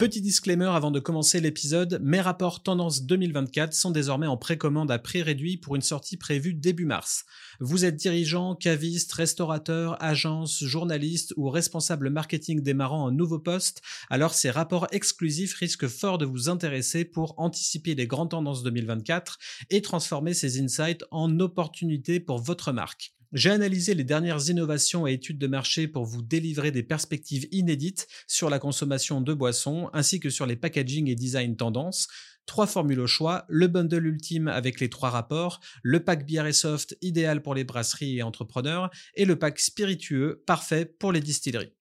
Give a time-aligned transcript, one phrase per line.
[0.00, 4.98] Petit disclaimer avant de commencer l'épisode, mes rapports Tendance 2024 sont désormais en précommande à
[4.98, 7.26] prix réduit pour une sortie prévue début mars.
[7.60, 14.32] Vous êtes dirigeant, caviste, restaurateur, agence, journaliste ou responsable marketing démarrant un nouveau poste, alors
[14.32, 19.36] ces rapports exclusifs risquent fort de vous intéresser pour anticiper les grandes tendances 2024
[19.68, 23.12] et transformer ces insights en opportunités pour votre marque.
[23.32, 28.08] J'ai analysé les dernières innovations et études de marché pour vous délivrer des perspectives inédites
[28.26, 32.08] sur la consommation de boissons ainsi que sur les packaging et design tendances.
[32.46, 36.52] Trois formules au choix, le bundle ultime avec les trois rapports, le pack bière et
[36.52, 41.72] soft idéal pour les brasseries et entrepreneurs et le pack spiritueux parfait pour les distilleries.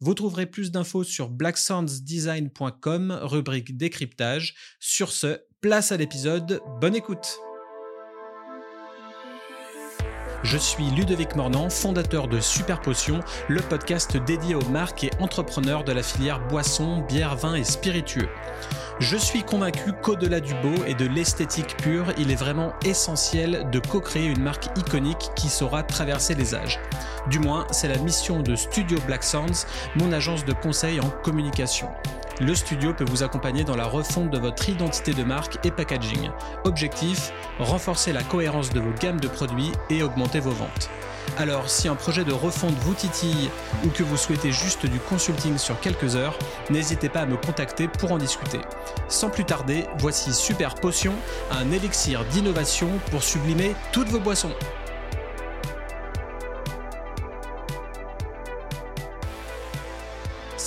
[0.00, 4.54] Vous trouverez plus d'infos sur blacksoundsdesign.com, rubrique décryptage.
[4.78, 7.38] Sur ce, place à l'épisode, bonne écoute
[10.42, 15.84] je suis Ludovic Mornan, fondateur de Super Potion, le podcast dédié aux marques et entrepreneurs
[15.84, 18.28] de la filière boissons, bière, vin et spiritueux.
[19.00, 23.78] Je suis convaincu qu'au-delà du beau et de l'esthétique pure, il est vraiment essentiel de
[23.78, 26.80] co-créer une marque iconique qui saura traverser les âges.
[27.28, 31.88] Du moins, c'est la mission de Studio Black Sounds, mon agence de conseil en communication.
[32.40, 36.30] Le studio peut vous accompagner dans la refonte de votre identité de marque et packaging.
[36.62, 40.88] Objectif, renforcer la cohérence de vos gammes de produits et augmenter vos ventes.
[41.36, 43.50] Alors, si un projet de refonte vous titille
[43.84, 46.38] ou que vous souhaitez juste du consulting sur quelques heures,
[46.70, 48.60] n'hésitez pas à me contacter pour en discuter.
[49.08, 51.14] Sans plus tarder, voici Super Potion,
[51.50, 54.54] un élixir d'innovation pour sublimer toutes vos boissons.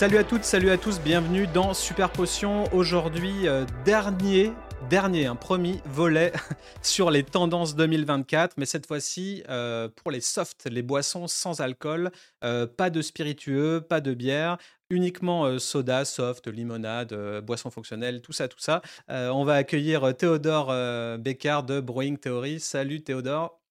[0.01, 2.63] Salut à toutes, salut à tous, bienvenue dans Super Potion.
[2.73, 4.51] Aujourd'hui, euh, dernier,
[4.89, 6.33] dernier, un promis volet
[6.81, 12.09] sur les tendances 2024, mais cette fois-ci euh, pour les softs, les boissons sans alcool,
[12.43, 14.57] euh, pas de spiritueux, pas de bière,
[14.89, 17.13] uniquement soda, soft, limonade,
[17.45, 18.81] boisson fonctionnelle, tout ça, tout ça.
[19.07, 20.73] on va accueillir Théodore
[21.19, 22.59] Bécard de Brewing Theory.
[22.59, 23.61] Salut Théodore.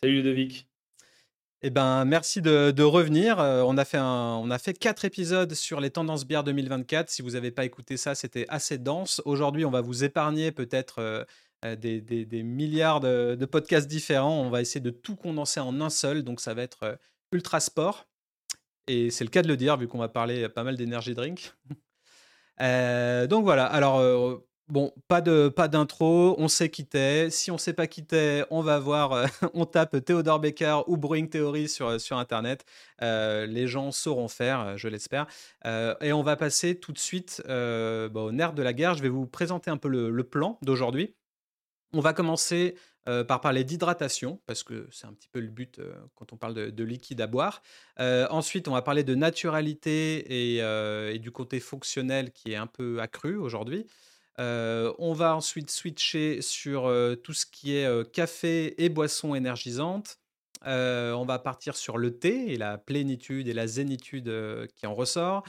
[0.00, 0.69] Salut Ludovic.
[1.62, 3.38] Eh ben, merci de, revenir.
[3.38, 7.10] Euh, on, a fait on a fait quatre épisodes sur les tendances bières 2024.
[7.10, 9.20] Si vous n'avez pas écouté ça, c'était assez dense.
[9.26, 11.24] Aujourd'hui, on va vous épargner peut-être euh,
[11.66, 14.40] euh, des, milliards de, podcasts différents.
[14.40, 16.22] On va essayer de tout condenser en un seul.
[16.22, 16.98] Donc, ça va être
[17.30, 18.06] ultra sport.
[18.86, 21.52] Et c'est le cas de le dire, vu qu'on va parler pas mal d'énergie drink.
[22.58, 23.66] donc voilà.
[23.66, 24.00] Alors,
[24.70, 27.28] Bon, pas de pas d'intro, on sait qui t'es.
[27.30, 30.96] Si on sait pas qui t'es, on va voir, euh, on tape Théodore Becker ou
[30.96, 32.64] Brewing Theory sur, euh, sur Internet.
[33.02, 35.26] Euh, les gens sauront faire, je l'espère.
[35.64, 38.94] et on va passer tout de suite au nerf de la guerre.
[38.94, 41.16] Je vais vous présenter un peu le, plan d'aujourd'hui.
[41.92, 42.76] On va commencer
[43.26, 45.80] par parler d'hydratation, parce que c'est un petit peu le but
[46.14, 47.62] quand on parle de, liquide à boire.
[47.98, 53.36] ensuite, on va parler de naturalité et, du côté fonctionnel qui est un peu accru
[53.36, 53.86] aujourd'hui.
[54.38, 56.92] On va ensuite switcher sur
[57.22, 60.18] tout ce qui est café et boissons énergisantes.
[60.64, 64.32] on va partir sur le thé et la plénitude et la zénitude
[64.76, 65.42] qui en ressort,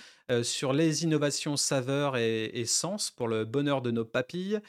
[0.43, 4.59] sur les innovations saveurs et, et, sens pour le bonheur de nos papilles,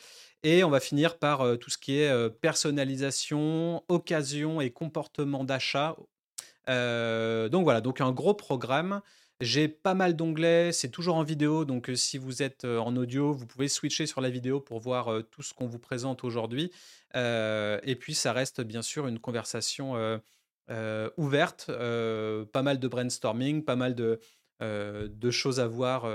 [0.45, 5.97] et on va finir par tout ce qui est personnalisation, occasion et comportement d'achat.
[6.69, 9.01] donc voilà, donc un gros programme.
[9.43, 13.45] J'ai pas mal d'onglets, c'est toujours en vidéo, donc si vous êtes en audio, vous
[13.45, 16.71] pouvez switcher sur la vidéo pour voir tout ce qu'on vous présente aujourd'hui.
[17.13, 20.21] et puis ça reste bien sûr une conversation
[21.17, 24.21] ouverte, pas mal de brainstorming, pas mal de,
[24.61, 26.07] de choses à voir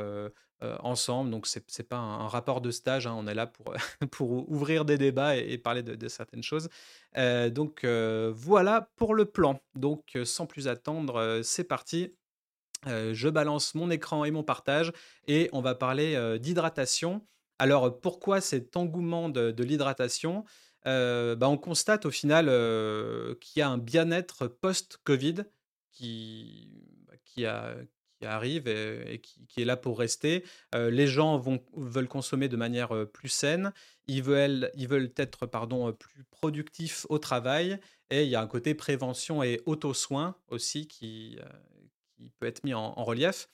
[0.61, 1.29] ensemble.
[1.29, 3.73] Donc c'est n'est pas un, rapport de stage, hein, on est là pour,
[4.09, 6.69] pour ouvrir des débats et, parler de, de, certaines choses.
[7.17, 9.59] donc voilà pour le plan.
[9.75, 12.13] Donc sans plus attendre, c'est parti
[12.85, 14.91] je balance mon écran et mon partage
[15.27, 17.21] et on va parler d'hydratation.
[17.59, 20.45] Alors pourquoi cet engouement de, l'hydratation?
[20.85, 22.45] Bah, On constate au final
[23.39, 25.43] qu'il y a un bien-être post-Covid
[25.91, 26.69] qui,
[27.07, 27.45] bah, qui,
[28.25, 30.43] arrive et, qui, est là pour rester.
[30.73, 33.73] les gens vont, veulent consommer de manière plus saine,
[34.07, 37.79] ils veulent, ils veulent être pardon, plus productifs au travail
[38.09, 41.37] et il y a un côté prévention et auto-soin aussi qui,
[42.17, 43.47] qui peut être mis en, relief.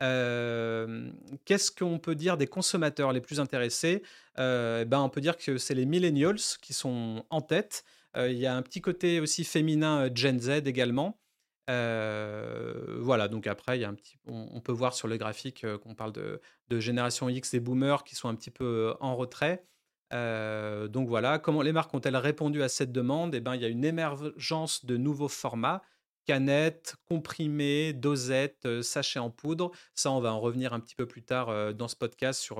[0.00, 4.02] Qu'est-ce qu'on peut dire des consommateurs les plus intéressés?
[4.36, 7.84] Ben, On peut dire que c'est les millennials qui sont en tête.
[8.16, 11.20] Il y a un petit côté aussi féminin Gen Z également.
[11.68, 16.12] voilà, donc après, y a un petit, on, peut voir sur le graphique qu'on parle
[16.12, 16.40] de,
[16.80, 19.64] génération X des boomers qui sont un petit peu en retrait.
[20.12, 23.34] donc voilà, comment les marques ont-elles répondu à cette demande?
[23.34, 25.82] Eh ben, il y a une émergence de nouveaux formats
[26.26, 29.70] canettes, comprimés, dosettes, sachets en poudre.
[29.94, 32.58] Ça, on va en revenir un petit peu plus tard dans ce podcast sur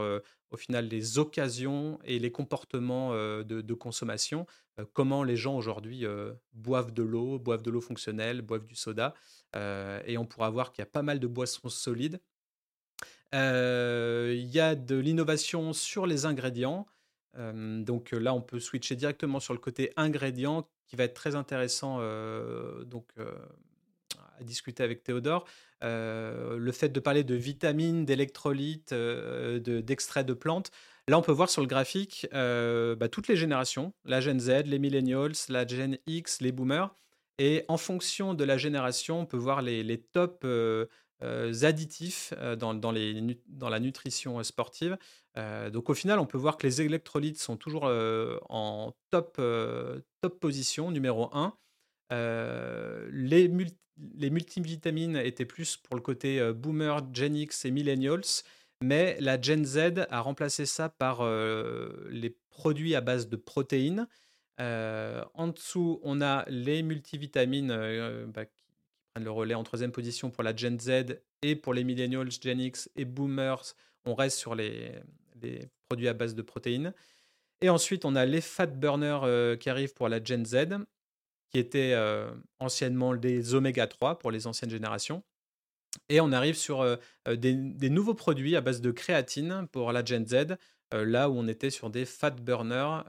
[0.50, 4.46] au final les occasions et les comportements de, consommation.
[4.92, 6.04] comment les gens aujourd'hui
[6.52, 9.14] boivent de l'eau, boivent de l'eau fonctionnelle, boivent du soda.
[9.54, 12.20] et on pourra voir qu'il y a pas mal de boissons solides.
[13.32, 16.86] Il y a de l'innovation sur les ingrédients.
[17.36, 22.00] donc là, on peut switcher directement sur le côté ingrédients qui va être très intéressant
[22.84, 23.06] donc,
[24.38, 25.46] à discuter avec Théodore.
[25.82, 30.72] le fait de parler de vitamines, d'électrolytes, d'extraits de, plantes.
[31.06, 34.80] Là, on peut voir sur le graphique bah, toutes les générations, la Gen Z, les
[34.80, 36.92] millennials, la Gen X, les boomers.
[37.38, 40.44] Et en fonction de la génération, on peut voir les, les top
[41.22, 44.96] additifs dans, dans, les, dans, la nutrition sportive.
[45.36, 49.40] donc au final, on peut voir que les électrolytes sont toujours en top,
[50.20, 51.52] top position, numéro 1.
[53.12, 53.50] les,
[54.14, 58.44] les multivitamines étaient plus pour le côté boomer, Gen X et millennials.
[58.82, 61.22] Mais la Gen Z a remplacé ça par
[62.10, 64.06] les produits à base de protéines.
[64.58, 68.44] en dessous, on a les multivitamines bah,
[69.18, 72.90] le relais en troisième position pour la Gen Z et pour les millennials, Gen X
[72.96, 73.74] et boomers.
[74.04, 74.92] On reste sur les,
[75.88, 76.94] produits à base de protéines.
[77.60, 80.78] Et ensuite, on a les fat burners euh, qui arrivent pour la Gen Z,
[81.50, 85.22] qui étaient euh, anciennement des oméga 3 pour les anciennes générations.
[86.08, 86.96] Et on arrive sur euh,
[87.26, 90.56] des, des, nouveaux produits à base de créatine pour la Gen Z,
[90.92, 93.02] là où on était sur des fat burners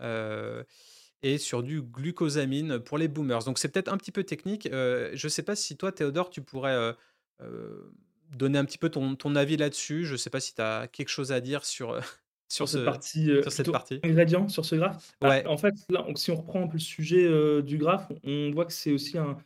[1.23, 3.43] et sur du glucosamine pour les boomers.
[3.43, 4.67] Donc c'est peut-être un petit peu technique.
[4.71, 6.93] Euh, je ne sais pas si toi, Théodore, tu pourrais euh,
[7.41, 7.93] euh,
[8.35, 10.05] donner un petit peu ton, ton avis là-dessus.
[10.05, 11.99] Je ne sais pas si tu as quelque chose à dire sur,
[12.49, 13.25] sur, cette partie.
[13.41, 13.99] sur cette partie.
[14.03, 15.13] Ingrédients sur ce graphe?
[15.21, 15.45] Bah, ouais.
[15.45, 18.73] en fait, là, si on reprend un peu le sujet du graphe, on voit que
[18.73, 19.37] c'est aussi un,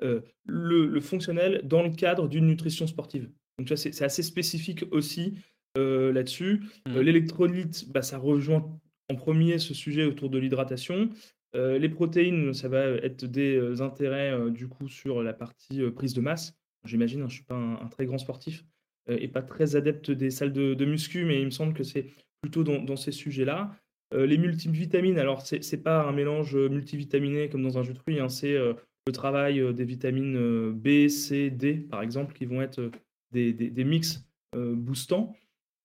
[0.00, 3.30] le, le, fonctionnel dans le cadre d'une nutrition sportive.
[3.58, 5.34] Donc c'est assez spécifique aussi
[5.76, 6.62] là-dessus.
[6.86, 6.98] Mmh.
[7.00, 11.10] L'électrolyte, bah, ça rejoint en premier ce sujet autour de l'hydratation.
[11.54, 15.80] Euh, les protéines, ça va être des euh, intérêts euh, du coup sur la partie
[15.90, 16.54] prise de masse.
[16.84, 18.64] J'imagine, hein, je ne suis pas un, très grand sportif
[19.10, 22.08] et pas très adepte des salles de, muscu, mais il me semble que c'est
[22.42, 23.74] plutôt dans, ces sujets-là.
[24.14, 28.20] les multivitamines, alors c'est n'est pas un mélange multivitaminé comme dans un jus de fruits,
[28.20, 32.90] hein, c'est le travail des vitamines B, C, D par exemple, qui vont être
[33.32, 35.34] des, des mix boostants.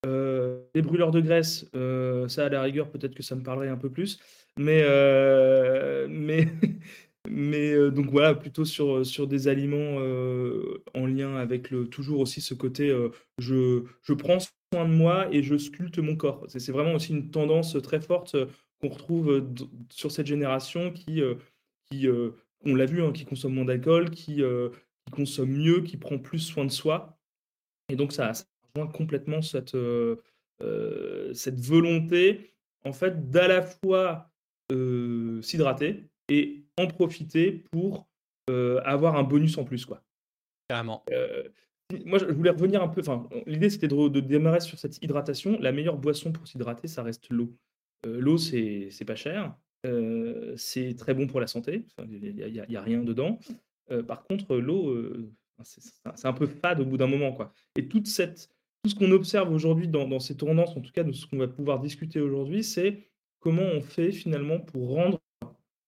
[0.06, 3.70] Euh, les brûleurs de graisse, euh, ça à la rigueur, peut-être que ça me parlerait
[3.70, 4.20] un peu plus.
[4.58, 6.48] Mais, euh, mais,
[7.30, 9.98] mais donc voilà, plutôt sur, sur des aliments
[10.94, 12.94] en lien avec le, toujours aussi ce côté
[13.38, 16.46] je, je prends soin de moi et je sculpte mon corps.
[16.48, 18.36] C'est vraiment aussi une tendance très forte
[18.82, 19.48] qu'on retrouve
[19.90, 21.22] sur cette génération qui,
[21.90, 22.08] qui
[22.66, 24.44] on l'a vu, hein, qui consomme moins d'alcool, qui,
[25.12, 27.18] consomme mieux, qui prend plus soin de soi.
[27.90, 28.34] Et donc ça,
[28.82, 30.18] complètement cette, euh,
[30.62, 32.54] euh, cette volonté,
[32.86, 34.30] en fait, d'à la fois
[34.72, 38.08] euh, s'hydrater et en profiter pour
[38.86, 40.04] avoir un bonus en plus, quoi.
[40.68, 41.06] Carrément.
[42.06, 43.02] moi, je voulais revenir un peu.
[43.02, 45.58] Enfin, l'idée c'était de, démarrer sur cette hydratation.
[45.60, 47.56] La meilleure boisson pour s'hydrater, ça reste l'eau.
[48.06, 49.56] l'eau, c'est pas cher.
[50.58, 51.86] c'est très bon pour la santé.
[52.10, 53.40] Il n'y a, a, rien dedans.
[54.08, 54.94] par contre, l'eau,
[55.64, 57.54] c'est un peu fade au bout d'un moment, quoi.
[57.78, 58.50] Et toute cette
[58.90, 61.80] ce qu'on observe aujourd'hui dans, ces tendances, en tout cas de ce qu'on va pouvoir
[61.80, 63.08] discuter aujourd'hui, c'est
[63.40, 65.20] comment on fait finalement pour rendre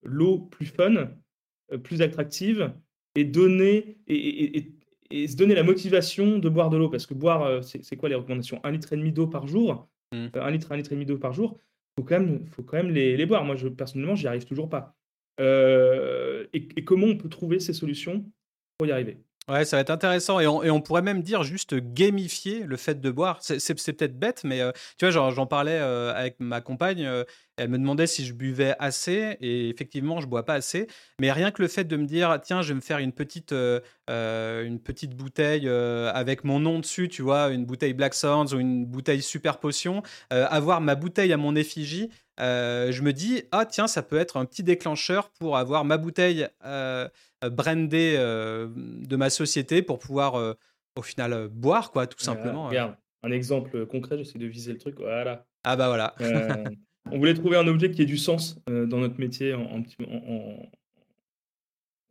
[0.02, 1.10] l'eau plus fun,
[1.72, 2.72] euh, plus attractive
[3.14, 4.72] et donner et,
[5.10, 6.88] se donner la motivation de boire de l'eau.
[6.88, 8.60] Parce que boire, euh, c'est quoi les recommandations?
[8.64, 10.16] Un litre et demi d'eau par jour, mmh.
[10.36, 11.58] euh, un litre, un litre et demi d'eau par jour.
[11.98, 13.44] Faut quand même, faut quand même les, boire.
[13.44, 14.96] Moi, je, personnellement, j'y arrive toujours pas.
[15.38, 18.24] et comment on peut trouver ces solutions
[18.78, 19.18] pour y arriver?
[19.48, 23.10] Ouais, ça va être intéressant et on, pourrait même dire juste gamifier le fait de
[23.12, 23.38] boire.
[23.42, 27.04] C'est peut-être bête, mais euh, tu vois, j'en parlais euh, avec ma compagne.
[27.06, 27.22] Euh,
[27.56, 30.88] elle me demandait si je buvais assez et effectivement, je bois pas assez.
[31.20, 33.52] Mais rien que le fait de me dire, tiens, je vais me faire une petite,
[33.52, 38.84] une petite bouteille avec mon nom dessus, tu vois, une bouteille Black Sands ou une
[38.84, 42.10] bouteille Super Potion, avoir ma bouteille à mon effigie.
[42.38, 46.46] je me dis, ah tiens, ça peut être un petit déclencheur pour avoir ma bouteille
[47.50, 50.54] brandé euh, de ma société pour pouvoir euh,
[50.96, 52.68] au final boire, quoi, tout simplement.
[52.68, 54.96] Regarde, un exemple concret, j'essaie de viser le truc.
[54.98, 55.46] Voilà.
[55.64, 56.14] Ah bah voilà.
[57.10, 59.82] on voulait trouver un objet qui ait du sens dans notre métier en,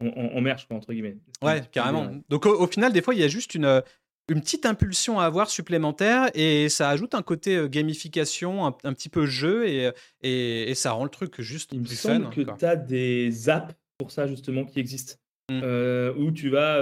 [0.02, 1.18] en, en, merch, entre guillemets.
[1.42, 2.12] Ouais, carrément.
[2.30, 3.82] Donc au, final, des fois, il y a juste une,
[4.30, 9.26] une petite impulsion à avoir supplémentaire et ça ajoute un côté gamification, un, petit peu
[9.26, 13.50] jeu et, et, ça rend le truc juste Il me semble que tu as des
[13.50, 15.20] apps pour ça justement qui existe.
[15.50, 16.18] Mmh.
[16.18, 16.82] où tu vas,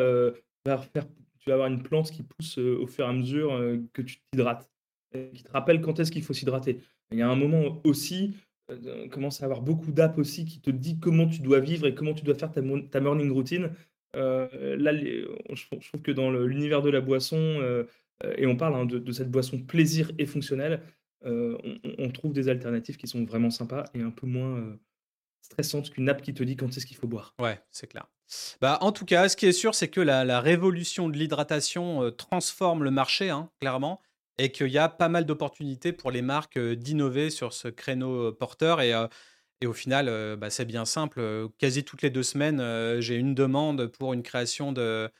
[0.66, 1.08] faire,
[1.40, 3.52] tu vas avoir une plante qui pousse au fur et à mesure
[3.94, 4.70] que tu t'hydrates,
[5.34, 6.80] qui te rappelle quand est-ce qu'il faut s'hydrater.
[7.12, 8.36] Il y a un moment aussi,
[8.70, 11.94] on commence à avoir beaucoup d'apps aussi qui te dit comment tu dois vivre et
[11.94, 13.72] comment tu dois faire ta, ta morning routine.
[14.14, 17.86] là, je, trouve que dans l'univers de la boisson,
[18.38, 20.82] et on parle hein, de, cette boisson plaisir et fonctionnelle,
[21.26, 24.78] on, trouve des alternatives qui sont vraiment sympas et un peu moins
[25.44, 27.36] stressantes qu'une app qui te dit quand est-ce qu'il faut boire.
[27.40, 28.08] Ouais, c'est clair.
[28.62, 32.84] Bah, en tout cas, ce qui est sûr, c'est que la, révolution de l'hydratation transforme
[32.84, 34.02] le marché, hein, clairement,
[34.38, 38.82] et qu'il y a pas mal d'opportunités pour les marques d'innover sur ce créneau porteur.
[38.82, 38.94] Et,
[39.66, 41.50] au final, bah, c'est bien simple.
[41.58, 42.62] Quasi toutes les deux semaines,
[43.00, 45.12] j'ai une demande pour une création de,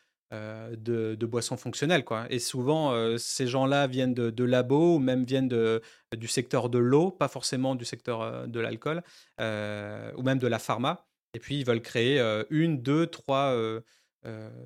[1.22, 2.04] boissons fonctionnelles.
[2.04, 2.26] Quoi.
[2.30, 5.50] Et souvent, ces gens-là viennent de, labos ou même viennent
[6.18, 9.04] du secteur de l'eau, pas forcément du secteur de l'alcool,
[9.40, 11.06] ou même de la pharma.
[11.34, 13.56] Et puis, ils veulent créer une, deux, trois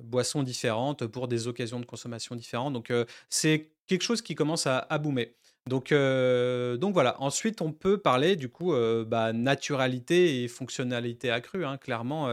[0.02, 2.74] boissons différentes pour des occasions de consommation différentes.
[2.74, 2.92] Donc,
[3.30, 5.34] c'est quelque chose qui commence à, à boomer.
[5.68, 7.20] Donc, donc voilà.
[7.20, 8.74] Ensuite, on peut parler du coup
[9.06, 11.64] bah, naturalité et fonctionnalité accrue.
[11.64, 11.78] Hein.
[11.78, 12.28] Clairement,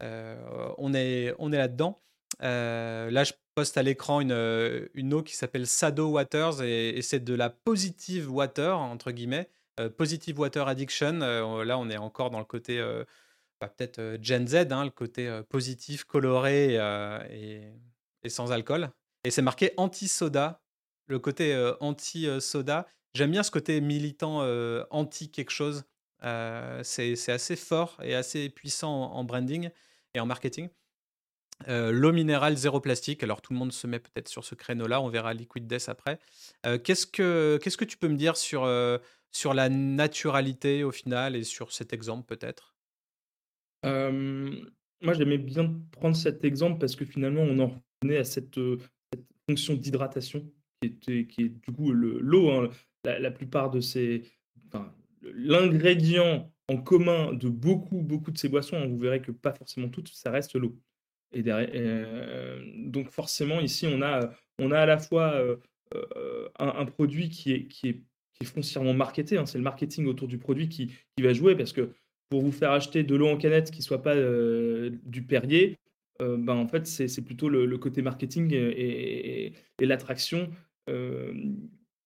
[0.00, 2.00] on est, on est là-dedans.
[2.40, 7.34] là, je poste à l'écran une, une eau qui s'appelle Sado Waters et, c'est de
[7.34, 9.48] la positive water, entre guillemets.
[9.96, 11.18] positive water addiction.
[11.18, 12.82] là, on est encore dans le côté
[13.60, 16.74] peut-être Gen Z, hein, le côté positif, coloré
[17.30, 17.72] et,
[18.22, 18.90] et, sans alcool.
[19.24, 20.62] Et c'est marqué anti-soda,
[21.06, 22.86] le côté anti-soda.
[23.14, 24.40] J'aime bien ce côté militant
[24.90, 25.84] anti quelque chose.
[26.82, 29.70] c'est assez fort et assez puissant en, branding
[30.14, 30.68] et en marketing.
[31.68, 33.22] L'eau minérale zéro plastique.
[33.22, 35.00] Alors tout le monde se met peut-être sur ce créneau-là.
[35.00, 36.18] On verra Liquid Death après.
[36.82, 38.68] Qu'est-ce que que tu peux me dire sur
[39.30, 42.73] sur la naturalité au final et sur cet exemple peut-être?
[43.84, 48.58] Moi, j'aimais bien prendre cet exemple parce que finalement, on en revenait à cette,
[49.48, 50.50] fonction d'hydratation
[51.00, 52.50] qui est, du coup l'eau.
[52.50, 52.70] Hein.
[53.04, 54.24] La, plupart de ces.
[55.22, 59.88] L'ingrédient en commun de beaucoup, beaucoup de ces boissons, hein, vous verrez que pas forcément
[59.88, 60.78] toutes, ça reste l'eau.
[61.32, 65.38] Et donc forcément, ici, on a, on a à la fois
[66.58, 69.36] un, produit qui est, qui est, qui est foncièrement marketé.
[69.36, 69.46] Hein.
[69.46, 71.92] c'est le marketing autour du produit qui, qui, va jouer parce que
[72.34, 75.78] pour vous faire acheter de l'eau en canette qui soit pas du Perrier,
[76.18, 80.50] ben en fait, c'est plutôt le, côté marketing et, et l'attraction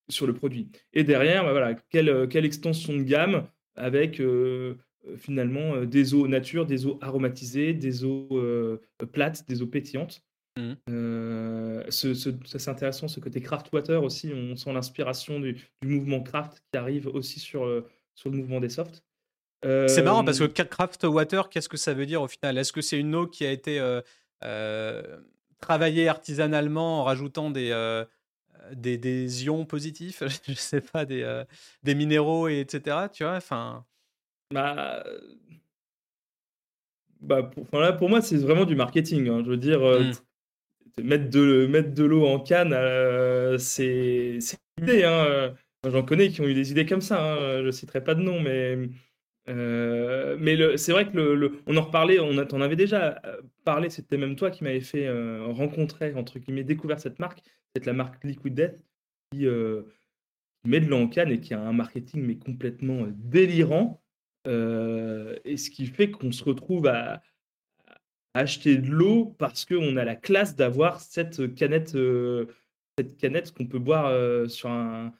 [0.07, 0.69] sur le produit.
[0.93, 4.21] Et derrière, bah, voilà, quelle, quelle, extension de gamme avec
[5.17, 8.79] finalement des eaux nature, des eaux aromatisées, des eaux
[9.11, 10.21] plates, des eaux pétillantes.
[10.59, 10.73] Mmh.
[11.89, 16.77] ce, c'est intéressant, ce côté craft water aussi, on sent l'inspiration du, mouvement craft qui
[16.77, 17.83] arrive aussi sur,
[18.13, 19.03] sur le mouvement des softs.
[19.63, 22.57] C'est marrant parce que craft water, qu'est-ce que ça veut dire au final?
[22.57, 23.81] Est-ce que c'est une eau qui a été
[25.59, 27.71] travaillée artisanalement en rajoutant des,
[28.73, 31.43] des, des, ions positifs, je sais pas, des, euh,
[31.83, 33.07] des minéraux, et etc.
[33.11, 33.85] Tu vois, enfin.
[34.53, 35.03] Bah,
[37.21, 39.29] bah pour, là, pour moi, c'est vraiment du marketing.
[39.29, 39.41] Hein.
[39.45, 40.03] Je veux dire, euh,
[40.97, 41.03] mmh.
[41.03, 44.39] mettre de, mettre de l'eau en canne, euh, c'est
[44.77, 45.03] une idée.
[45.03, 45.53] Hein.
[45.87, 47.33] J'en connais qui ont eu des idées comme ça.
[47.33, 47.63] Hein.
[47.63, 48.77] Je citerai pas de nom, mais.
[49.55, 53.21] Mais c'est vrai que le, on en reparlait, on en avait déjà
[53.65, 55.09] parlé, c'était même toi qui m'avais fait
[55.41, 57.41] rencontrer, entre guillemets, découvert cette marque
[57.73, 58.79] peut-être la marque Liquid Death
[59.31, 59.45] qui,
[60.65, 64.01] met de l'eau en canne et qui a un marketing mais complètement délirant.
[64.45, 67.21] et ce qui fait qu'on se retrouve à,
[68.35, 71.97] acheter de l'eau parce qu'on a la classe d'avoir cette canette,
[72.97, 75.13] cette canette qu'on peut boire sur un,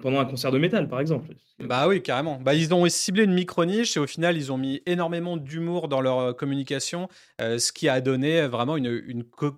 [0.00, 1.34] pendant un concert de métal, par exemple.
[1.58, 2.38] Bah oui, carrément.
[2.40, 6.00] Bah, ils ont ciblé une micro-niche et au final, ils ont mis énormément d'humour dans
[6.00, 7.08] leur euh, communication,
[7.40, 9.02] euh, ce qui a donné vraiment une,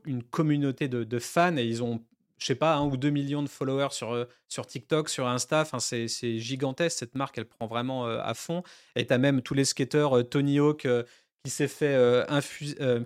[0.07, 2.01] une, communauté de, fans et ils ont,
[2.39, 5.63] je sais pas, un ou deux millions de followers sur, euh, sur TikTok, sur Insta.
[5.63, 6.99] Enfin, c'est gigantesque.
[6.99, 8.63] Cette marque, elle prend vraiment à fond.
[8.97, 10.87] Et tu as même tous les skateurs, Tony Hawk,
[11.45, 12.25] qui s'est fait,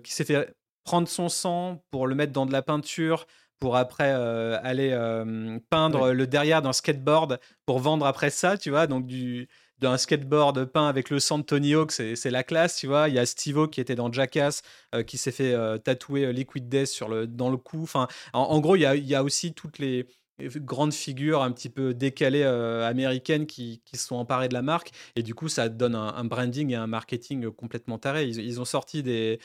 [0.05, 3.25] fait prendre son sang pour le mettre dans de la peinture
[3.63, 8.69] pour après euh, aller euh, peindre le derrière d'un skateboard pour vendre après ça, tu
[8.69, 8.87] vois.
[8.87, 9.47] Donc, du,
[9.79, 13.07] d'un skateboard peint avec le sang de Tony Hawk, c'est, la classe, tu vois.
[13.07, 16.87] Il y a Steve qui était dans Jackass, euh, qui s'est fait tatouer Liquid Death
[16.87, 17.83] sur le, dans le cou.
[17.83, 20.07] Enfin, en, gros, il y, a, il y a aussi toutes les
[20.41, 24.91] grandes figures un petit peu décalées américaines qui, qui, se sont emparées de la marque.
[25.15, 28.25] Et du coup, ça donne un, branding et un marketing complètement taré.
[28.25, 29.39] ils ont sorti des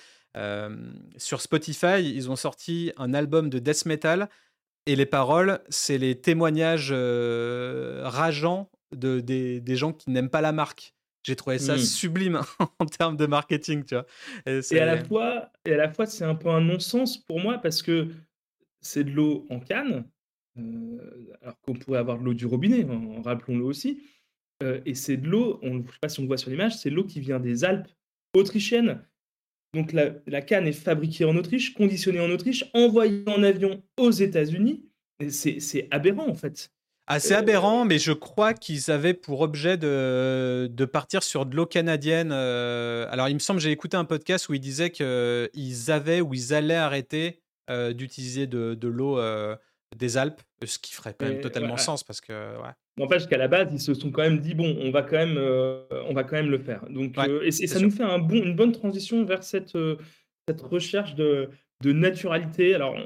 [1.17, 4.29] sur Spotify, ils ont sorti un album de death metal
[4.89, 10.41] et les paroles, c'est les témoignages euh, rageants de, des, des, gens qui n'aiment pas
[10.41, 10.95] la marque.
[11.23, 11.81] j'ai trouvé ça mmh.
[11.81, 12.41] sublime
[12.79, 14.07] en termes de marketing, tu vois.
[14.47, 17.59] Et, à la fois, et à la fois, c'est un peu un non-sens pour moi
[17.59, 18.09] parce que
[18.81, 20.07] c'est de l'eau en canne,
[20.57, 24.03] alors qu'on pourrait avoir de l'eau du robinet, hein, rappelons-le aussi.
[24.63, 26.89] et c'est de l'eau, je ne sais pas si on le voit sur l'image, c'est
[26.89, 27.89] de l'eau qui vient des Alpes
[28.35, 29.05] autrichiennes.
[29.75, 34.11] Donc la, la, canne est fabriquée en Autriche, conditionnée en Autriche, envoyée en avion aux
[34.11, 34.85] États-Unis.
[35.29, 36.71] C'est aberrant en fait.
[37.07, 41.65] Assez aberrant, mais je crois qu'ils avaient pour objet de, de partir sur de l'eau
[41.65, 42.33] canadienne.
[42.33, 46.53] alors, il me semble, j'ai écouté un podcast où ils disaient qu'ils avaient ou ils
[46.53, 47.41] allaient arrêter
[47.95, 49.19] d'utiliser de, de l'eau
[49.97, 52.33] des Alpes, ce qui ferait quand même totalement sens parce que.
[52.61, 52.73] Ouais.
[53.01, 55.17] En fait, qu'à la base, ils se sont quand même dit bon, on va quand
[55.17, 56.85] même, on va quand même le faire.
[56.91, 59.77] Donc, et, ça nous fait un bon, une bonne transition vers cette,
[60.49, 61.49] cette recherche de,
[61.83, 62.75] de naturalité.
[62.75, 62.97] Alors,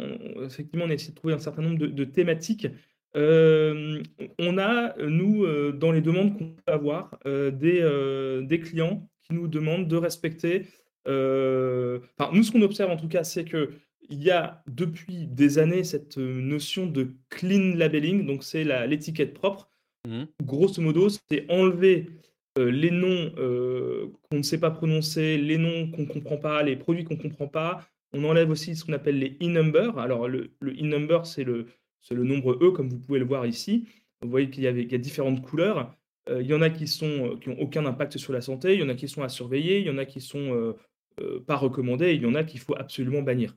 [0.44, 2.66] effectivement, on a essayé de trouver un certain nombre de, de thématiques
[3.14, 9.88] on a, nous, dans les demandes qu'on peut avoir, des, des clients qui nous demandent
[9.88, 10.66] de respecter,
[11.06, 13.68] enfin, nous, ce qu'on observe en tout cas, c'est qu'il
[14.11, 19.68] y a depuis des années cette notion de clean labeling, donc c'est l'étiquette propre.
[20.06, 20.25] Mmh.
[20.42, 22.11] Grosso modo, c'est enlever
[22.56, 27.04] les noms qu'on ne sait pas prononcer, les noms qu'on ne comprend pas, les produits
[27.04, 27.80] qu'on ne comprend pas.
[28.12, 29.99] On enlève aussi ce qu'on appelle les in-number.
[29.99, 31.66] Alors, le, in-number, c'est le,
[32.11, 33.88] nombre E, comme vous pouvez le voir ici.
[34.21, 35.97] Vous voyez qu'il y, a différentes couleurs.
[36.28, 38.80] Euh, il y en a qui sont qui n'ont aucun impact sur la santé, il
[38.80, 40.76] y en a qui sont à surveiller, il y en a qui sont euh,
[41.21, 43.56] euh, pas recommandés, il y en a qu'il faut absolument bannir.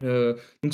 [0.00, 0.72] Donc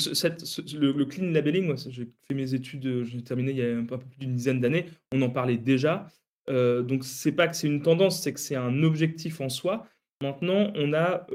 [0.73, 4.17] le, clean labeling, j'ai fait mes études, j'ai terminé il y a un peu, plus
[4.19, 6.07] d'une dizaine d'années, on en parlait déjà.
[6.47, 9.87] donc c'est pas que c'est une tendance, c'est que c'est un objectif en soi.
[10.21, 11.27] Maintenant, on a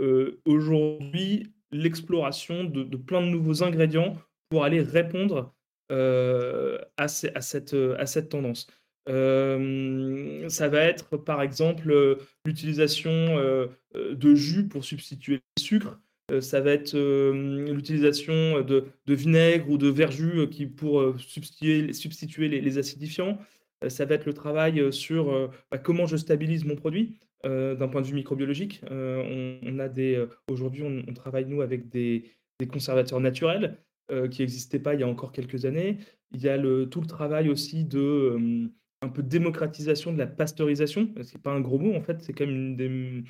[0.44, 4.16] aujourd'hui l'exploration de, plein de nouveaux ingrédients
[4.50, 5.52] pour aller répondre
[5.88, 8.68] à, cette, à cette tendance.
[9.06, 15.98] ça va être par exemple l'utilisation de jus pour substituer le sucre.
[16.40, 23.38] Ça va être l'utilisation de, vinaigre ou de verjus qui, pour substituer, les, acidifiants.
[23.88, 28.06] ça va être le travail sur bah, comment je stabilise mon produit d'un point de
[28.06, 28.82] vue microbiologique.
[28.90, 32.30] on, a des aujourd'hui, on, travaille nous avec des,
[32.68, 33.78] conservateurs naturels.
[34.10, 35.98] Euh, qui n'existait pas il y a encore quelques années.
[36.32, 38.68] Il y a tout le travail aussi de euh,
[39.02, 41.12] un peu démocratisation de la pasteurisation.
[41.22, 43.24] Ce n'est pas un gros mot en fait, c'est quand même une des,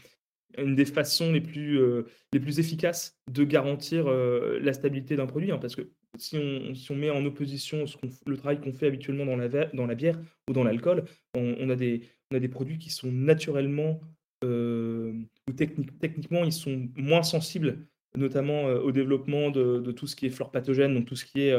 [0.58, 5.50] une des façons les plus, euh, les plus efficaces de garantir la stabilité d'un produit.
[5.52, 8.86] Hein, parce que si on, si on, met en opposition ce le travail qu'on fait
[8.86, 12.48] habituellement dans la, dans la bière ou dans l'alcool, on, a des, on a des
[12.48, 14.00] produits qui sont naturellement
[14.42, 15.52] ou
[16.00, 17.86] techniquement, ils sont moins sensibles
[18.16, 21.56] notamment au développement de, tout ce qui est flore pathogène, donc tout ce qui est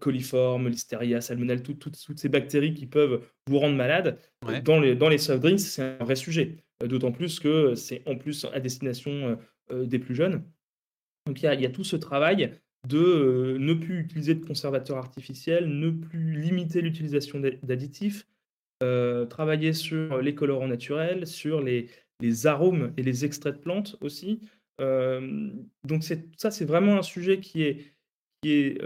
[0.00, 4.18] coliforme, listeria, salmonelle, toutes ces bactéries qui peuvent vous rendre malade.
[4.64, 6.56] Dans, les, dans les soft drinks, c'est un vrai sujet.
[6.84, 9.38] D'autant plus que c'est en plus à destination
[9.72, 10.44] des plus jeunes.
[11.26, 12.52] Donc il y, a tout ce travail
[12.86, 18.26] de ne plus utiliser de conservateurs artificiels, ne plus limiter l'utilisation d'additifs,
[18.80, 21.88] travailler sur les colorants naturels, sur les,
[22.20, 24.40] les arômes et les extraits de plantes aussi
[24.78, 27.92] donc ça, c'est vraiment un sujet qui est,
[28.42, 28.82] qui est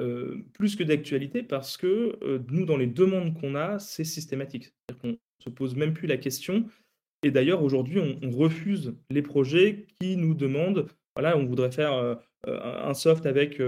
[0.53, 2.18] plus que d'actualité parce que
[2.50, 4.72] nous, dans les demandes qu'on a, c'est systématique.
[5.03, 6.66] On ne se pose même plus la question.
[7.23, 12.95] Et d'ailleurs, aujourd'hui, on, refuse les projets qui nous demandent, voilà, on voudrait faire un
[12.95, 13.61] soft avec,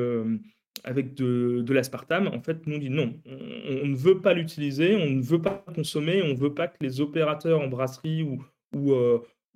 [0.84, 2.28] avec de, de l'aspartame.
[2.28, 5.62] En fait, nous, on dit non, on, ne veut pas l'utiliser, on ne veut pas
[5.74, 8.42] consommer, on ne veut pas que les opérateurs en brasserie ou,
[8.74, 8.94] ou,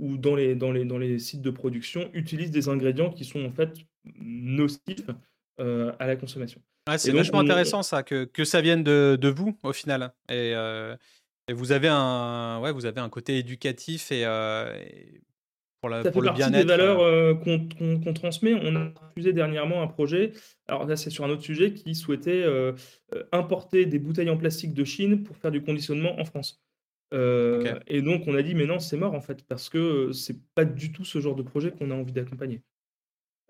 [0.02, 3.44] ou dans les, dans, les, dans les sites de production utilisent des ingrédients qui sont
[3.44, 3.78] en fait
[4.18, 5.10] nocifs
[5.60, 6.60] euh, à la consommation.
[6.98, 10.12] c'est vachement intéressant ça, que, que ça vienne de, de, vous au final.
[10.28, 10.96] Et, euh,
[11.48, 14.72] et, vous, avez un, ouais, vous avez un côté éducatif et, euh,
[15.80, 16.66] pour, la, ça pour fait le bien-être.
[16.66, 18.54] des valeurs qu'on transmet.
[18.54, 20.32] On a refusé dernièrement un projet,
[20.68, 22.44] alors là c'est sur un autre sujet, qui souhaitait
[23.32, 26.62] importer des bouteilles en plastique de Chine pour faire du conditionnement en France.
[27.12, 30.64] Et donc on a dit: «Mais non, c'est mort en fait, parce que, c'est pas
[30.64, 32.62] du tout ce genre de projet qu'on a envie d'accompagner».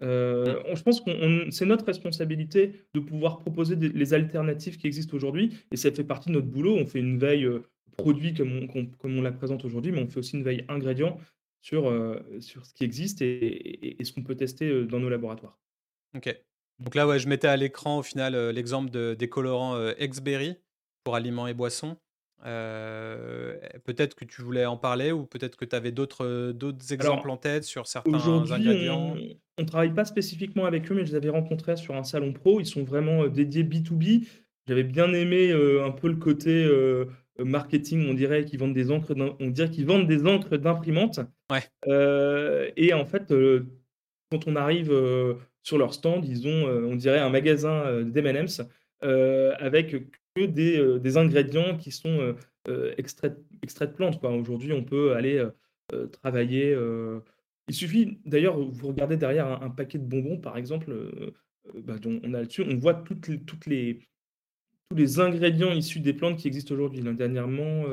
[0.03, 0.75] Mmh.
[0.75, 5.79] je pense qu'on c'est notre responsabilité de pouvoir proposer les alternatives qui existent aujourd'hui et
[5.79, 6.77] ça fait partie de notre boulot.
[6.77, 7.49] On fait une veille,
[7.97, 11.19] produit comme on comme on la présente aujourd'hui, mais on fait aussi une veille ingrédients
[11.61, 11.93] sur,
[12.41, 15.59] sur ce qui existe et et ce qu'on peut tester, dans nos laboratoires.
[16.17, 16.27] OK.
[16.27, 16.85] Mmh.
[16.85, 20.57] Donc là, ouais, je mettais à l'écran au final, l'exemple de des colorants, Exberry
[21.05, 21.97] pour aliments et boissons.
[22.45, 27.31] Euh, peut-être que tu voulais en parler ou peut-être que tu avais d'autres, d'autres exemples
[27.31, 29.17] en tête sur certains ingrédients?
[29.59, 32.33] on ne travaille pas spécifiquement avec eux, mais je les avais rencontrés sur un salon
[32.33, 32.61] pro.
[32.61, 34.29] Ils sont vraiment, dédiés B2B.
[34.69, 36.69] j'avais bien aimé, un peu le côté,
[37.38, 41.20] marketing, on dirait qu'ils vendent des encres on dirait qu'ils vendent des encres d'imprimante.
[41.51, 41.62] Ouais.
[42.77, 43.33] et en fait,
[44.31, 44.92] quand on arrive,
[45.62, 48.62] sur leur stand, ils ont, on dirait un magasin, d'M&M's,
[49.03, 49.96] avec
[50.35, 52.35] que des, des ingrédients qui sont,
[52.96, 54.25] extraits extraits de plantes.
[54.25, 55.44] Aujourd'hui, on peut aller,
[56.12, 56.77] travailler,
[57.68, 60.92] il suffit d'ailleurs, vous regardez derrière un paquet de bonbons, par exemple,
[61.75, 64.01] bah, on a dessus on voit toutes les toutes les
[64.88, 67.01] tous les ingrédients issus des plantes qui existent aujourd'hui.
[67.03, 67.85] dernièrement,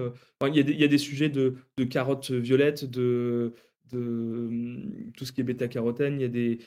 [0.47, 1.55] il y a des sujets de
[1.89, 3.53] carottes violettes, de
[3.93, 6.59] de, mmh, tout ce qui est bêta-carotène, il y a des,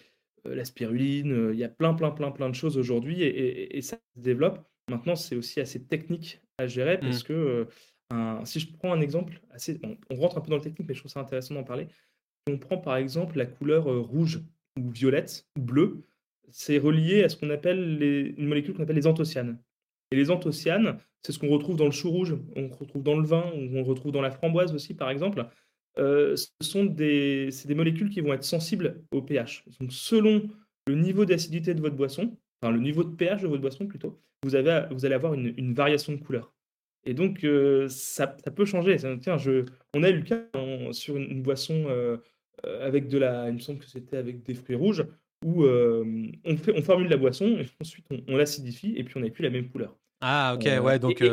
[0.44, 4.20] la spiruline, il y a plein, plein, plein, plein de choses aujourd'hui et ça se
[4.20, 4.64] développe.
[4.88, 7.26] Maintenant, c'est aussi assez technique à gérer parce mmh.
[7.26, 7.66] que,
[8.44, 11.00] si je prends un exemple assez on rentre un peu dans le technique, mais je
[11.00, 11.88] trouve ça intéressant d'en parler.
[12.48, 14.40] On prend par exemple la couleur, rouge
[14.78, 16.02] ou violette ou bleue,
[16.50, 19.58] c'est relié à ce qu'on appelle les une molécule qu'on appelle les anthocyanes
[20.10, 23.26] et les anthocyanes, c'est ce qu'on retrouve dans le chou rouge, on retrouve dans le
[23.26, 25.46] vin, on retrouve dans la framboise aussi par exemple.
[25.96, 29.64] ce sont des des molécules qui vont être sensibles au pH.
[29.80, 30.42] Donc selon
[30.86, 34.20] le niveau d'acidité de votre boisson, enfin le niveau de pH de votre boisson plutôt,
[34.44, 36.52] vous avez vous allez avoir une variation de couleur
[37.06, 37.46] et donc
[37.88, 38.96] ça peut changer.
[39.20, 39.64] Tiens, je
[39.94, 40.42] on a eu le cas
[40.92, 42.18] sur une boisson,
[42.64, 45.06] avec de la il me semble que c'était avec des fruits rouges
[45.44, 49.30] où, on fait on formule la boisson et ensuite on l'acidifie et puis on n'a
[49.30, 49.96] plus la même couleur.
[50.20, 51.24] Ah OK, ouais, donc tu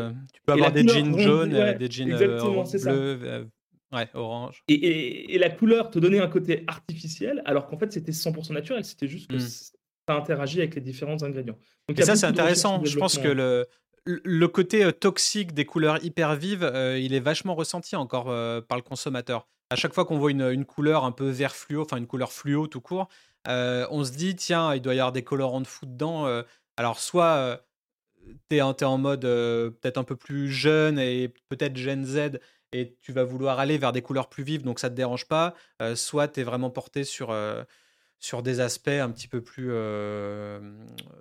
[0.46, 3.48] peux avoir des jeans jaunes, des jeans, bleus,
[3.94, 4.64] ouais, orange.
[4.68, 9.08] Et la couleur te donnait un côté artificiel alors qu'en fait c'était 100% naturel, c'était
[9.08, 9.40] juste que mmh.
[9.40, 11.58] ça interagit avec les différents ingrédients.
[11.88, 12.84] Donc Et ça, c'est intéressant.
[12.84, 13.68] Je pense que le
[14.06, 19.48] le côté toxique des couleurs hyper vives, il est vachement ressenti encore par le consommateur.
[19.70, 22.68] À chaque fois qu'on voit une, couleur un peu vert fluo, enfin une couleur fluo
[22.68, 23.08] tout court,
[23.48, 26.44] on se dit tiens, il doit y avoir des colorants de fou dedans.
[26.78, 27.66] alors soit
[28.50, 32.40] tu es, en mode peut-être un peu plus jeune et peut-être Gen Z
[32.72, 35.56] et tu vas vouloir aller vers des couleurs plus vives, donc ça te dérange pas.
[35.96, 37.36] soit tu es vraiment porté sur
[38.20, 39.70] sur des aspects un petit peu plus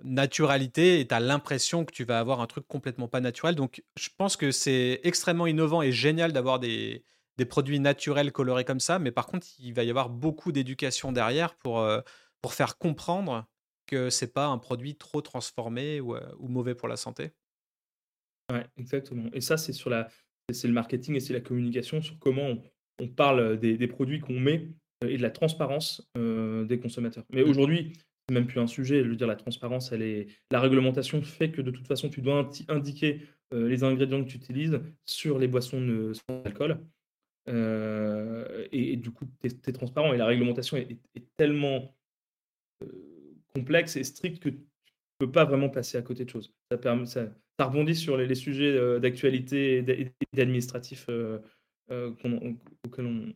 [0.03, 3.55] naturalité et tu as l'impression que tu vas avoir un truc complètement pas naturel.
[3.55, 7.03] Donc je pense que c'est extrêmement innovant et génial d'avoir des,
[7.37, 11.11] des, produits naturels colorés comme ça, mais par contre il va y avoir beaucoup d'éducation
[11.11, 11.87] derrière pour,
[12.41, 13.45] pour faire comprendre
[13.85, 17.31] que c'est pas un produit trop transformé ou, ou, mauvais pour la santé.
[18.51, 19.29] Ouais, exactement.
[19.33, 20.09] Et ça c'est sur la
[20.51, 22.57] c'est le marketing et c'est la communication sur comment
[22.99, 24.69] on, parle des, des produits qu'on met
[25.07, 27.23] et de la transparence des consommateurs.
[27.31, 27.49] Mais mmh.
[27.49, 27.93] aujourd'hui,
[28.27, 29.03] c'est même plus un sujet.
[29.03, 30.27] Je veux dire, la transparence, elle est.
[30.51, 34.79] La réglementation fait que de toute façon, tu dois indiquer les ingrédients que tu utilises
[35.05, 36.79] sur les boissons sans alcool.
[37.47, 40.13] Et, du coup, tu es, transparent.
[40.13, 40.99] Et la réglementation est,
[41.37, 41.95] tellement
[43.55, 46.53] complexe et stricte que tu ne peux pas vraiment passer à côté de choses.
[47.05, 51.07] Ça, rebondit sur les, sujets d'actualité et d'administratif
[51.89, 53.33] auxquels on,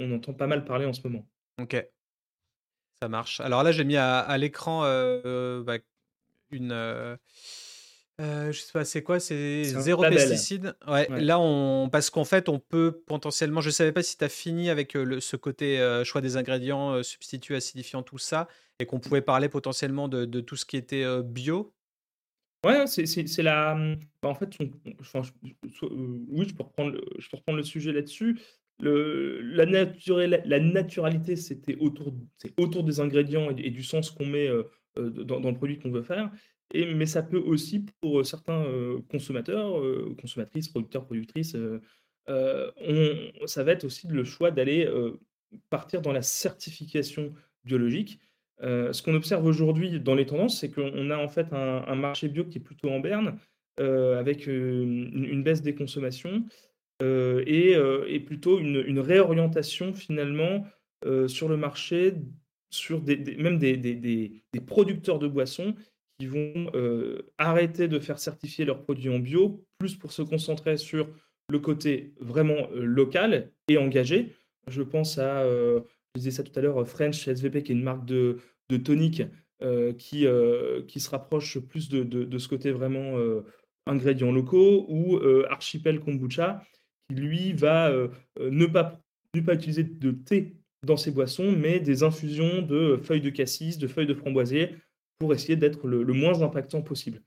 [0.00, 1.28] entend pas mal parler en ce moment.
[1.60, 1.76] Ok,
[3.02, 3.40] ça marche.
[3.40, 5.78] Alors là, j'ai mis à, l'écran euh, bah,
[6.52, 7.18] une.
[8.20, 9.20] Euh, euh, je sais pas, c'est quoi?
[9.20, 10.74] C'est zéro pesticide?
[10.86, 13.60] Ouais, Là, on parce qu'en fait, on peut potentiellement.
[13.60, 17.54] Je savais pas si tu as fini avec le, ce côté choix des ingrédients, substituts,
[17.54, 18.48] acidifiants, tout ça,
[18.78, 21.74] et qu'on pouvait parler potentiellement de, de, tout ce qui était bio?
[22.64, 23.74] Ouais, c'est la.
[24.22, 24.72] Bah, en fait, oui,
[26.46, 28.38] je peux reprendre je peux reprendre le sujet là-dessus
[28.80, 29.64] la,
[30.44, 34.48] la naturalité, c'était autour, c'est autour des ingrédients et, du sens qu'on met
[34.96, 36.30] dans, le produit qu'on veut faire.
[36.74, 38.64] Mais ça peut aussi, pour certains
[39.10, 39.82] consommateurs,
[40.18, 41.56] consommatrices, producteurs, productrices,
[42.26, 44.88] ça va être aussi le choix d'aller
[45.68, 48.20] partir dans la certification biologique.
[48.60, 52.44] ce qu'on observe aujourd'hui dans les tendances, c'est qu'on a en fait un, marché bio
[52.44, 53.38] qui est plutôt en berne,
[53.78, 56.44] avec une, baisse des consommations
[57.02, 60.64] euh, euh, et, plutôt une, réorientation finalement
[61.04, 62.14] euh, sur le marché,
[62.70, 65.74] sur même des, producteurs de boissons
[66.22, 66.70] qui vont
[67.38, 71.08] arrêter de faire certifier leurs produits en bio, plus pour se concentrer sur
[71.48, 74.32] le côté vraiment local et engagé.
[74.68, 75.82] Je pense à, je
[76.14, 78.38] disais ça tout à l'heure, French SVP, qui est une marque de,
[78.84, 79.22] tonique
[79.98, 80.26] qui,
[80.86, 83.16] qui se rapproche plus de, de, de ce côté vraiment
[83.86, 86.62] ingrédients locaux, ou Archipel Kombucha,
[87.12, 88.08] lui, va euh,
[88.40, 89.00] euh, ne, pas,
[89.34, 93.78] ne pas utiliser de thé dans ses boissons, mais des infusions de feuilles de cassis,
[93.78, 94.74] de feuilles de framboisier,
[95.18, 97.22] pour essayer d'être le, moins impactant possible.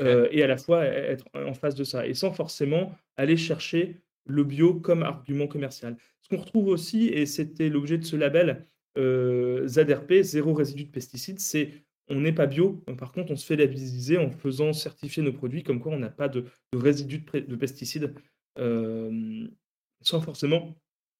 [0.00, 3.96] Euh, et à la fois être en face de ça, et sans forcément aller chercher
[4.24, 5.96] le bio comme argument commercial.
[6.20, 11.40] Ce qu'on retrouve aussi, et c'était l'objet de ce label ZRP, zéro résidu de pesticides,
[11.40, 11.72] c'est
[12.08, 12.84] on n'est pas bio.
[12.98, 16.10] Par contre, on se fait labelliser en faisant certifier nos produits comme quoi on n'a
[16.10, 18.14] pas de, résidus de, pesticides,
[18.56, 20.76] sans forcément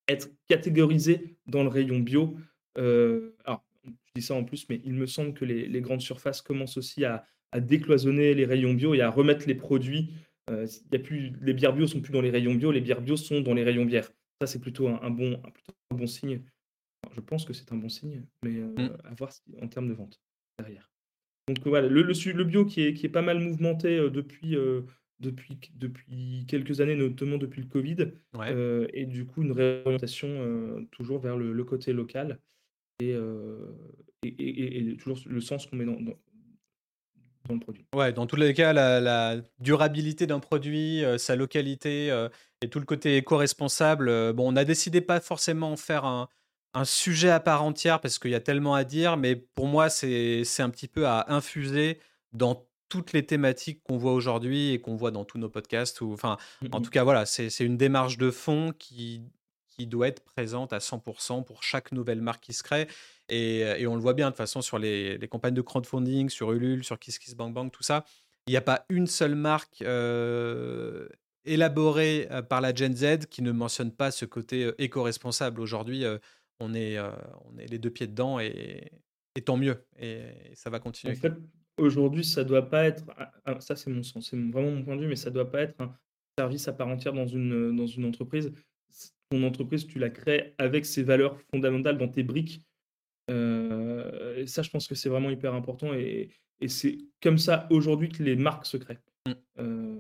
[0.09, 2.37] être catégorisé dans le rayon bio.
[2.77, 3.65] alors,
[4.15, 7.05] je dis ça en plus, mais il me semble que les, grandes surfaces commencent aussi
[7.05, 7.25] à,
[7.57, 10.13] décloisonner les rayons bio et à remettre les produits.
[10.51, 13.01] Euh, y a plus, les bières bio sont plus dans les rayons bio, les bières
[13.01, 14.09] bio sont dans les rayons bières.
[14.41, 15.41] Ça, c'est plutôt un, bon,
[15.91, 16.43] un bon signe.
[17.13, 18.97] je pense que c'est un bon signe, mais euh, mmh.
[19.05, 20.21] à voir en termes de vente
[20.59, 20.91] derrière.
[21.49, 24.57] Donc voilà, le, le, bio qui est, qui est pas mal mouvementé euh, depuis,
[25.19, 28.13] depuis, depuis quelques années, notamment depuis le Covid,
[28.93, 32.39] et du coup une réorientation toujours vers le, côté local
[33.01, 33.17] et,
[34.23, 37.85] et, toujours le sens qu'on met dans, dans, le produit.
[37.95, 42.29] Ouais, dans tous les cas, la, durabilité d'un produit, sa localité
[42.63, 44.33] et tout le côté éco-responsable.
[44.35, 46.29] bon, on a décidé pas forcément faire un,
[46.75, 49.89] un sujet à part entière parce qu'il y a tellement à dire, mais pour moi,
[49.91, 51.99] c'est un petit peu à infuser
[52.33, 56.01] dans toutes les thématiques qu'on voit aujourd'hui et qu'on voit dans tous nos podcasts.
[56.01, 59.23] Ou, enfin, mmh en tout cas, voilà, c'est une démarche de fond qui
[59.81, 62.87] qui doit être présente à 100% pour chaque nouvelle marque qui se crée.
[63.31, 66.85] Et, on le voit bien de toute façon sur les, campagnes de crowdfunding, sur Ulule,
[66.85, 68.05] sur KissKissBankBank, tout ça.
[68.47, 71.09] Il n'y a pas une seule marque euh,
[71.47, 75.61] élaborée euh, par la Gen Z qui ne mentionne pas ce côté euh, éco-responsable.
[75.63, 76.05] Aujourd'hui,
[76.59, 76.99] on, est,
[77.57, 78.91] les deux pieds dedans et,
[79.47, 79.83] tant mieux.
[79.99, 80.21] Et,
[80.55, 81.15] ça va continuer.
[81.15, 81.33] En fait,
[81.79, 83.05] aujourd'hui, ça doit pas être.
[83.61, 85.81] Ça, c'est mon sens, c'est vraiment mon point de vue, mais ça doit pas être
[85.81, 85.95] un
[86.37, 88.53] service à part entière dans une entreprise
[89.31, 92.63] ton entreprise, tu la crées avec ses valeurs fondamentales dans tes briques.
[93.31, 95.95] Euh, et ça, je pense que c'est vraiment hyper important.
[95.95, 96.31] Et,
[96.67, 98.99] c'est comme ça aujourd'hui que les marques se créent.
[99.27, 99.33] Mmh.
[99.61, 99.97] Euh,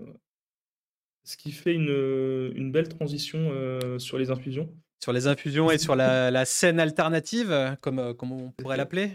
[1.24, 4.70] ce qui fait une, belle transition euh, sur les infusions.
[5.02, 9.12] Sur les infusions et sur la, scène alternative, comme, comme on pourrait l'appeler.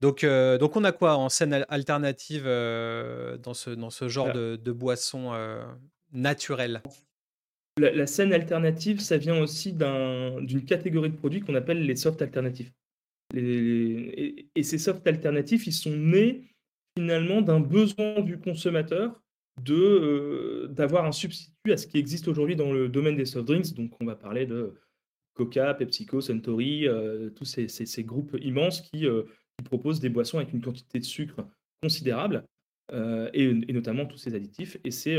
[0.00, 4.72] donc, donc, on a quoi en scène alternative dans, ce, dans ce genre de, de
[4.72, 5.32] boisson
[6.12, 6.80] naturelle
[7.76, 12.72] la, scène alternative, ça vient aussi d'une catégorie de produits qu'on appelle les softs alternatifs.
[13.34, 16.54] et, ces softs alternatifs, ils sont nés
[16.96, 19.20] finalement d'un besoin du consommateur
[19.62, 23.46] de euh, d'avoir un substitut à ce qui existe aujourd'hui dans le domaine des soft
[23.46, 23.74] drinks.
[23.74, 24.74] Donc, on va parler de
[25.34, 29.24] Coca, PepsiCo, Suntory, euh, tous ces, groupes immenses euh,
[29.58, 31.46] qui, proposent des boissons avec une quantité de sucre
[31.82, 32.44] considérable
[32.92, 34.76] et, et, notamment tous ces additifs.
[34.84, 35.18] Et c'est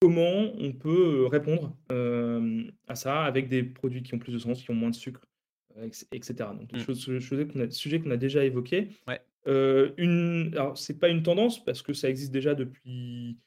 [0.00, 1.76] comment on peut répondre
[2.88, 5.26] à ça avec des produits qui ont plus de sens, qui ont moins de sucre,
[6.12, 6.50] etc.
[6.58, 6.78] Donc, mmh.
[6.78, 7.18] chose,
[7.70, 8.88] sujet qu'on a déjà évoqué.
[9.08, 9.20] Ouais.
[9.96, 13.38] une, alors, c'est pas une tendance parce que ça existe déjà depuis.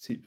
[0.00, 0.20] C'est,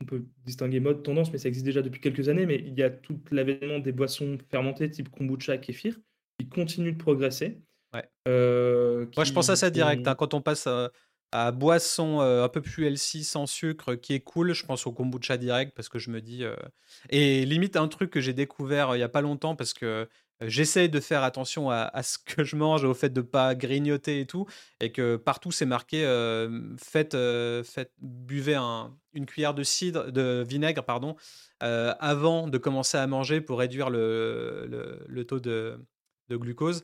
[0.00, 2.44] on peut distinguer mode tendance, mais ça existe déjà depuis quelques années.
[2.44, 5.96] Mais il y a tout l'avènement des boissons fermentées type kombucha, kéfir,
[6.38, 7.60] qui continuent de progresser.
[7.94, 8.08] Ouais.
[8.26, 10.06] Moi, je pense à ça direct.
[10.08, 10.90] Hein, quand on passe à
[11.52, 14.52] boisson euh, un peu plus healthy, sans sucre, qui est cool.
[14.52, 16.44] Je pense au kombucha direct parce que je me dis.
[16.44, 16.54] Euh,
[17.10, 20.08] et limite, un truc que j'ai découvert euh, il y a pas longtemps parce que
[20.42, 24.26] j'essaye de faire attention à, ce que je mange, au fait de pas grignoter et
[24.26, 24.46] tout.
[24.80, 26.00] Et que partout, c'est marqué
[26.78, 27.16] faites,
[27.64, 28.56] faites, buvez
[29.14, 31.14] une cuillère de cidre, de vinaigre, pardon,
[31.60, 34.66] avant de commencer à manger pour réduire le,
[35.06, 35.78] le, taux de,
[36.28, 36.82] de glucose.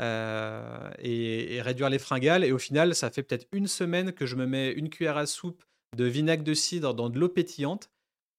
[0.00, 2.44] Euh, et, réduire les fringales.
[2.44, 5.26] Et au final, ça fait peut-être une semaine que je me mets une cuillère à
[5.26, 5.62] soupe
[5.96, 7.90] de vinaigre de cidre dans de l'eau pétillante.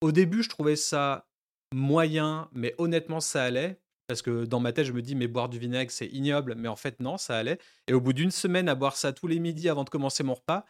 [0.02, 1.28] Au début, je trouvais ça
[1.74, 3.80] moyen, mais honnêtement, ça allait.
[4.08, 6.56] Parce que dans ma tête, je me dis, mais boire du vinaigre, c'est ignoble.
[6.56, 7.60] Mais en fait, non, ça allait.
[7.88, 10.34] Et au bout d'une semaine à boire ça tous les midis avant de commencer mon
[10.34, 10.66] repas,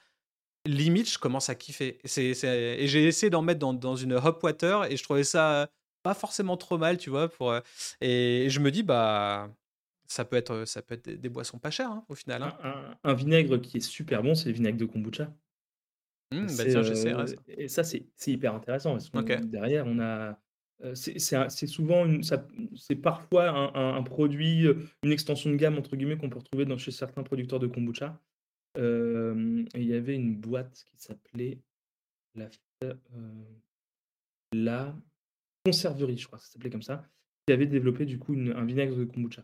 [0.66, 2.00] limite, je commence à kiffer.
[2.18, 5.70] Et j'ai essayé d'en mettre dans, une hop water et je trouvais ça
[6.04, 7.30] pas forcément trop mal, tu vois.
[7.30, 7.52] Pour...
[7.52, 7.62] Euh,
[8.02, 9.50] et je me dis, bah,
[10.12, 12.44] ça peut être, ça peut être des, boissons pas chères hein, au final.
[12.44, 12.98] Hein.
[13.04, 15.34] Un, vinaigre qui est super bon, c'est le vinaigre de kombucha.
[16.32, 20.38] Mmh, bah tiens, euh, et ça, c'est hyper intéressant parce que derrière, on a.
[20.84, 22.06] Euh, c'est souvent,
[22.76, 26.78] c'est parfois un, produit, euh, une extension de gamme entre guillemets qu'on peut retrouver dans,
[26.78, 28.20] chez certains producteurs de kombucha.
[28.76, 31.60] il y avait une boîte qui s'appelait
[32.36, 32.50] la,
[34.54, 34.96] la
[35.64, 37.08] conserverie, je crois, ça s'appelait comme ça,
[37.46, 39.44] qui avait développé du coup un vinaigre de kombucha.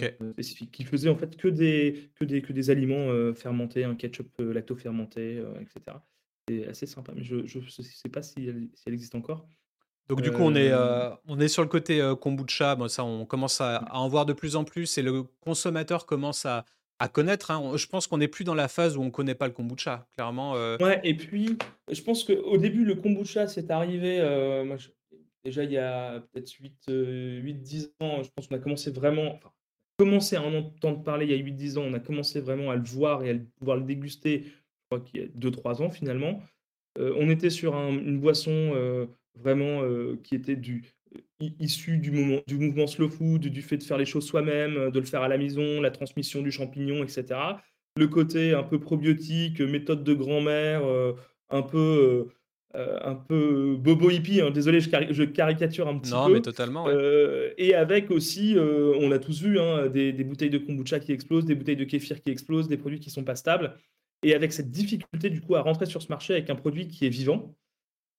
[0.00, 3.84] Euh, spécifique, qui faisait en fait que des, que des, que des aliments euh, fermentés,
[3.84, 5.96] un ketchup euh, lacto-fermenté, etc.
[6.48, 9.46] C'est assez sympa, mais je ne sais pas si elle, si elle, existe encore.
[10.08, 10.72] Donc du coup, on est,
[11.26, 12.74] on est sur le côté kombucha.
[12.74, 16.44] Bon, ça, on commence à, en voir de plus en plus et le consommateur commence
[16.44, 16.64] à,
[16.98, 17.52] à connaître.
[17.52, 17.76] Hein.
[17.76, 20.08] Je pense qu'on n'est plus dans la phase où on ne connaît pas le kombucha,
[20.14, 20.54] clairement.
[20.80, 21.56] Ouais, et puis
[21.90, 24.18] je pense qu'au début, le kombucha, c'est arrivé.
[24.66, 24.76] moi,
[25.44, 26.50] déjà, il y a peut-être
[26.88, 29.38] 8-10 ans, je pense qu'on a commencé vraiment.
[29.98, 32.76] Commencé à en entendre parler il y a 8-10 ans, on a commencé vraiment à
[32.76, 34.50] le voir et à pouvoir le déguster, je
[34.90, 36.42] crois qu'il y a 2-3 ans finalement.
[36.98, 39.82] on était sur une boisson vraiment
[40.22, 40.84] qui était du,
[41.58, 42.10] issu du,
[42.46, 45.28] du mouvement slow food, du fait de faire les choses soi-même, de le faire à
[45.28, 47.26] la maison, la transmission du champignon, etc.
[47.96, 50.82] Le côté un peu probiotique, méthode de grand-mère,
[51.50, 52.28] un peu
[52.74, 54.50] euh, un peu bobo hippie, hein.
[54.50, 56.16] désolé, je, caricature un petit peu.
[56.16, 56.86] Non, mais totalement.
[56.88, 61.12] Euh, et avec aussi, euh, on l'a tous vu, hein, des, bouteilles de kombucha qui
[61.12, 63.74] explosent, des bouteilles de kéfir qui explosent, des produits qui sont pas stables.
[64.22, 67.04] Et avec cette difficulté, du coup, à rentrer sur ce marché avec un produit qui
[67.04, 67.54] est vivant.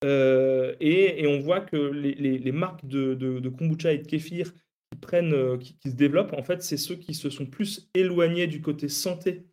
[0.03, 5.89] Et, on voit que les, marques de, kombucha et de kéfir qui, prennent, qui, qui
[5.89, 9.45] se développent, en fait, c'est ceux qui se sont plus éloignés du côté santé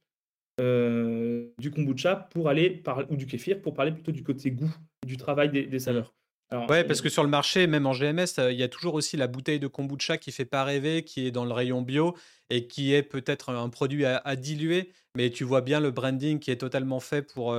[1.58, 4.74] du kombucha pour aller par, ou du kéfir pour parler plutôt du côté goût
[5.06, 6.14] du travail des, saveurs.
[6.50, 9.16] Alors, ouais, parce que sur le marché, même en GMS, il y a toujours aussi
[9.16, 12.16] la bouteille de kombucha qui fait pas rêver, qui est dans le rayon bio
[12.50, 16.50] et qui est peut-être un produit à, diluer, mais tu vois bien le branding qui
[16.50, 17.56] est totalement fait pour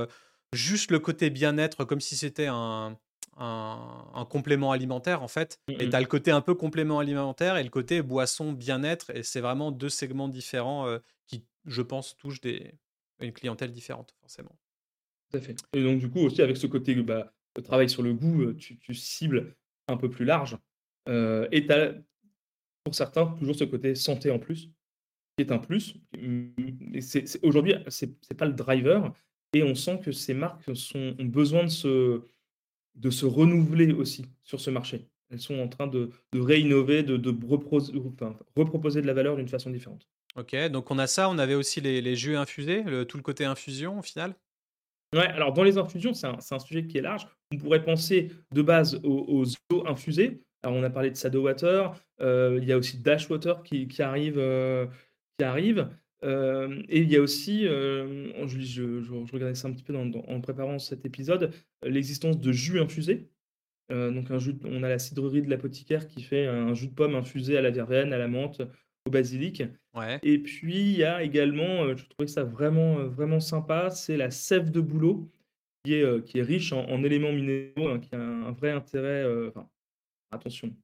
[0.52, 2.98] juste le côté bien-être, comme si c'était un,
[3.38, 5.58] un, complément alimentaire en fait.
[5.68, 9.10] Mmh et tu as le côté un peu complément alimentaire et le côté boisson bien-être,
[9.16, 10.86] et c'est vraiment deux segments différents
[11.26, 12.74] qui, je pense, touchent des,
[13.22, 14.56] une clientèle différente forcément.
[15.30, 15.56] Tout à fait.
[15.72, 17.32] Et donc, du coup, aussi, avec ce côté bah,
[17.62, 19.54] travail sur le goût, euh, tu, cibles
[19.88, 20.56] un peu plus large.
[21.08, 21.94] Euh, et tu as,
[22.84, 24.70] pour certains, toujours ce côté santé en plus,
[25.36, 25.96] qui est un plus.
[27.42, 29.12] Aujourd'hui, ce n'est pas le driver.
[29.54, 32.22] Et on sent que ces marques sont, ont besoin de se,
[32.94, 35.08] de se renouveler aussi sur ce marché.
[35.30, 37.30] Elles sont en train de, de réinnover, de, de
[38.54, 40.06] reproposer de la valeur d'une façon différente.
[40.36, 43.98] Ok, donc on a ça, on avait aussi les, jus infusés, tout le côté infusion
[43.98, 44.34] au final?
[45.14, 47.26] Ouais, alors dans les infusions, c'est un, sujet qui est large.
[47.52, 50.42] On pourrait penser de base aux, eaux infusées.
[50.62, 53.88] Alors on a parlé de Sado Water, euh, il y a aussi Dash Water qui,
[54.00, 54.38] arrive.
[54.38, 54.86] Euh,
[55.38, 55.88] qui arrive.
[56.24, 60.78] Euh, et il y a aussi, je, je, regardais ça un petit peu en préparant
[60.78, 63.28] cet épisode, l'existence de jus infusés.
[63.90, 64.28] donc
[64.64, 67.70] on a la cidrerie de l'apothicaire qui fait un jus de pomme infusé à la
[67.70, 68.62] verveine, à la menthe,
[69.06, 69.62] au basilic.
[70.22, 74.16] Et puis, il y a également, euh, je trouvais ça vraiment, euh, vraiment sympa, c'est
[74.16, 75.28] la sève de bouleau,
[75.84, 79.24] qui est, euh, qui est riche en, éléments minéraux, hein, qui a un vrai intérêt.
[79.48, 79.68] enfin,
[80.30, 80.74] attention,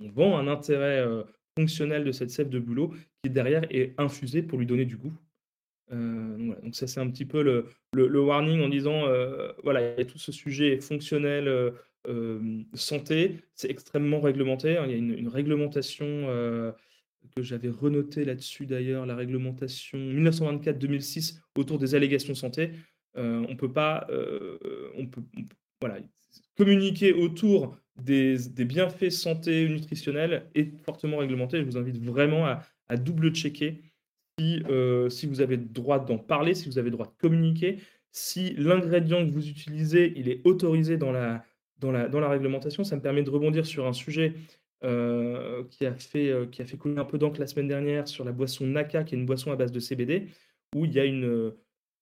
[0.00, 1.04] on vend un intérêt
[1.58, 5.12] fonctionnel de cette sève de bouleau, qui derrière est infusée pour lui donner du goût.
[5.90, 9.02] donc, ça, c'est un petit peu le, le, warning en disant
[9.62, 11.72] voilà, il y a tout ce sujet fonctionnel.
[12.74, 14.78] santé, c'est extrêmement réglementé.
[14.78, 14.84] Hein.
[14.86, 16.26] il y a une, une réglementation
[17.34, 22.72] que j'avais renoté là-dessus d'ailleurs, la réglementation 1924-2006 autour des allégations santé.
[23.16, 24.58] Euh, on peut pas, euh,
[24.96, 25.22] on peut,
[25.80, 25.98] voilà,
[26.56, 31.58] communiquer autour des, bienfaits santé nutritionnels est fortement réglementé.
[31.58, 33.82] Je vous invite vraiment à, double-checker
[34.38, 37.14] si, euh, si vous avez le droit d'en parler, si vous avez le droit de
[37.20, 37.78] communiquer,
[38.10, 41.44] si l'ingrédient que vous utilisez, il est autorisé dans la,
[41.78, 42.84] dans la, dans la réglementation.
[42.84, 44.34] Ça me permet de rebondir sur un sujet
[44.82, 48.08] euh, qui, a fait, euh, qui a fait couler un peu d'encre la semaine dernière
[48.08, 50.28] sur la boisson Naka, qui est une boisson à base de CBD,
[50.74, 51.54] où il y a une,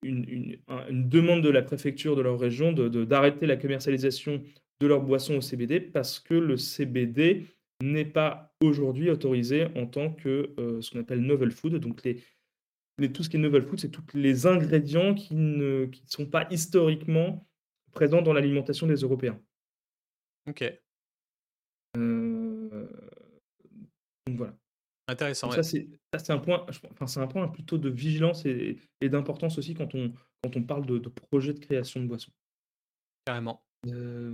[0.03, 0.59] une,
[0.89, 4.43] une, demande de la préfecture de leur région d'arrêter de, la commercialisation
[4.81, 7.47] de leur boisson au CBD parce que le CBD
[7.83, 11.77] n'est pas aujourd'hui autorisé en tant que euh, ce qu'on appelle novel food.
[11.77, 12.23] Donc les,
[12.99, 16.27] les, tout ce qui est novel food, c'est tous les ingrédients qui ne qui sont
[16.27, 17.47] pas historiquement
[17.93, 19.41] présents dans l'alimentation des Européens.
[20.49, 20.65] Ok.
[24.27, 24.55] Donc voilà.
[25.09, 25.51] Intéressant.
[25.51, 25.89] Ça, c'est
[26.31, 26.65] un, point,
[27.01, 30.99] enfin, un point plutôt de vigilance et, d'importance aussi quand on, quand on parle de,
[30.99, 32.31] de projet de création de boissons.
[33.25, 33.63] Carrément.
[33.89, 34.33] Euh,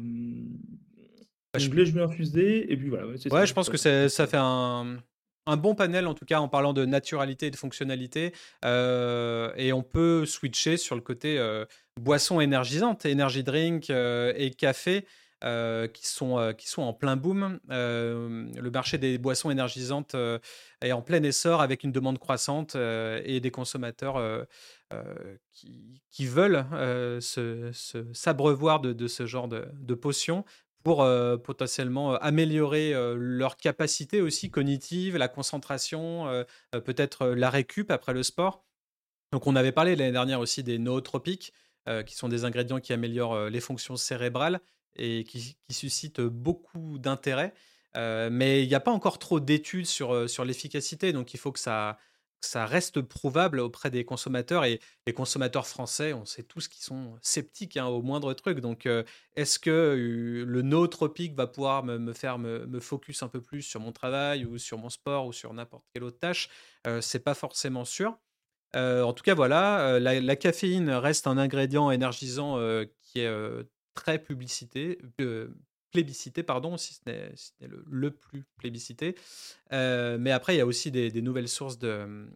[1.57, 3.07] je voulais je infuser et puis voilà.
[3.07, 4.99] Ouais, je pense que ça fait un,
[5.47, 8.35] un, bon panel en tout cas en parlant de naturalité et de fonctionnalité.
[8.65, 11.65] Euh, et on peut switcher sur le côté euh,
[11.99, 15.07] boisson énergisante, énergie drink et café.
[15.45, 17.61] Euh, qui, sont, euh, qui sont en plein boom.
[17.71, 20.17] Euh, le marché des boissons énergisantes
[20.81, 24.47] est en plein essor avec une demande croissante et des consommateurs
[25.53, 26.67] qui, qui, veulent
[27.21, 30.45] s'abreuvoir de, ce genre de potions
[30.83, 31.07] pour
[31.45, 38.65] potentiellement améliorer leur capacité aussi cognitive, la concentration, peut-être la récup après le sport.
[39.31, 41.53] Donc on avait parlé l'année dernière aussi des nootropiques,
[42.07, 44.61] qui sont des ingrédients qui améliorent les fonctions cérébrales
[44.97, 47.55] et qui, suscite beaucoup d'intérêt.
[47.97, 51.39] Euh, mais il n'y a pas encore trop d'études sur, euh, sur l'efficacité, donc il
[51.39, 51.99] faut que ça,
[52.41, 57.17] ça reste prouvable auprès des consommateurs et les consommateurs français, on sait tous qu'ils sont
[57.23, 58.61] sceptiques hein, au moindre truc.
[58.61, 58.87] Donc,
[59.37, 63.91] est-ce que le nootropique va pouvoir me, faire me, focus un peu plus sur mon
[63.91, 66.49] travail ou sur mon sport ou sur n'importe quelle autre tâche?
[67.01, 68.17] C'est pas forcément sûr.
[68.75, 72.59] en tout cas, voilà, la, caféine reste un ingrédient énergisant
[73.01, 73.65] qui est
[73.99, 74.99] très publicité,
[75.91, 77.33] plébiscité, pardon, si ce n'est
[77.91, 79.17] le, plus plébiscité.
[79.73, 82.29] Euh, mais après, il y a aussi des, nouvelles sources de,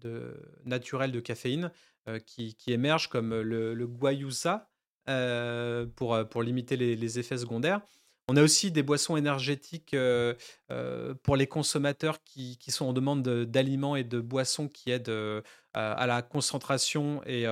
[0.00, 1.72] de, naturelles de caféine
[2.08, 4.70] euh, qui, émergent, comme le, le guayusa,
[5.08, 7.80] euh, pour, limiter les, effets secondaires.
[8.30, 9.96] On a aussi des boissons énergétiques
[11.22, 15.42] pour les consommateurs qui, sont en demande d'aliments et de boissons qui aident
[15.72, 17.46] à la concentration et,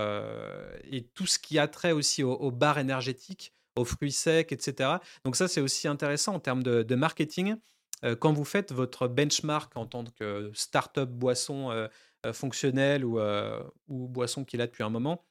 [1.15, 4.91] tout ce qui a trait aussi aux, aux barres énergétiques aux fruits secs, etc.
[5.25, 7.57] Donc ça, c'est aussi intéressant en termes de, marketing.
[8.05, 11.89] Euh, quand vous faites votre benchmark en tant que startup boisson euh,
[12.25, 13.19] euh, fonctionnelle ou,
[13.89, 15.25] boisson qu'il a depuis un moment,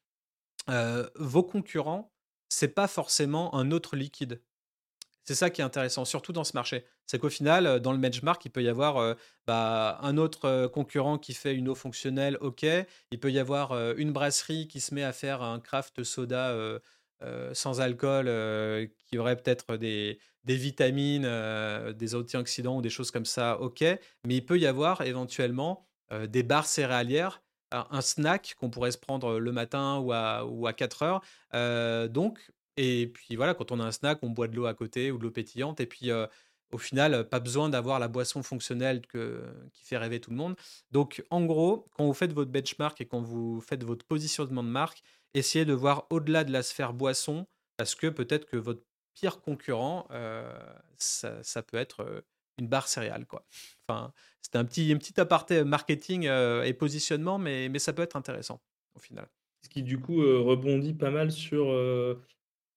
[1.16, 2.12] vos concurrents,
[2.50, 4.42] c'est pas forcément un autre liquide.
[5.24, 6.86] C'est ça qui est intéressant, surtout dans ce marché.
[7.08, 9.16] C'est qu'au final, dans le benchmark, il peut y avoir
[9.48, 12.66] bah, un autre concurrent qui fait une eau fonctionnelle, ok.
[13.12, 16.56] Il peut y avoir une brasserie qui se met à faire un craft soda
[17.54, 23.26] sans alcool euh, qui aurait peut-être des, vitamines, euh, des antioxydants ou des choses comme
[23.26, 23.82] ça, ok.
[23.82, 25.88] Mais il peut y avoir éventuellement
[26.28, 27.42] des barres céréalières,
[27.72, 32.10] un snack qu'on pourrait se prendre le matin ou à, ou à 4 heures.
[32.10, 35.10] donc, et puis voilà, quand on a un snack, on boit de l'eau à côté
[35.12, 35.80] ou de l'eau pétillante.
[35.80, 36.12] Et puis,
[36.72, 40.56] au final, pas besoin d'avoir la boisson fonctionnelle qui fait rêver tout le monde.
[40.92, 44.70] Donc, en gros, quand vous faites votre benchmark et quand vous faites votre positionnement de
[44.70, 45.02] marque,
[45.36, 47.46] essayez de voir au-delà de la sphère boisson,
[47.78, 48.82] parce que peut-être que votre
[49.14, 50.52] pire concurrent, euh,
[50.98, 52.22] ça, peut être euh,
[52.58, 53.26] une barre céréale.
[53.26, 53.46] Quoi.
[53.88, 58.02] Enfin, c'était un petit, un petit aparté marketing euh, et positionnement, mais, mais ça peut
[58.02, 58.62] être intéressant
[58.96, 59.28] au final.
[59.64, 61.66] Ce qui du coup rebondit pas mal sur,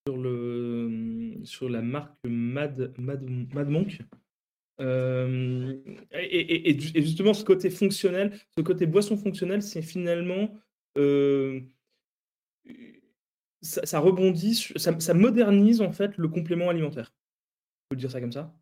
[0.07, 3.99] sur, le, sur la marque Mad, Mad, Mad Monk.
[4.81, 10.49] Et, et, justement, ce côté fonctionnel, ce côté boisson fonctionnelle, c'est finalement
[13.61, 17.13] ça, rebondit, ça, modernise en fait le complément alimentaire.
[17.85, 18.53] On peut dire ça comme ça.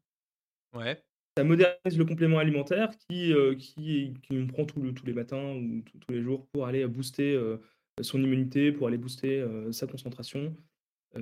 [0.73, 1.01] Ouais.
[1.37, 6.11] Ça modernise le complément alimentaire qui, euh, qui, qui prend tous les matins ou tous
[6.11, 7.57] les jours pour aller booster euh,
[8.01, 10.55] son immunité, pour aller booster euh, sa concentration,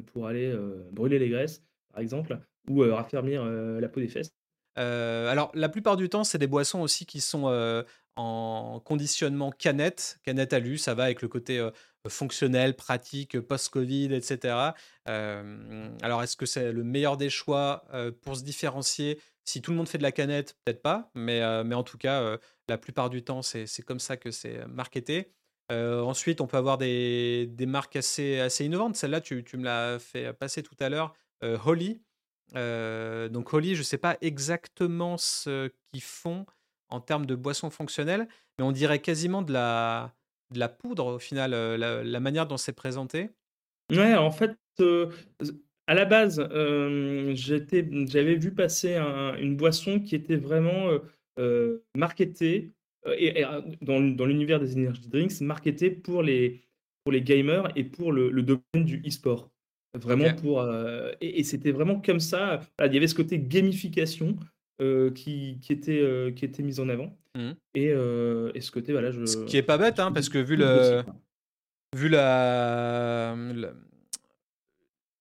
[0.07, 0.53] pour aller
[0.91, 1.63] brûler les graisses,
[1.93, 4.33] par exemple, ou raffermir la peau des fesses.
[4.75, 7.83] alors, la plupart du temps, c'est des boissons aussi qui sont
[8.15, 11.67] en conditionnement canette, canette alu, ça va avec le côté
[12.07, 14.73] fonctionnel, pratique, post-Covid, etc.
[15.05, 17.85] alors, est-ce que c'est le meilleur des choix
[18.21, 19.19] pour se différencier?
[19.43, 22.37] Si tout le monde fait de la canette, peut-être pas, mais, mais en tout cas,
[22.67, 25.31] la plupart du temps, c'est comme ça que c'est marketé.
[25.69, 28.95] ensuite, on peut avoir des, des marques assez, assez innovantes.
[28.95, 31.13] Celle-là, tu, tu, me l'as fait passer tout à l'heure.
[31.41, 32.01] Holly.
[32.53, 36.45] donc, Holly, je ne sais pas exactement ce qu'ils font
[36.89, 38.27] en termes de boissons fonctionnelles,
[38.57, 40.13] mais on dirait quasiment de la,
[40.51, 43.29] de la poudre au final, la, manière dont c'est présenté
[43.91, 44.57] Ouais, en fait,
[45.87, 46.39] à la base,
[47.35, 50.89] j'avais vu passer une boisson qui était vraiment
[51.95, 52.71] marketée
[53.17, 53.43] et,
[53.81, 56.61] dans, dans l'univers des energy drinks, marketée pour les,
[57.03, 59.51] pour les gamers et pour le, domaine du e-sport.
[59.93, 60.67] Vraiment pour.
[61.21, 62.61] et, c'était vraiment comme ça.
[62.83, 64.35] il y avait ce côté gamification
[64.79, 67.17] qui, qui, était, qui était mise en avant.
[67.35, 67.51] Mmh.
[67.75, 69.25] Et, et, ce côté, voilà, je.
[69.25, 71.03] Ce qui est pas bête, hein, parce que vu le.
[71.95, 73.35] Vu la,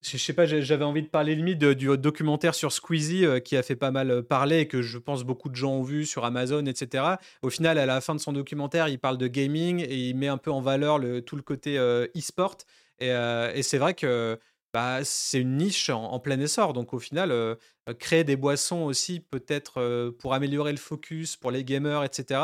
[0.04, 3.76] je sais pas, j'avais envie de parler limite du documentaire sur Squeezie qui a fait
[3.76, 7.04] pas mal parler et que je pense beaucoup de gens ont vu sur Amazon, etc.
[7.42, 10.28] Au final, à la fin de son documentaire, il parle de gaming et il met
[10.28, 12.58] un peu en valeur le, tout le côté e-sport.
[13.00, 14.38] Et, et c'est vrai que
[14.74, 16.72] bah, c'est une niche en, plein essor.
[16.72, 17.54] Donc au final, euh,
[17.88, 22.40] euh, créer des boissons aussi, peut-être euh, pour améliorer le focus, pour les gamers, etc.,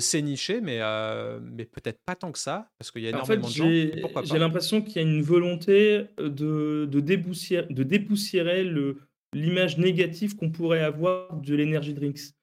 [0.00, 0.80] c'est niché, mais,
[1.40, 4.24] mais peut-être pas tant que ça, parce qu'il y a énormément de gens.
[4.24, 8.70] J'ai l'impression qu'il y a une volonté de, de, dépoussiérer, de dépoussiérer
[9.32, 12.34] l'image négative qu'on pourrait avoir de l'energy drinks.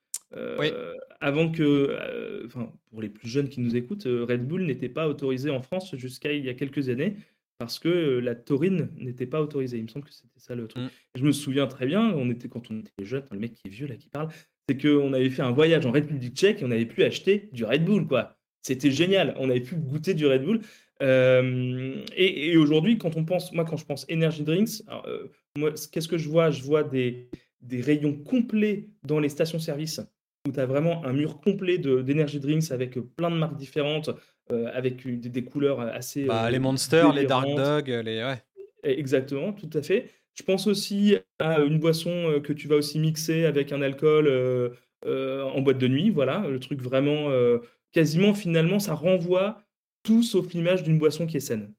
[1.20, 5.50] Avant que, enfin, pour les plus jeunes qui nous écoutent, Red Bull n'était pas autorisé
[5.50, 7.14] en France jusqu'à il y a quelques années
[7.60, 9.76] parce que la taurine n'était pas autorisée.
[9.76, 10.82] Il me semble que c'était ça le truc.
[10.82, 10.88] Mmh.
[11.16, 13.70] je me souviens très bien, on était quand on était jeune, le mec qui est
[13.70, 14.28] vieux là qui parle,
[14.66, 17.66] c'est qu'on avait fait un voyage en République tchèque et on avait pu acheter du
[17.66, 18.38] Red Bull, quoi.
[18.62, 19.34] C'était génial.
[19.38, 20.60] On avait pu goûter du Red Bull.
[21.02, 24.82] et, aujourd'hui, quand on pense, moi, quand je pense energy drinks,
[25.58, 26.50] moi, qu'est-ce que je vois?
[26.50, 27.28] Je vois des,
[27.60, 30.00] des rayons complets dans les stations-service
[30.48, 34.08] où tu as vraiment un mur complet d'énergie drinks avec plein de marques différentes,
[34.72, 36.24] avec des, couleurs assez.
[36.24, 38.22] Bah, les Monsters, les Dark Dog, les.
[38.22, 38.42] Ouais.
[38.82, 40.10] Exactement, tout à fait.
[40.34, 44.28] Je pense aussi à une boisson que tu vas aussi mixer avec un alcool
[45.06, 46.10] en boîte de nuit.
[46.10, 47.30] Voilà, le truc vraiment
[47.92, 49.62] quasiment finalement, ça renvoie
[50.02, 51.74] tout sauf l'image d'une boisson qui est saine.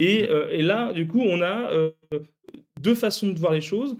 [0.00, 0.48] Et, mmh.
[0.50, 1.70] et, là, du coup, on a
[2.80, 3.96] deux façons de voir les choses.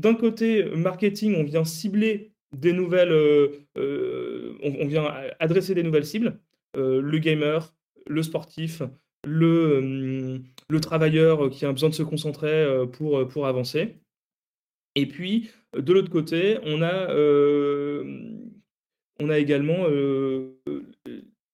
[0.00, 3.12] D'un côté, marketing, on vient cibler des nouvelles,
[3.76, 6.38] on, vient adresser des nouvelles cibles,
[6.74, 7.74] le gamer,
[8.06, 8.82] le sportif,
[9.26, 13.96] le, le travailleur qui a besoin de se concentrer pour, pour avancer.
[14.94, 17.08] Et puis, de l'autre côté, on a,
[19.20, 19.86] on a également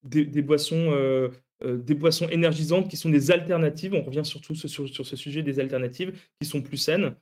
[0.02, 1.30] des, boissons,
[1.62, 3.94] des boissons énergisantes qui sont des alternatives.
[3.94, 7.14] On revient surtout sur, sur ce sujet des alternatives qui sont plus saines.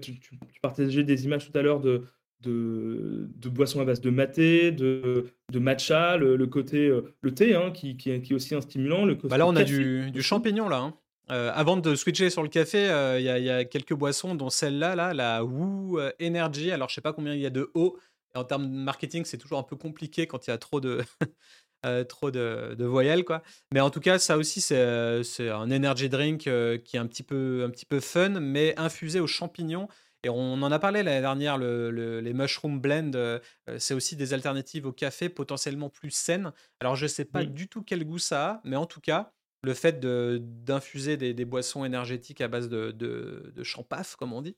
[0.00, 2.04] tu, tu, partageais des images tout à l'heure de,
[2.44, 7.96] de, boissons à base de maté, de, de matcha, le, côté le thé hein, qui,
[7.96, 9.04] qui, est aussi un stimulant.
[9.04, 10.78] Le bah là, on a du, du, champignon là.
[10.78, 10.94] Hein.
[11.28, 12.84] avant de switcher sur le café,
[13.18, 16.70] il y, a quelques boissons, dont celle-là, là, la Woo Energy.
[16.70, 17.98] Alors, je sais pas combien il y a de O.
[18.34, 21.02] En termes de marketing, c'est toujours un peu compliqué quand il y a trop de,
[22.08, 23.42] trop de, de, voyelles, quoi.
[23.72, 27.64] Mais en tout cas, ça aussi, c'est un energy drink qui est un petit, peu,
[27.64, 29.88] un petit peu fun, mais infusé aux champignons.
[30.24, 34.16] Et on en a parlé l'année dernière, le, les mushroom blend, euh, euh, c'est aussi
[34.16, 36.52] des alternatives au café potentiellement plus saines.
[36.80, 39.32] Alors je ne sais pas du tout quel goût ça a, mais en tout cas,
[39.62, 44.40] le fait d'infuser des, des, boissons énergétiques à base de, de, de champaf, comme on
[44.40, 44.56] dit,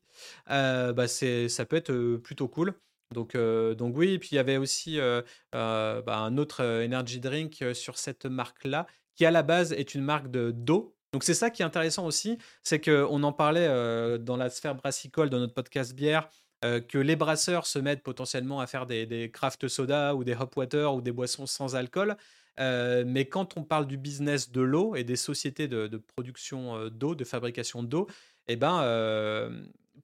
[0.50, 2.74] euh, bah ça peut être plutôt cool.
[3.14, 4.98] Donc, donc oui, et puis il y avait aussi
[5.52, 10.28] bah, un autre energy drink sur cette marque-là, qui à la base est une marque
[10.28, 14.50] d'eau, donc c'est ça qui est intéressant aussi, c'est qu'on en parlait euh, dans la
[14.50, 16.28] sphère brassicole, dans notre podcast bière,
[16.62, 20.54] euh, que les brasseurs se mettent potentiellement à faire des, craft soda ou des hop
[20.58, 22.18] water ou des boissons sans alcool.
[22.60, 27.14] Euh, mais quand on parle du business de l'eau et des sociétés de, production d'eau,
[27.14, 28.08] de fabrication d'eau,
[28.48, 28.82] eh ben,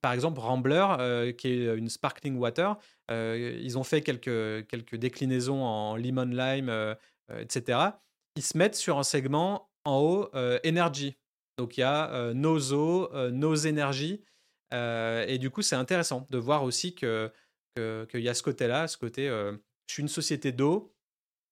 [0.01, 2.79] par exemple, Rambler, qui est une sparkling water,
[3.11, 6.97] ils ont fait quelques, quelques déclinaisons en lemon lime,
[7.39, 7.81] etc.
[8.35, 11.17] Ils se mettent sur un segment en haut, euh, Energy.
[11.59, 14.23] Donc il y a euh, nos eaux, euh, nos énergies.
[14.73, 17.31] et du coup, c'est intéressant de voir aussi qu'il
[17.77, 20.95] que, y a ce côté-là, ce côté, je suis une société d'eau,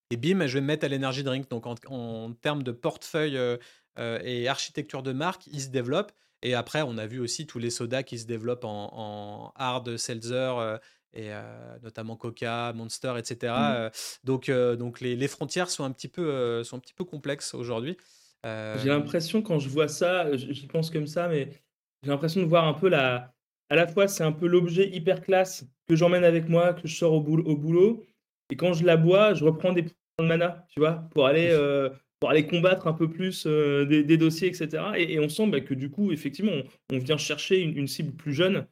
[0.09, 1.47] et bim, je vais me mettre à l'énergie drink.
[1.49, 3.39] Donc en, termes de portefeuille
[3.99, 6.11] et architecture de marque, il se développe.
[6.41, 10.79] Et après, on a vu aussi tous les sodas qui se développent en, hard seltzer
[11.13, 11.29] et
[11.83, 13.53] notamment Coca, Monster, etc.
[13.53, 13.89] Mmh.
[14.23, 17.97] donc, donc les, les, frontières sont un petit peu, sont un petit peu complexes aujourd'hui.
[18.43, 21.49] J'ai l'impression quand je vois ça, j'y pense comme ça, mais
[22.03, 23.33] j'ai l'impression de voir un peu la
[23.69, 26.95] à la fois, c'est un peu l'objet hyper classe que j'emmène avec moi, que je
[26.95, 28.05] sors au boulot au boulot
[28.49, 31.07] et quand je la bois, je reprends des points de mana, tu vois?
[31.11, 31.89] Pour aller, euh,
[32.19, 35.73] pour aller combattre un peu plus, euh, des dossiers etc et on sent, bah, que
[35.73, 36.51] du coup, effectivement,
[36.91, 38.67] on vient chercher une cible plus jeune,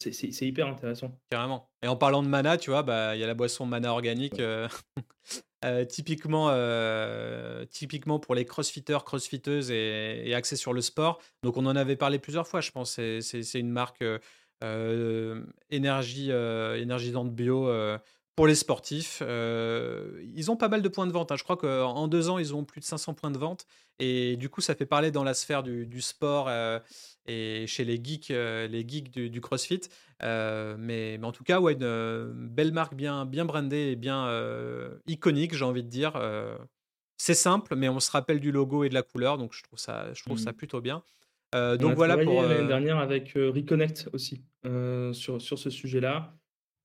[0.00, 1.16] c'est hyper intéressant.
[1.30, 3.92] Carrément et en parlant de mana, tu vois, bah, il y a la boisson mana
[3.92, 4.68] organique, euh,
[5.62, 11.20] Euh, typiquement, euh, typiquement pour les crossfitters, crossfiteuses et, axés sur le sport.
[11.42, 12.92] Donc on en avait parlé plusieurs fois, je pense.
[12.92, 14.02] C'est une marque
[14.64, 17.68] euh, énergie, énergisante bio
[18.40, 19.22] pour les sportifs.
[19.22, 21.30] ils ont pas mal de points de vente.
[21.30, 21.36] Hein.
[21.36, 23.66] Je crois qu'en deux ans, ils ont plus de 500 points de vente.
[23.98, 26.48] Et du coup, ça fait parler dans la sphère du, sport
[27.26, 29.82] et chez les geeks, les geeks du, CrossFit.
[30.22, 34.26] mais, mais, en tout cas, ouais, une belle marque bien, bien brandée et bien
[35.06, 36.18] iconique, j'ai envie de dire.
[37.18, 39.78] c'est simple, mais on se rappelle du logo et de la couleur, donc je trouve
[39.78, 40.54] ça, je trouve ça mmh.
[40.54, 41.02] plutôt bien.
[41.52, 44.40] donc voilà pour l'année dernière avec Reconnect aussi
[45.12, 46.39] sur, sur ce sujet-là.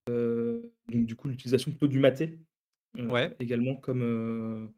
[0.08, 2.38] Donc du coup l'utilisation plutôt du maté
[2.98, 3.36] ouais.
[3.40, 4.72] également comme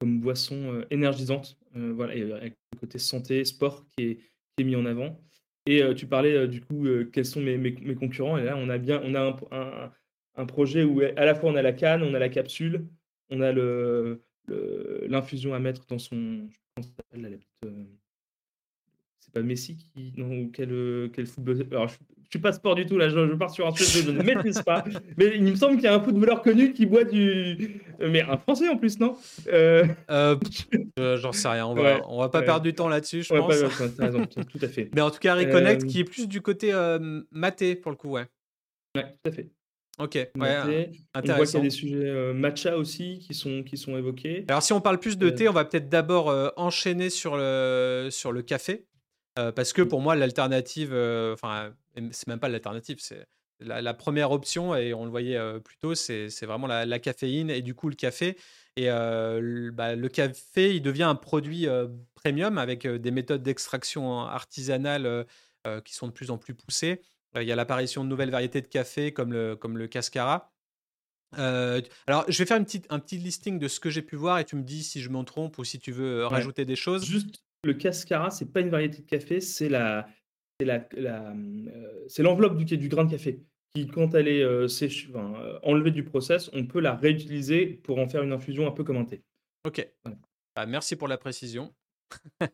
[0.00, 1.58] comme boisson énergisante.
[1.74, 5.20] voilà, et avec le côté santé, sport qui est, qui est mis en avant.
[5.66, 8.38] Et tu parlais du coup, quels sont mes, mes, mes, concurrents.
[8.38, 9.92] Et là, on a bien, on a un, un,
[10.36, 12.86] un, projet où à la fois on a la canne, on a la capsule,
[13.30, 14.22] on a le
[15.08, 17.48] l'infusion à mettre dans son, je pense que la petite,
[19.28, 20.12] c'est pas Messi qui.
[20.16, 21.66] Non, quel, euh, quel football.
[21.70, 21.96] Alors, je,
[22.30, 24.22] je, suis pas sport du tout, là, je, pars sur un truc que je ne
[24.22, 24.84] maîtrise pas.
[25.16, 27.80] Mais il me semble qu'il y a un footballeur connu qui boit du.
[27.98, 29.16] Mais un français en plus, non?
[29.52, 29.86] Euh...
[30.10, 30.36] Euh,
[31.16, 33.48] J'en sais rien, on va, on va pas perdre du temps là-dessus, je pense.
[33.48, 34.90] Pas, raison, tout à fait.
[34.94, 36.72] Mais en tout cas, Reconnect qui est plus du côté
[37.30, 38.26] maté pour le coup, ouais.
[38.94, 39.50] Ouais, tout à fait.
[39.98, 41.32] Ok, ouais, intéressant.
[41.32, 44.44] On voit qu'il y a des sujets matcha aussi qui sont, qui sont évoqués.
[44.48, 48.32] Alors, si on parle plus de thé, on va peut-être d'abord enchaîner sur le, sur
[48.32, 48.86] le café.
[49.38, 51.72] Euh, parce que pour moi, l'alternative, euh, enfin,
[52.10, 53.26] c'est même pas l'alternative, c'est
[53.60, 57.74] la, première option, et on le voyait plus tôt, c'est vraiment la, caféine et du
[57.74, 58.36] coup le café.
[58.76, 61.66] Et bah, le, café, il devient un produit
[62.14, 65.26] premium avec des méthodes d'extraction artisanale
[65.84, 67.00] qui sont de plus en plus poussées.
[67.34, 70.52] Il y a l'apparition de nouvelles variétés de café comme le, comme le cascara.
[71.32, 74.38] alors, je vais faire une petite, un petit listing de ce que j'ai pu voir
[74.38, 77.04] et tu me dis si je me trompe ou si tu veux rajouter des choses.
[77.04, 80.08] Juste, le cascara, c'est pas une variété de café, c'est la,
[80.60, 81.34] c'est la,
[82.06, 83.40] c'est l'enveloppe du, du grain de café
[83.74, 84.44] qui, quand elle est
[85.62, 88.96] enlevée du process, on peut la réutiliser pour en faire une infusion un peu comme
[88.96, 89.22] un thé.
[89.66, 89.86] Ok.
[90.56, 91.74] Bah, merci pour la précision.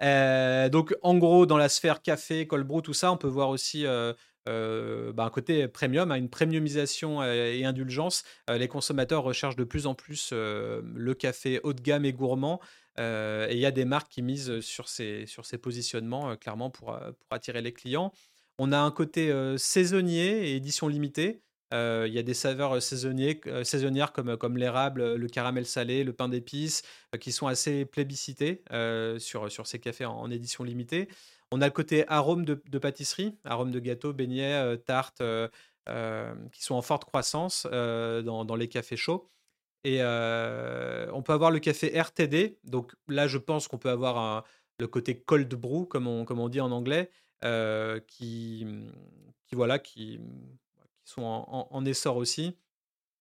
[0.00, 3.48] Euh, donc, en gros, dans la sphère café, cold brew, tout ça, on peut voir
[3.48, 4.12] aussi euh,
[4.48, 8.22] euh, bah, un côté premium, hein, une premiumisation et indulgence.
[8.48, 12.60] les consommateurs recherchent de plus en plus le café haut de gamme et gourmand.
[12.98, 16.86] Et il y a des marques qui misent sur ces, sur ces positionnements, clairement, pour,
[16.86, 18.12] pour attirer les clients.
[18.58, 21.42] On a un côté saisonnier et édition limitée.
[21.72, 26.82] Il y a des saveurs saisonnières comme, comme l'érable, le caramel salé, le pain d'épices,
[27.20, 28.62] qui sont assez plébiscités
[29.18, 31.08] sur, sur ces cafés en, édition limitée.
[31.52, 35.22] On a le côté arôme de, pâtisserie, arôme de gâteau, beignets, tartes,
[36.52, 39.30] qui sont en forte croissance dans, les cafés chauds.
[39.88, 40.02] Et
[41.12, 42.58] on peut avoir le café RTD.
[42.64, 44.44] Donc là, je pense qu'on peut avoir
[44.78, 47.10] le côté cold brew, comme on, dit en anglais,
[48.06, 48.66] qui,
[49.52, 50.20] voilà, qui,
[51.04, 52.54] sont en, essor aussi,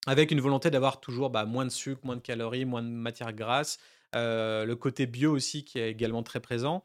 [0.07, 3.33] avec une volonté d'avoir toujours bah, moins de sucre, moins de calories, moins de matières
[3.33, 3.77] grasses.
[4.13, 6.83] le côté bio aussi qui est également très présent.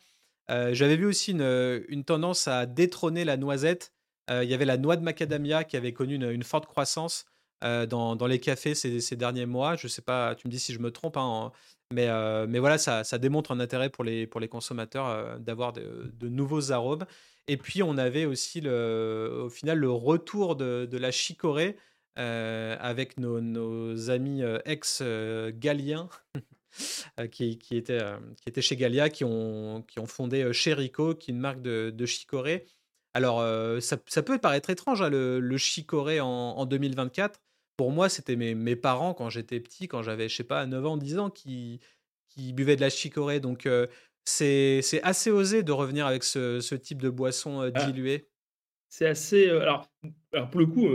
[0.48, 3.92] J'avais vu aussi une, tendance à détrôner la noisette.
[4.30, 7.26] Il y avait la noix de macadamia qui avait connu une, forte croissance
[7.62, 9.76] dans, dans, les cafés ces, derniers mois.
[9.76, 11.52] Je sais pas, tu me dis si je me trompe, hein,
[11.92, 12.08] mais,
[12.46, 17.04] mais voilà, ça, démontre un intérêt pour les, pour les consommateurs d'avoir de, nouveaux arômes.
[17.48, 21.76] Et puis, on avait aussi, au final, le retour de, la chicorée
[22.16, 26.08] avec nos, amis ex-galiens.
[27.30, 28.00] qui, qui, étaient,
[28.40, 32.06] qui étaient chez Galia, qui ont, qui ont fondé Cherico, qui est une marque de,
[32.06, 32.64] chicorée.
[33.14, 33.44] Alors,
[33.82, 37.38] ça, peut paraître étrange, hein, le, chicorée en 2024
[37.76, 40.86] pour moi, c'était mes, mes, parents quand j'étais petit, quand j'avais, je sais pas, 9
[40.86, 41.80] ans, 10 ans, qui,
[42.28, 43.40] qui buvaient de la chicorée.
[43.40, 43.68] Donc,
[44.24, 47.70] c'est assez osé de revenir avec ce, ce type de boisson ah.
[47.70, 48.28] diluée.
[48.88, 49.48] C'est assez.
[49.48, 49.90] alors,
[50.34, 50.86] alors, pour le coup,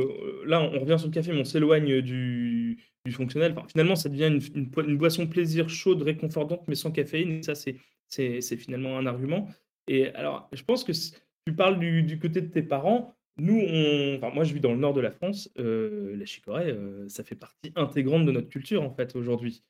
[0.46, 3.54] là, on revient sur le café, mais on s'éloigne du, du, fonctionnel.
[3.54, 7.40] Enfin, finalement, ça devient une, une, boisson plaisir chaude, réconfortante, mais sans caféine.
[7.40, 9.50] Et ça, c'est finalement un argument.
[9.88, 13.17] Et alors, je pense que tu parles du, du côté de tes parents.
[13.40, 15.50] Nous, on, enfin, moi, je vis dans le nord de la France.
[15.60, 19.64] Euh, la chicorée, euh, ça fait partie intégrante de notre culture, en fait, aujourd'hui.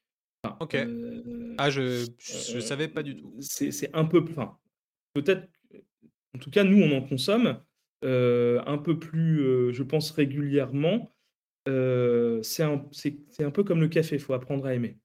[0.62, 0.76] ok.
[0.76, 2.06] Euh, ah, je
[2.56, 3.36] ne savais pas du tout.
[3.40, 4.24] C'est un peu.
[4.30, 4.58] Enfin,
[5.14, 5.48] peut-être.
[6.36, 7.60] En tout cas, nous, on en consomme
[8.04, 11.12] un peu plus, je pense, régulièrement.
[11.66, 12.86] c'est un,
[13.40, 14.98] un, peu comme le café, il faut apprendre à aimer.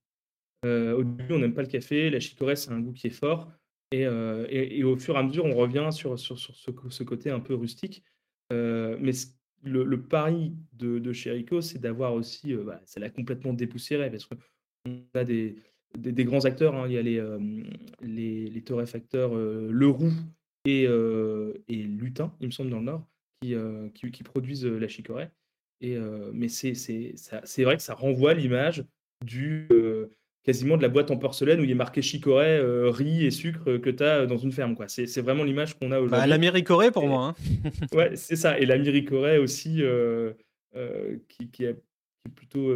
[0.63, 2.09] au début, on n'aime pas le café.
[2.09, 3.51] La chicorée, c'est un goût qui est fort.
[3.91, 4.03] Et,
[4.49, 7.39] et, au fur et à mesure, on revient sur, sur, sur ce, ce, côté un
[7.39, 8.03] peu rustique.
[8.53, 9.11] Euh, mais
[9.63, 14.37] le, pari de, de c'est d'avoir aussi, euh, bah, ça l'a complètement dépoussiéré parce qu'on
[15.13, 15.55] a des,
[15.95, 16.75] grands acteurs.
[16.75, 16.87] Hein.
[16.87, 17.39] il y a les, euh,
[18.01, 20.11] les, torréfacteurs Leroux
[20.65, 20.87] et,
[21.69, 23.07] Lutin, il me semble, dans le Nord,
[23.41, 25.29] qui, qui, produisent la chicorée.
[25.81, 25.97] Et,
[26.33, 28.85] mais c'est vrai que ça renvoie l'image
[29.25, 29.67] du
[30.43, 33.77] quasiment de la boîte en porcelaine où il est marqué chicorée, euh, riz et sucre
[33.77, 34.75] que tu as euh, dans une ferme.
[34.75, 34.87] quoi.
[34.87, 36.19] C'est vraiment l'image qu'on a bah, aujourd'hui.
[36.19, 37.35] Bah, l'Américorée pour moi.
[37.37, 37.71] Hein.
[37.93, 38.59] ouais, c'est ça.
[38.59, 40.33] Et l'Américorée aussi, euh,
[41.29, 41.81] qui, qui, est
[42.35, 42.75] plutôt.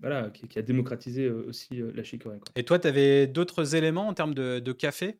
[0.00, 2.38] voilà, qui, a démocratisé aussi la chicorée.
[2.38, 2.52] Quoi.
[2.56, 5.18] Et toi, tu avais d'autres éléments en termes de, de café?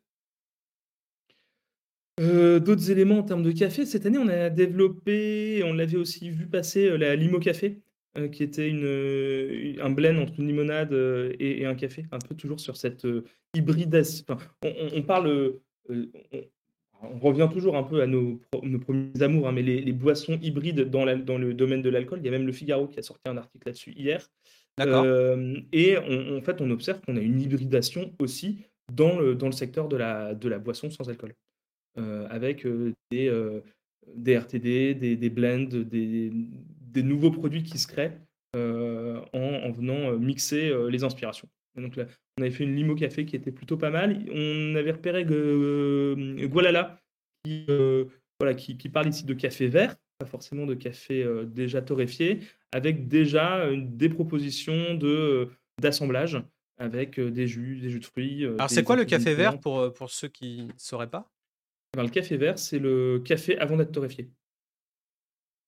[2.19, 6.45] D'autres éléments en termes de café, cette année, on a développé, on l'avait aussi vu
[6.45, 7.81] passer, la Limo Café.
[8.17, 12.19] Euh, qui était une, euh, un blend entre une limonade euh, et, un café, un
[12.19, 13.07] peu toujours sur cette
[13.55, 14.25] hybridation.
[14.63, 15.53] on, parle,
[15.87, 20.89] on, revient toujours un peu à nos, nos premiers amours, hein, mais les, boissons hybrides
[20.89, 23.21] dans, dans, le domaine de l'alcool, il y a même le Figaro qui a sorti
[23.29, 24.29] un article là-dessus hier.
[24.77, 29.87] et en fait, on observe qu'on a une hybridation aussi dans le, dans le secteur
[29.87, 31.33] de la, de la boisson sans alcool,
[31.95, 32.67] avec
[33.09, 33.31] des,
[34.13, 36.33] des RTD, des, des blends, des,
[36.91, 38.17] des nouveaux produits qui se créent
[38.55, 41.47] euh, en, venant euh, mixer euh, les inspirations.
[41.77, 42.05] donc là,
[42.37, 44.25] on avait fait une limo café qui était plutôt pas mal.
[44.29, 46.99] On avait repéré Gualala,
[47.45, 47.65] qui,
[48.39, 52.39] voilà, qui, parle ici de café vert, pas forcément de café déjà torréfié,
[52.73, 55.49] avec déjà des propositions de
[55.81, 56.37] d'assemblage
[56.77, 58.45] avec des jus, des jus de fruits.
[58.45, 61.31] Alors c'est quoi le café vert pour, pour ceux qui ne sauraient pas?
[61.97, 64.29] Le café vert, c'est le café avant d'être torréfié.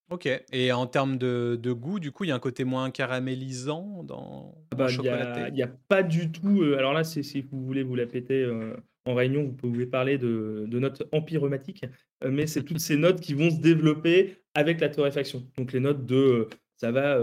[0.10, 0.28] Ok.
[0.51, 4.56] Et en termes de, goût, du coup, il y a un côté moins caramélisant dans,
[4.72, 6.62] ah bah, Il n'y a, pas du tout.
[6.62, 8.76] Euh, alors là, si vous voulez vous la péter euh,
[9.06, 11.86] en réunion, vous pouvez parler de, notes empyromatiques,
[12.24, 15.47] euh, mais c'est toutes ces notes qui vont se développer avec la torréfaction.
[15.58, 16.47] Donc les notes de,
[16.78, 17.20] ça va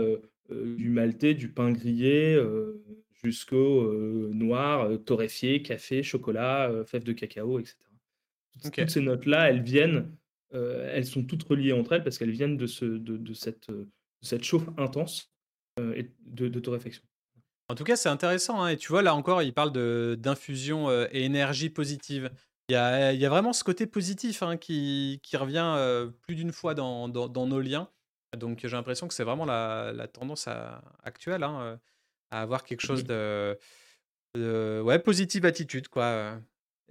[0.50, 2.36] du maltais, du pain grillé,
[3.22, 3.92] jusqu'au
[4.32, 7.76] noir, torréfié, café, chocolat, fèves de cacao, etc.
[8.62, 10.10] Toutes ces notes-là, elles viennent
[10.52, 13.68] elles sont toutes reliées entre elles parce qu'elles viennent de, ce, de, cette,
[14.22, 15.30] cette chauffe intense
[15.78, 17.02] euh, et de, de torréfaction.
[17.68, 18.62] En tout cas, c'est intéressant.
[18.62, 19.72] Hein, et tu vois, là encore, il parle
[20.16, 22.30] d'infusion euh, et énergie positive.
[22.68, 26.36] Il y a, il y a vraiment ce côté positif hein, qui, qui, revient plus
[26.36, 27.88] d'une fois dans, dans, nos liens.
[28.36, 30.48] Donc, j'ai l'impression que c'est vraiment la, la tendance
[31.02, 31.80] actuelle hein,
[32.30, 33.58] à avoir quelque chose de,
[34.36, 36.38] ouais, positive attitude, quoi.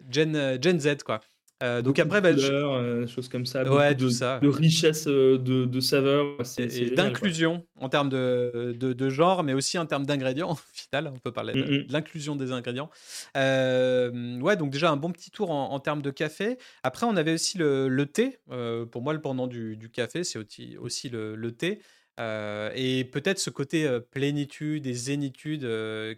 [0.10, 1.22] Gen, Gen Z, quoi.
[1.62, 4.40] Euh, donc après, bah, euh, choses comme ça, ouais, de, ça.
[4.40, 9.78] de richesse euh, de, de saveurs, et, d'inclusion en termes de, de, genre, mais aussi
[9.78, 10.52] en termes d'ingrédients.
[10.54, 11.86] Au final, on peut parler de, mm, mm.
[11.90, 12.90] l'inclusion des ingrédients.
[13.36, 16.58] ouais, donc déjà un bon petit tour en, termes de café.
[16.84, 18.38] Après, on avait aussi le, le thé.
[18.92, 21.82] pour moi, le pendant du, du café, c'est aussi, aussi le, le thé.
[22.18, 25.68] et peut-être ce côté plénitude et zénitude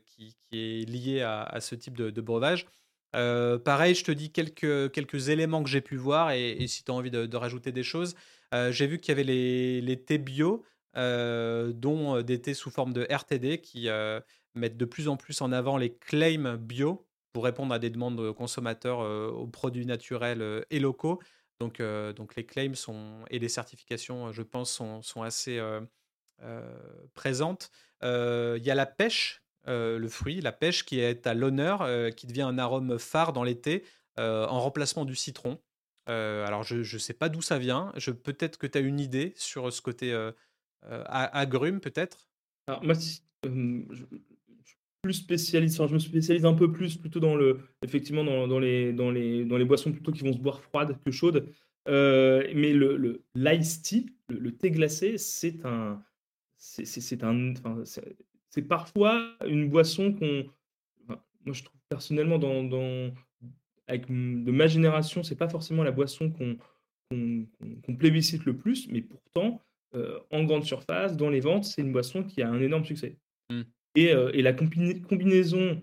[0.06, 2.68] qui, qui, est lié à, à ce type de, breuvage.
[3.16, 6.92] Euh, pareil, je te dis quelques, quelques éléments que j'ai pu voir et, si tu
[6.92, 8.16] as envie de, rajouter des choses.
[8.54, 10.64] Euh, j'ai vu qu'il y avait les, les thés bio,
[10.98, 13.90] euh, dont des thés sous forme de RTD qui
[14.56, 18.22] mettent de plus en plus en avant les claims bio pour répondre à des demandes
[18.22, 21.20] de consommateurs aux produits naturels et locaux.
[21.60, 21.82] Donc,
[22.16, 25.62] donc les claims sont, et les certifications, je pense, sont, sont assez
[27.14, 27.72] présentes.
[28.04, 32.10] Il y a la pêche euh, le fruit, la pêche, qui est à l'honneur, euh,
[32.10, 33.84] qui devient un arôme phare dans l'été,
[34.20, 35.60] euh, en remplacement du citron.
[36.08, 37.94] alors, je ne sais pas d'où ça vient.
[38.24, 40.14] Peut-être que tu as une idée sur ce côté
[40.84, 42.28] agrume, peut-être?
[42.68, 44.04] Alors, moi, je,
[45.04, 49.10] plus spécialiste, je me spécialise un peu plus plutôt dans le, effectivement, dans, les, dans,
[49.10, 51.48] les, dans les boissons plutôt qui vont se boire froides que chaudes.
[51.88, 56.04] mais le, l'ice tea, le, thé glacé, c'est un,
[56.58, 57.54] c'est, un,
[58.52, 60.46] c'est parfois une boisson qu'on.
[61.08, 63.12] moi, je trouve personnellement, dans, dans,
[63.88, 66.58] avec de ma génération, c'est pas forcément la boisson qu'on
[67.12, 69.62] qu'on plébiscite le plus, mais pourtant,
[69.96, 73.18] euh, en grande surface, dans les ventes, c'est une boisson qui a un énorme succès.
[73.50, 73.62] Mmh.
[73.96, 75.82] Et, euh, et, la combinaison,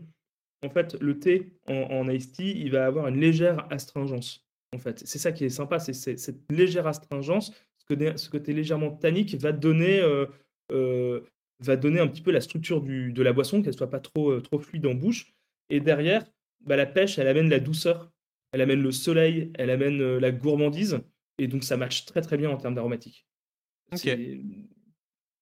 [0.65, 4.47] en fait, le thé en, en iced tea, il va avoir une légère astringence.
[4.75, 8.55] En fait, c'est ça qui est sympa, c'est cette légère astringence, ce côté, ce côté
[8.55, 11.21] légèrement tannique va donner euh,
[11.61, 14.31] va donner un petit peu la structure du, de la boisson, qu'elle soit pas trop,
[14.31, 15.35] euh, trop fluide en bouche.
[15.71, 16.25] Et derrière,
[16.61, 18.13] bah, la pêche, elle amène la douceur,
[18.53, 21.01] elle amène le soleil, elle amène euh, la gourmandise.
[21.39, 23.27] Et donc, ça match très, très bien en termes d'aromatique.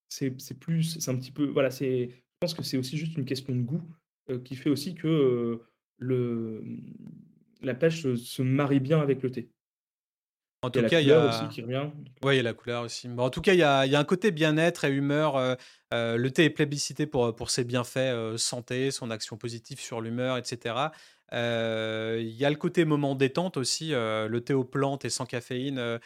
[0.08, 3.24] C'est plus, c'est un petit peu, voilà, c'est, je pense que c'est aussi juste une
[3.24, 3.82] question de goût
[4.30, 5.60] euh, qui fait aussi que
[5.98, 6.64] le,
[7.60, 9.50] la pêche se marie bien avec le thé.
[10.66, 11.86] En tout cas, il y a aussi qui revient.
[12.24, 13.08] Oui, il y a la couleur aussi.
[13.16, 15.36] en tout cas, il y a, un côté bien-être et humeur.
[15.36, 15.54] Euh,
[15.94, 20.00] euh, le thé est plébiscité pour, pour ses bienfaits euh, santé, son action positive sur
[20.00, 20.74] l'humeur, etc.
[21.32, 23.90] il y a le côté moment détente aussi.
[23.90, 26.00] le thé aux plantes et sans caféine,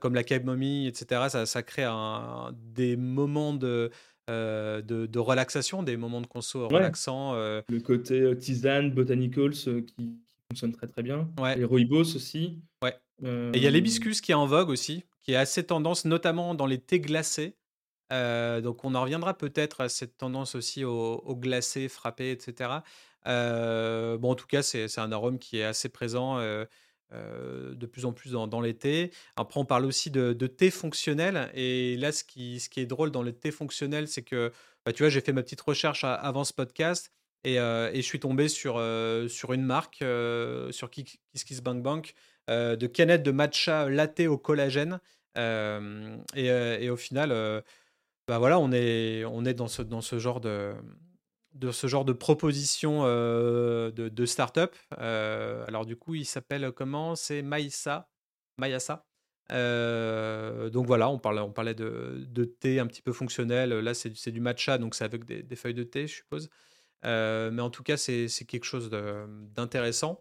[0.00, 1.26] comme la camomille, etc.
[1.28, 3.90] Ça, ça crée un, des moments de,
[4.28, 7.34] de, de, relaxation, des moments de conso relaxants.
[7.34, 10.16] Le côté tisane, botanicals qui,
[10.50, 11.28] fonctionne très très bien.
[11.40, 11.56] Ouais.
[11.56, 12.58] Les rooibos aussi.
[12.82, 12.94] Ouais.
[13.22, 16.54] Et il y a l'hibiscus qui est en vogue aussi, qui est assez tendance, notamment
[16.54, 17.56] dans les thés glacés.
[18.12, 22.70] Euh, donc on en reviendra peut-être à cette tendance aussi au, glacé, frappé, etc.
[23.26, 26.64] Euh, bon, en tout cas, c'est un arôme qui est assez présent euh,
[27.12, 29.12] de plus en plus dans, l'été.
[29.36, 31.50] Après, on parle aussi de, thé fonctionnel.
[31.54, 34.52] Et là, ce qui, ce qui est drôle dans le thé fonctionnel, c'est que,
[34.84, 37.12] bah, tu vois, j'ai fait ma petite recherche avant ce podcast.
[37.44, 38.82] Et, et, je suis tombé sur,
[39.28, 40.04] sur une marque,
[40.70, 45.00] sur KissKissBankBank, euh, de canettes de matcha latte au collagène.
[45.36, 47.30] Euh, euh, et, au final,
[48.26, 50.74] bah voilà, on est, on est dans, ce, dans ce genre de
[51.54, 54.76] de ce genre de proposition de, de start-up.
[54.98, 57.16] alors du coup, il s'appelle comment?
[57.16, 58.08] C'est Maïsa.
[58.58, 59.06] Mayasa.
[59.50, 63.70] donc voilà, on parlait, on parlait de, de, thé un petit peu fonctionnel.
[63.70, 66.50] Là, c'est du matcha, donc c'est avec des, des, feuilles de thé, je suppose.
[67.02, 70.20] mais en tout cas, c'est quelque chose d'intéressant.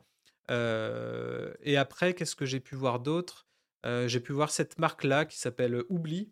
[0.50, 3.48] Euh, et après, qu'est-ce que j'ai pu voir d'autre?
[3.86, 6.32] Euh, J'ai pu voir cette marque-là qui s'appelle Oubli.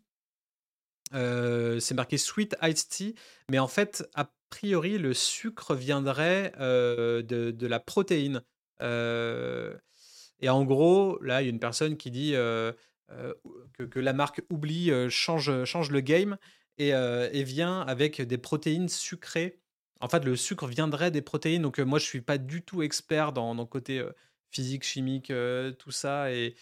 [1.14, 3.16] Euh, c'est marqué Sweet Iced Tea,
[3.50, 8.42] mais en fait, a priori, le sucre viendrait de, la protéine.
[8.82, 14.92] et en gros, là, il y a une personne qui dit que, la marque oublie,
[15.10, 16.38] change, le game
[16.78, 19.62] et, vient avec des protéines sucrées.
[20.00, 21.62] En fait, le sucre viendrait des protéines.
[21.62, 24.04] Donc, moi, je suis pas du tout expert dans, le côté
[24.52, 25.32] physique, chimique,
[25.80, 26.32] tout ça.
[26.32, 26.56] Et,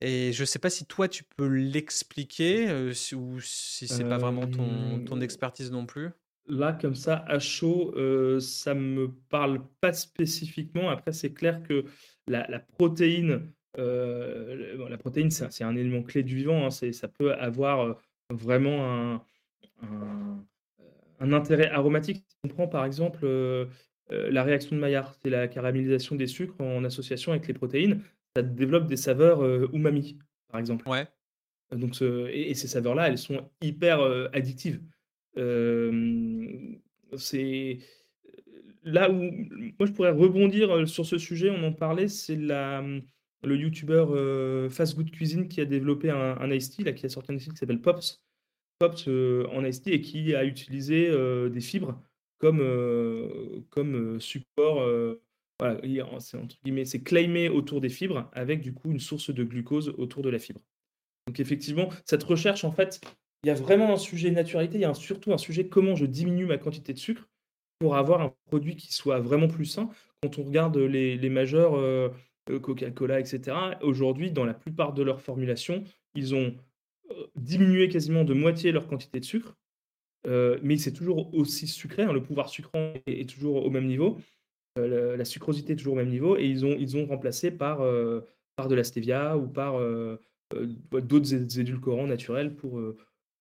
[0.00, 5.04] et je sais pas si toi, tu peux l'expliquer ou si c'est pas vraiment ton,
[5.04, 6.10] ton expertise non plus.
[6.46, 7.94] Là, comme ça, à chaud,
[8.40, 10.88] ça me parle pas spécifiquement.
[10.88, 11.84] Après, c'est clair que
[12.26, 16.66] la, protéine, la protéine, c'est un, élément clé du vivant.
[16.66, 16.70] Hein.
[16.70, 17.96] ça peut avoir
[18.30, 19.22] vraiment un,
[19.82, 20.44] un,
[21.20, 22.24] intérêt aromatique.
[22.28, 23.26] Si on prend par exemple
[24.10, 28.02] la réaction de Maillard, c'est la caramélisation des sucres en association avec les protéines.
[28.36, 29.42] Ça développe des saveurs
[29.74, 30.18] umami,
[30.50, 30.88] par exemple.
[30.88, 31.06] Ouais.
[31.72, 34.00] Donc, et, ces saveurs-là, elles sont hyper
[34.32, 34.80] addictives
[37.16, 37.78] c'est
[38.84, 39.22] là où
[39.78, 42.84] moi je pourrais rebondir sur ce sujet, on en parlait, c'est la
[43.44, 44.08] le youtubeur
[44.70, 47.36] Fast Good Cuisine qui a développé un, un iced tea, là, qui a sorti un
[47.36, 48.20] iced tea qui s'appelle Pops
[48.80, 51.10] en tea et qui a utilisé
[51.50, 52.00] des fibres
[52.38, 52.62] comme,
[53.70, 54.86] comme support.
[56.20, 59.94] c'est entre guillemets, c'est claimé autour des fibres avec du coup une source de glucose
[59.98, 60.60] autour de la fibre.
[61.26, 63.00] Donc effectivement, cette recherche en fait,
[63.44, 66.06] il y a vraiment un sujet naturalité, il y a surtout un sujet comment je
[66.06, 67.28] diminue ma quantité de sucre
[67.78, 69.90] pour avoir un produit qui soit vraiment plus sain.
[70.22, 71.76] Quand on regarde les, majeurs
[72.56, 76.56] Coca-Cola, etc., aujourd'hui, dans la plupart de leurs formulations, ils ont
[77.36, 79.56] diminué quasiment de moitié leur quantité de sucre,
[80.26, 84.18] mais c'est toujours aussi sucré, hein, le pouvoir sucrant est, toujours au même niveau,
[84.76, 87.78] la, sucrosité est toujours au même niveau, et ils ont, ils ont remplacé par,
[88.56, 89.80] par de la stevia ou par
[90.54, 92.78] d'autres édulcorants naturels pour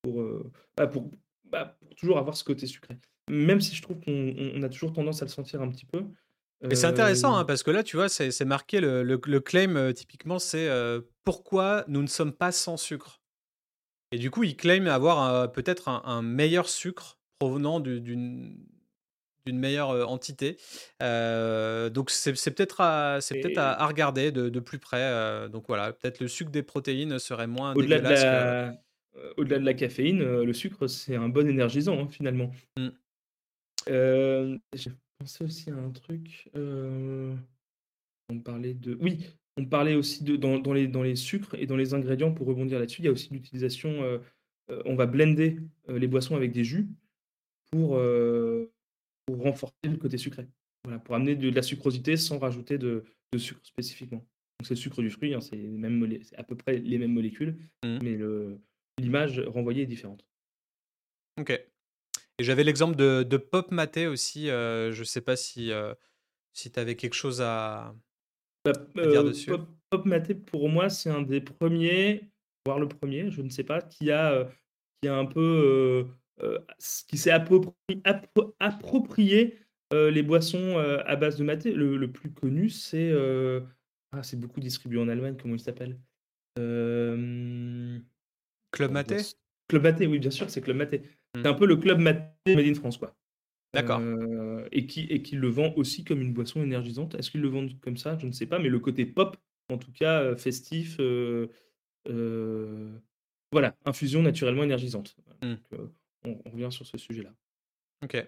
[0.08, 1.10] euh, bah, pour,
[1.46, 2.98] bah, pour, toujours avoir ce côté sucré.
[3.30, 6.04] Même si je trouve qu'on a toujours tendance à le sentir un petit peu.
[6.70, 9.94] Et c'est intéressant hein, parce que là, tu vois, c'est marqué le, le, claim euh,
[9.94, 13.22] typiquement, c'est euh, pourquoi nous ne sommes pas sans sucre?
[14.12, 18.58] Et du coup, il claim avoir peut-être un, meilleur sucre provenant d'une
[19.46, 20.58] d'une meilleure entité.
[21.00, 25.50] donc c'est peut-être à, peut à, à, regarder de, de plus près.
[25.50, 27.80] donc voilà, peut-être le sucre des protéines serait moins que
[29.38, 32.52] au-delà de la caféine, le sucre, c'est un bon énergisant, hein, finalement.
[32.78, 32.90] Mmh.
[34.74, 36.50] j'ai pensé aussi à un truc,
[38.30, 41.76] on parlait de oui, on parlait aussi de dans les dans les sucres et dans
[41.76, 44.20] les ingrédients pour rebondir là-dessus, il y a aussi l'utilisation,
[44.86, 46.88] on va blender, les boissons avec des jus
[47.72, 48.00] pour,
[49.26, 50.48] pour renforcer le côté sucré.
[50.84, 53.04] Voilà, pour amener de la sucrosité sans rajouter de
[53.34, 54.20] de sucre spécifiquement.
[54.20, 58.00] Donc c'est le sucre du fruit, hein, c'est à peu près les mêmes molécules, mmh.
[58.02, 58.18] mais
[58.98, 60.26] l'image renvoyée est différente.
[61.40, 61.52] Ok.
[62.40, 64.50] Et j'avais l'exemple de, de, Pop Maté aussi.
[64.50, 65.94] Euh, je ne sais pas si, euh,
[66.54, 67.96] si tu avais quelque chose à,
[68.74, 69.34] bah, euh.
[69.90, 72.30] Pop, Maté, pour moi, c'est un des premiers,
[72.66, 74.50] voire le premier, je ne sais pas, qui a,
[75.02, 76.08] qui a un peu.
[77.08, 78.02] qui s'est approprié,
[78.60, 79.58] approprié
[79.94, 81.72] les boissons à base de maté.
[81.72, 83.12] Le, le plus connu, c'est.
[84.12, 85.98] ah, c'est beaucoup distribué en Allemagne, comment il s'appelle?
[88.72, 89.18] Club Maté?
[89.68, 91.02] Club Maté, oui, bien sûr, c'est Club Maté.
[91.36, 91.48] C'est mmh.
[91.48, 93.16] un peu le Club Maté Made in France, quoi.
[93.74, 94.00] D'accord.
[94.00, 97.16] Euh, et, qui, et qui le vend aussi comme une boisson énergisante.
[97.16, 98.18] Est-ce qu'ils le vendent comme ça?
[98.18, 99.38] Je ne sais pas, mais le côté pop,
[99.70, 101.48] en tout cas euh, festif, euh,
[103.52, 105.16] voilà, infusion naturellement énergisante.
[105.42, 105.56] Mmh.
[106.26, 107.34] on, revient sur ce sujet-là.
[108.04, 108.26] Ok.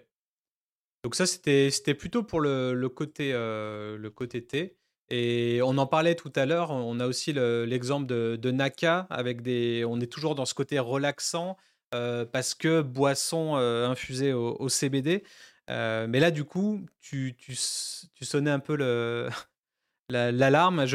[1.02, 4.76] Donc ça, c'était plutôt pour le, le côté, le côté thé.
[5.10, 9.84] Et on en parlait tout à l'heure, on a aussi l'exemple de, Naka, avec des,
[9.84, 11.56] on est toujours dans ce côté relaxant,
[11.92, 15.24] parce que boisson euh, infusée au, CBD.
[15.68, 18.76] Euh, mais là, du coup, tu, tu, sonnais un peu
[20.08, 20.86] l'alarme.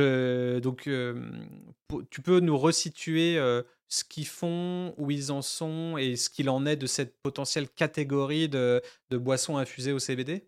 [0.61, 0.89] donc,
[2.09, 3.37] tu peux nous resituer
[3.87, 7.69] ce qu'ils font, où ils en sont et ce qu'il en est de cette potentielle
[7.69, 10.47] catégorie de, de boissons infusées au CBD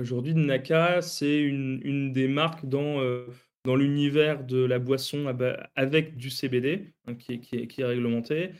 [0.00, 3.26] Aujourd'hui, Naka, c'est une, des marques dans, euh,
[3.64, 5.26] dans l'univers de la boisson
[5.74, 8.50] avec du CBD, hein, qui, est, qui, est, réglementé.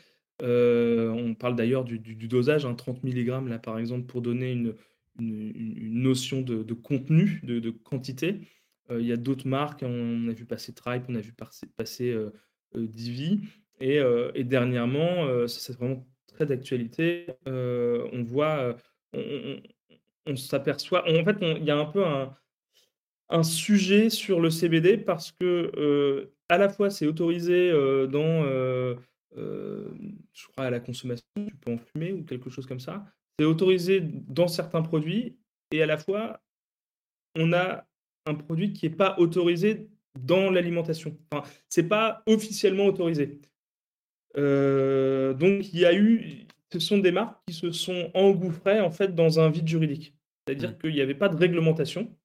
[0.41, 4.73] Euh, on parle d'ailleurs du, dosage, 30 hein, mg là par exemple, pour donner une,
[5.19, 8.41] notion de, contenu, de, quantité.
[8.89, 11.67] Euh, il y a d'autres marques, on a vu passer Tripe, on a vu passer,
[11.75, 12.15] passer
[12.75, 13.41] Divi.
[13.81, 14.01] Et,
[14.43, 18.75] dernièrement, c'est vraiment très d'actualité, on voit,
[19.13, 21.03] on s'aperçoit.
[21.09, 22.33] En fait, il y a un peu un,
[23.29, 28.43] un, sujet sur le CBD parce que, euh, à la fois, c'est autorisé euh, dans,
[28.45, 28.95] euh,
[29.35, 33.05] je crois, à la consommation, tu peux en fumer ou quelque chose comme ça.
[33.37, 35.37] C'est autorisé dans certains produits
[35.71, 36.41] et à la fois,
[37.35, 37.85] on a
[38.25, 39.87] un produit qui n'est pas autorisé
[40.19, 41.17] dans l'alimentation.
[41.31, 43.39] Enfin, c'est pas officiellement autorisé.
[44.35, 49.15] donc il y a eu ce sont des marques qui se sont engouffrées en fait
[49.15, 50.13] dans un vide juridique.
[50.45, 50.77] C'est-à-dire mmh.
[50.77, 52.15] qu'il n'y avait pas de réglementation.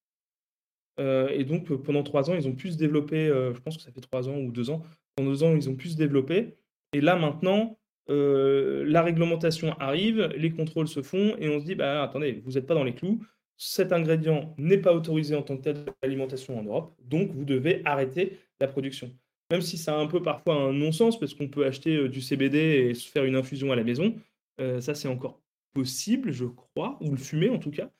[0.99, 4.01] et donc pendant trois ans, ils ont pu se développer, je pense que ça fait
[4.01, 4.83] trois ans ou deux ans,
[5.17, 6.57] pendant deux ans, ils ont pu se développer.
[6.95, 7.77] Et là maintenant,
[8.09, 12.67] la réglementation arrive, les contrôles se font, et on se dit, bah attendez, vous n'êtes
[12.67, 13.21] pas dans les clous,
[13.57, 17.83] cet ingrédient n'est pas autorisé en tant que tel l'alimentation en Europe, donc vous devez
[17.85, 19.11] arrêter la production.
[19.51, 22.59] Même si ça a un peu parfois un non-sens, parce qu'on peut acheter du CBD
[22.59, 24.15] et se faire une infusion à la maison,
[24.59, 25.41] ça c'est encore
[25.73, 27.91] possible, je crois, ou le fumer en tout cas,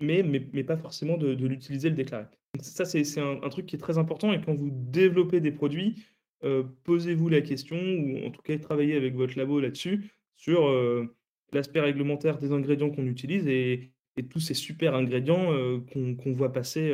[0.00, 2.26] mais, mais, pas forcément de, l'utiliser, le déclarer.
[2.60, 6.04] ça c'est un, truc qui est très important, et quand vous développez des produits,
[6.84, 10.68] posez-vous la question, ou en tout cas travaillez avec votre labo là-dessus, sur
[11.52, 13.90] l'aspect réglementaire des ingrédients qu'on utilise et,
[14.28, 15.52] tous ces super ingrédients
[15.92, 16.92] qu'on voit passer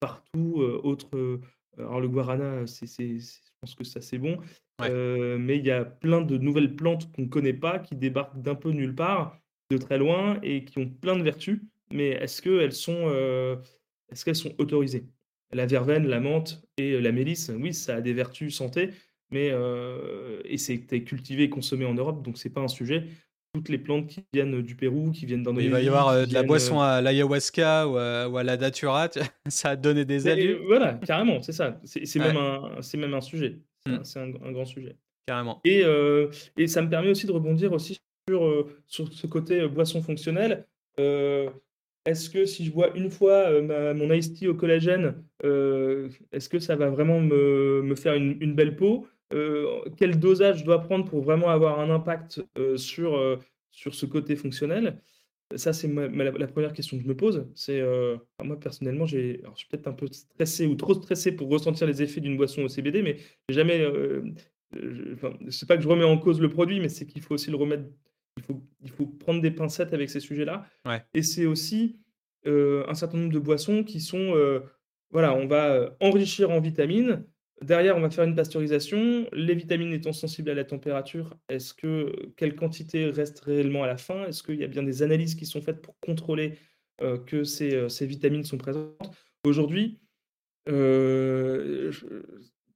[0.00, 0.62] partout.
[0.82, 1.40] autre,
[1.78, 3.20] alors le guarana, je
[3.60, 4.38] pense que ça c'est bon,
[4.80, 8.54] mais il y a plein de nouvelles plantes qu'on ne connaît pas, qui débarquent d'un
[8.54, 9.38] peu nulle part,
[9.70, 11.60] de très loin, et qui ont plein de vertus.
[11.92, 13.08] Mais est-ce qu'elles sont,
[14.10, 15.06] est-ce qu'elles sont autorisées?
[15.52, 18.90] La verveine, la menthe et la mélisse, oui, ça a des vertus santé,
[19.30, 19.52] mais
[20.44, 23.04] et c'est cultivé et consommé en Europe, donc c'est pas un sujet.
[23.54, 25.66] Toutes les plantes qui viennent du Pérou, qui viennent d'Indonésie.
[25.66, 29.10] Il va y avoir de la boisson à l'ayahuasca ou, à la datura,
[29.48, 30.58] ça a donné des ailes.
[30.66, 31.78] Voilà, carrément, c'est ça.
[31.84, 33.58] C'est même, un, même un sujet.
[34.04, 34.52] C'est un, mmh.
[34.52, 34.96] grand sujet.
[35.26, 35.60] Carrément.
[35.64, 35.84] Et,
[36.56, 37.98] et ça me permet aussi de rebondir aussi
[38.28, 40.66] sur, sur ce côté boisson fonctionnelle.
[42.04, 46.76] Est-ce que si je bois une fois mon iced tea au collagène, est-ce que ça
[46.76, 49.06] va vraiment me, faire une, belle peau
[49.96, 52.42] Quel dosage je dois prendre pour vraiment avoir un impact
[52.76, 53.38] sur,
[53.70, 55.00] sur ce côté fonctionnel?
[55.54, 57.46] Ça, c'est la, première question que je me pose.
[57.54, 57.82] C'est
[58.42, 62.02] moi personnellement, j'ai, je suis peut-être un peu stressé ou trop stressé pour ressentir les
[62.02, 63.86] effets d'une boisson au CBD, mais j'ai jamais.
[65.12, 67.50] enfin, sais pas que je remets en cause le produit, mais c'est qu'il faut aussi
[67.50, 67.84] le remettre
[68.36, 70.66] il faut, il faut prendre des pincettes avec ces sujets-là.
[71.14, 71.98] Et c'est aussi
[72.46, 74.34] un certain nombre de boissons qui sont,
[75.10, 77.24] voilà, on va enrichir en vitamines.
[77.62, 79.28] Derrière, on va faire une pasteurisation.
[79.32, 83.96] Les vitamines étant sensibles à la température, est-ce que quelle quantité reste réellement à la
[83.96, 84.26] fin?
[84.26, 86.58] Est-ce qu'il y a bien des analyses qui sont faites pour contrôler
[87.26, 88.98] que ces, ces, vitamines sont présentes?
[89.44, 90.00] Aujourd'hui,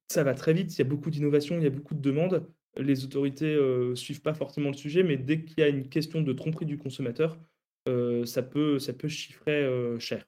[0.07, 0.73] ça va très vite.
[0.75, 2.47] Il y a beaucoup d'innovations, il y a beaucoup de demandes
[2.77, 6.21] les autorités ne suivent pas forcément le sujet, mais dès qu'il y a une question
[6.21, 7.37] de tromperie du consommateur,
[8.25, 9.65] ça, peut, ça peut chiffrer
[9.99, 10.25] cher.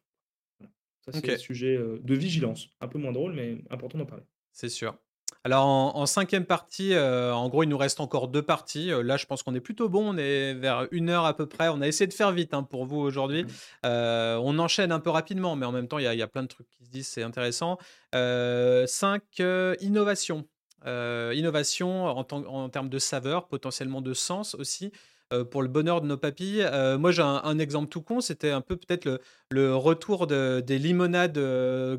[1.05, 2.69] Ça, c'est un sujet de vigilance.
[2.81, 4.23] Un peu moins drôle, mais important d'en parler.
[4.51, 4.97] C'est sûr.
[5.43, 8.91] Alors en, cinquième partie, en gros, il nous reste encore deux parties.
[9.03, 10.13] là, je pense qu'on est plutôt bon.
[10.13, 11.69] On est vers une heure à peu près.
[11.69, 13.43] On a essayé de faire vite hein, pour vous aujourd'hui.
[13.43, 13.87] Mmh.
[13.87, 16.47] on enchaîne un peu rapidement, mais en même temps, il y, y, a plein de
[16.47, 17.77] trucs qui se disent, c'est intéressant.
[18.13, 19.23] cinq,
[19.81, 20.45] innovations.
[20.85, 24.91] Euh, innovation en, termes de saveur, potentiellement de sens aussi.
[25.31, 26.63] Euh, pour le bonheur de nos papilles.
[26.63, 29.21] Euh, moi, j'ai un, exemple tout con, c'était un peu peut-être
[29.51, 31.37] le, retour des limonades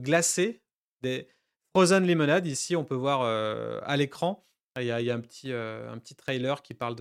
[0.02, 0.62] glacées,
[1.02, 1.28] des
[1.74, 2.46] frozen limonades.
[2.46, 4.44] Ici, on peut voir à l'écran.
[4.76, 6.96] Il y, a, un, petit, un petit trailer qui parle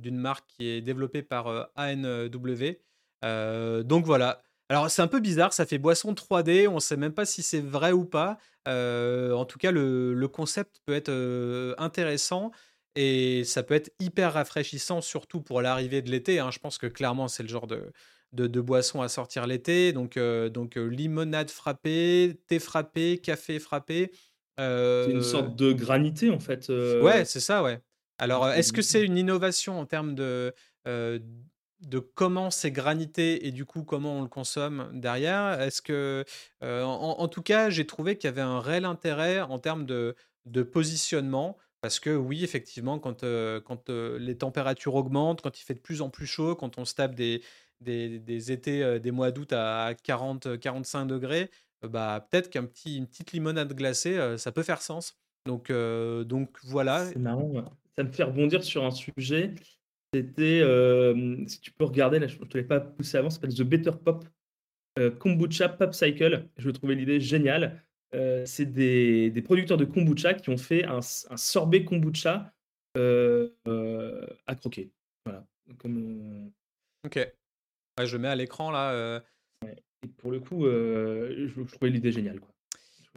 [0.00, 2.78] d'une marque qui est développée par ANW.
[3.84, 7.12] donc voilà, alors, c'est un peu bizarre, ça fait boisson 3D, on ne sait même
[7.12, 8.38] pas si c'est vrai ou pas.
[8.68, 12.50] Euh, en tout cas, le, concept peut être euh, intéressant
[12.94, 16.38] et ça peut être hyper rafraîchissant, surtout pour l'arrivée de l'été.
[16.38, 16.50] Hein.
[16.50, 17.92] Je pense que clairement, c'est le genre de,
[18.32, 19.92] de, boisson à sortir l'été.
[19.92, 24.10] Donc, euh, donc limonade frappée, thé frappé, café frappé.
[24.58, 26.68] C'est une sorte de granité, en fait.
[26.68, 27.80] Ouais, c'est ça, ouais.
[28.18, 30.52] Alors, est-ce que c'est une innovation en termes de,
[31.80, 35.60] de comment c'est granité et du coup comment on le consomme derrière.
[35.60, 36.24] Est-ce que,
[36.62, 40.14] en, tout cas, j'ai trouvé qu'il y avait un réel intérêt en termes de,
[40.72, 41.56] positionnement.
[41.80, 43.24] Parce que oui, effectivement, quand,
[43.64, 46.94] quand les températures augmentent, quand il fait de plus en plus chaud, quand on se
[46.94, 47.42] tape des,
[47.80, 51.50] des, étés, des mois d'août à 40-45 degrés,
[51.82, 55.16] bah, peut-être qu'une petit, petite limonade glacée, ça peut faire sens.
[55.46, 57.06] Donc, donc voilà.
[57.06, 57.50] C'est marrant.
[57.96, 59.54] Ça me fait rebondir sur un sujet.
[60.12, 60.62] C'était,
[61.46, 63.62] si tu peux regarder, là, je ne te l'ai pas poussé avant, ça s'appelle The
[63.62, 64.24] Better Pop
[65.18, 66.48] Kombucha Pop Cycle.
[66.56, 67.82] Je trouvais l'idée géniale.
[68.44, 72.52] c'est des, des, producteurs de kombucha qui ont fait un, un sorbet kombucha
[72.96, 74.90] à croquer.
[75.24, 75.46] Voilà.
[75.78, 76.50] Comme,
[77.06, 77.32] ok.
[78.04, 79.22] je mets à l'écran là.
[80.02, 82.40] Et pour le coup, je, trouvais l'idée géniale.
[82.40, 82.50] Quoi.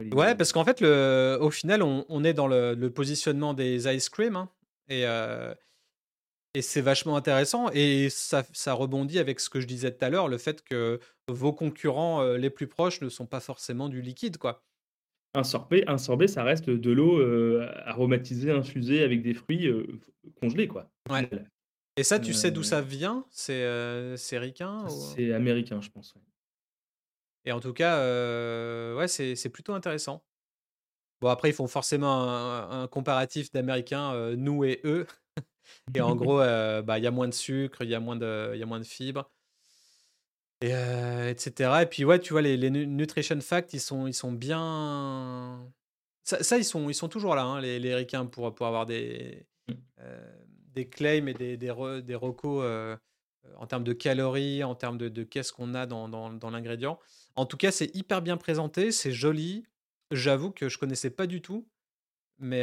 [0.00, 3.88] Ouais, parce qu'en fait, le, au final, on, on est dans le, le, positionnement des
[3.94, 4.36] ice cream.
[4.36, 4.50] Hein,
[4.88, 5.04] et,
[6.56, 10.08] Et c'est vachement intéressant et ça, ça rebondit avec ce que je disais tout à
[10.08, 14.38] l'heure, le fait que vos concurrents les plus proches ne sont pas forcément du liquide,
[14.38, 14.62] quoi.
[15.34, 17.20] Un sorbet, un sorbet, ça reste de l'eau
[17.86, 19.68] aromatisée, infusée avec des fruits
[20.40, 20.88] congelés, quoi.
[21.10, 21.28] Ouais.
[21.96, 23.26] Et ça, tu sais d'où ça vient?
[23.30, 26.14] C'est c'est ricain C'est américain, je pense.
[27.44, 27.98] Et en tout cas,
[28.94, 30.24] ouais, c'est plutôt intéressant.
[31.20, 35.06] Bon, après, ils font forcément un, comparatif d'Américains, nous et eux.
[35.94, 38.54] Et en gros, bah, il y a moins de sucre, il y, a moins de,
[38.56, 39.30] y a moins de fibres,
[40.60, 40.72] et,
[41.28, 41.80] etc.
[41.82, 45.66] Et puis, ouais, tu vois, les, les nutrition facts, ils sont, ils sont bien.
[46.22, 49.46] Ça, ils, sont, ils sont toujours là, hein, les, les ricains, pour, pour avoir des,
[49.68, 49.74] mmh.
[50.74, 52.98] des claims et des, des, des recos
[53.58, 56.98] en termes de calories, en termes de, de qu'est-ce qu'on a dans, dans, dans l'ingrédient.
[57.36, 59.66] En tout cas, c'est hyper bien présenté, c'est joli.
[60.10, 61.68] J'avoue que je connaissais pas du tout,
[62.38, 62.62] mais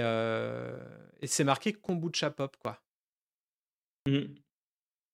[1.21, 2.81] et c'est marqué kombucha pop quoi.
[4.07, 4.33] Mmh.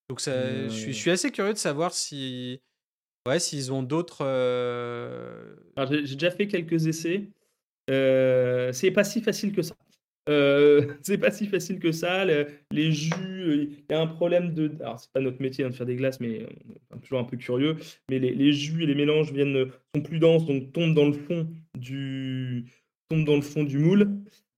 [0.10, 2.62] Donc ça, je, suis, assez curieux de savoir si,
[3.28, 4.24] ouais, s'ils ont d'autres.
[5.90, 7.30] J'ai déjà fait quelques essais.
[7.88, 9.76] c'est pas si facile que ça.
[10.28, 12.26] Euh, c'est pas si facile que ça.
[12.26, 14.72] les jus, il y a un problème de.
[14.82, 16.46] Alors, c'est pas notre métier hein, de faire des glaces, mais
[16.92, 17.78] on est toujours un peu curieux.
[18.10, 21.48] Mais les, jus et les mélanges viennent, sont plus denses, donc tombent dans le fond
[21.78, 22.66] du,
[23.10, 24.10] tombent dans le fond du moule.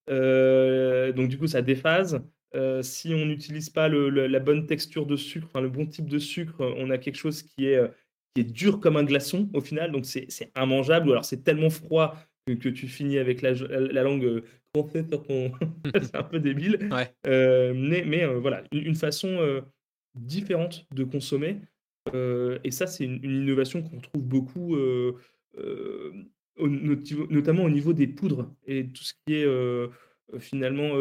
[0.09, 2.21] Euh, donc, du coup, ça déphase.
[2.55, 6.19] Euh, si on n'utilise pas la bonne texture de sucre, enfin, le bon type de
[6.19, 7.79] sucre, on a quelque chose qui est,
[8.33, 9.91] qui est dur comme un glaçon au final.
[9.91, 10.27] Donc, c'est
[10.57, 11.09] immangeable.
[11.09, 12.15] Ou alors, c'est tellement froid
[12.47, 14.43] que, tu finis avec la, la langue
[16.01, 16.89] c'est un peu débile.
[17.27, 19.61] Euh, mais, mais euh, voilà, une, façon euh,
[20.15, 21.57] différente de consommer.
[22.13, 24.75] et ça, c'est une, innovation qu'on trouve beaucoup,
[26.57, 29.47] notamment au niveau des poudres et tout ce qui est
[30.39, 30.91] finalement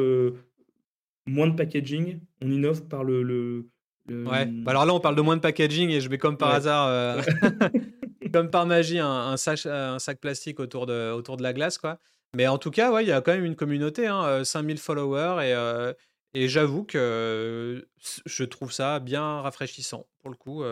[1.29, 2.20] moins de packaging.
[2.43, 3.22] On innove par le.
[3.22, 3.66] le,
[4.09, 6.55] Ouais, bah alors là, on parle de moins de packaging et je mets comme par
[6.55, 7.22] hasard.
[8.33, 11.99] comme par magie, un, sac, un sac plastique autour de, autour de la glace, quoi.
[12.35, 15.45] Mais en tout cas, ouais, il y a quand même une communauté, hein, 5000 followers,
[15.45, 17.87] et, et j'avoue que
[18.24, 20.64] je trouve ça bien rafraîchissant, pour le coup,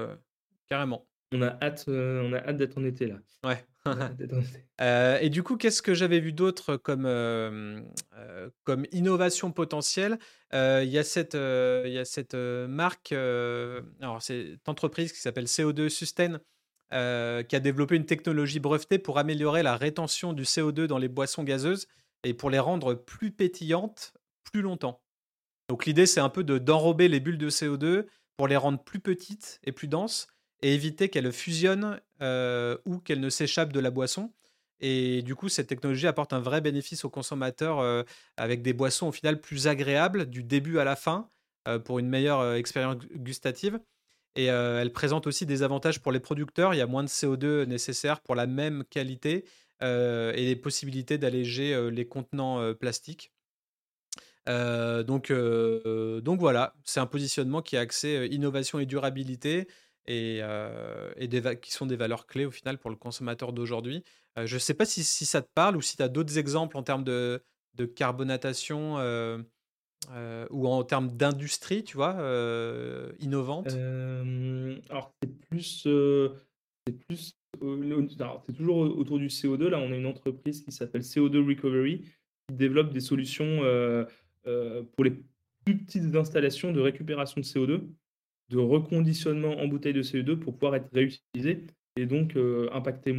[0.70, 1.06] carrément.
[1.34, 3.16] On a hâte, on a hâte d'être en été là.
[3.44, 3.62] Ouais.
[5.20, 7.04] et du coup, qu'est-ce que j'avais vu d'autre comme,
[8.64, 10.18] comme innovation potentielle?
[10.52, 15.88] Il y a cette, il y a cette marque, alors c'est entreprise qui s'appelle CO2
[15.88, 16.40] Sustain,
[16.92, 21.08] euh, qui a développé une technologie brevetée pour améliorer la rétention du CO2 dans les
[21.08, 21.88] boissons gazeuses
[22.22, 24.14] et pour les rendre plus pétillantes
[24.44, 25.02] plus longtemps.
[25.68, 28.06] Donc l'idée, c'est un peu de d'enrober les bulles de CO2
[28.36, 30.28] pour les rendre plus petites et plus denses
[30.62, 34.32] et éviter qu'elles fusionnent euh, ou qu'elles ne s'échappent de la boisson.
[34.80, 38.02] Et du coup, cette technologie apporte un vrai bénéfice aux consommateurs euh,
[38.36, 41.30] avec des boissons au final plus agréables du début à la fin
[41.84, 43.80] pour une meilleure expérience gustative.
[44.36, 46.74] Et euh, elle présente aussi des avantages pour les producteurs.
[46.74, 49.46] Il y a moins de CO2 nécessaire pour la même qualité
[49.82, 53.32] euh, et des possibilités d'alléger euh, les contenants plastiques.
[54.46, 59.66] donc, donc voilà, c'est un positionnement qui a accès innovation et durabilité
[60.06, 60.40] et,
[61.60, 64.04] qui sont des valeurs clés au final pour le consommateur d'aujourd'hui.
[64.36, 66.82] je ne sais pas si, ça te parle ou si tu as d'autres exemples en
[66.82, 67.42] termes de,
[67.94, 68.98] carbonatation
[70.12, 73.68] euh, ou en termes d'industrie, tu vois, euh, innovante
[74.90, 75.82] Alors, c'est plus.
[75.82, 77.34] c'est plus.
[77.60, 79.68] c'est toujours autour du CO2.
[79.68, 82.02] Là, on a une entreprise qui s'appelle CO2 Recovery
[82.48, 83.62] qui développe des solutions
[84.44, 85.12] pour les
[85.64, 87.80] plus petites installations de récupération de CO2,
[88.50, 91.64] de reconditionnement en bouteille de CO2 pour pouvoir être réutilisé
[91.96, 92.36] et donc
[92.72, 93.12] impacter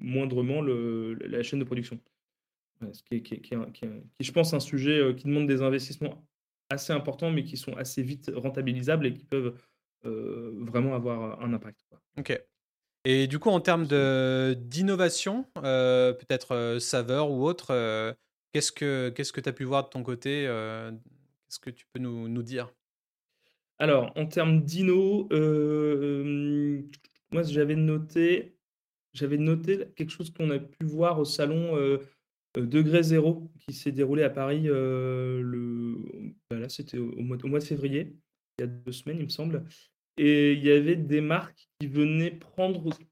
[0.00, 2.00] moindrement la chaîne de production
[2.92, 3.50] ce qui est,
[4.20, 6.26] je pense, un sujet euh, qui demande des investissements
[6.70, 9.54] assez importants, mais qui sont assez vite rentabilisables et qui peuvent
[10.06, 11.80] euh, vraiment avoir un impact.
[12.18, 12.38] Ok.
[13.04, 13.86] Et du coup, en termes
[14.56, 18.16] d'innovation, euh, peut-être saveur ou autre,
[18.52, 22.00] qu'est-ce que qu'est-ce que tu as pu voir de ton côté Qu'est-ce que tu peux
[22.00, 22.72] nous, nous dire?
[23.78, 25.28] Alors, en termes d'inno,
[27.32, 28.56] moi, j'avais noté,
[29.12, 31.98] j'avais noté quelque chose qu'on a pu voir au salon euh,
[32.56, 35.96] Degré Zéro qui s'est déroulé à Paris euh, le,
[36.48, 38.16] bah là, c'était au, mois, de février,
[38.58, 39.64] il y a deux semaines, il me semble.
[40.16, 42.38] Et il y avait des marques qui venaient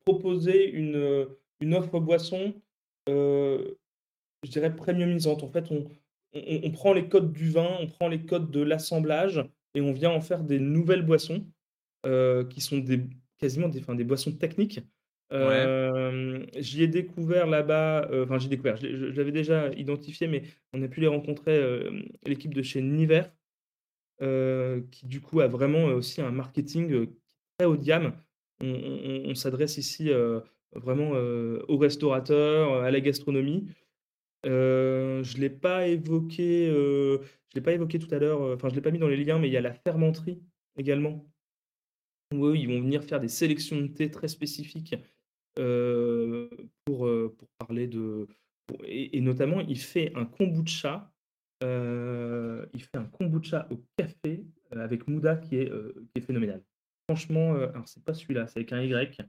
[0.05, 1.26] proposer une, euh,
[1.72, 2.55] offre boisson,
[3.09, 3.74] je
[4.44, 5.43] dirais premiumisante.
[5.43, 9.43] En fait, on, prend les codes du vin, on prend les codes de l'assemblage
[9.74, 11.47] et on vient en faire des nouvelles boissons
[12.51, 13.05] qui sont des,
[13.39, 14.81] quasiment des, enfin, des boissons techniques
[16.59, 20.43] j'y ai découvert là-bas, enfin j'ai découvert, je l'avais déjà identifié, mais
[20.73, 21.59] on a pu les rencontrer,
[22.27, 23.23] l'équipe de chez Niver,
[24.20, 27.07] qui du coup a vraiment aussi un marketing
[27.59, 28.12] très haut de gamme.
[28.61, 30.11] On, s'adresse ici
[30.73, 33.66] vraiment aux restaurateurs, à la gastronomie.
[34.44, 38.81] Je ne l'ai pas évoqué, je l'ai pas évoqué tout à l'heure, enfin je l'ai
[38.81, 40.43] pas mis dans les liens, mais il y a la fermenterie
[40.77, 41.27] également.
[42.35, 44.97] Oui, ils vont venir faire des sélections de thé très spécifiques
[45.55, 48.27] pour, pour parler de.
[48.85, 51.12] et, notamment, il fait un kombucha.
[51.60, 56.62] il fait un kombucha au café avec Mouda qui est, qui est phénoménal.
[57.09, 59.20] Franchement, alors c'est pas celui-là, c'est avec un Y.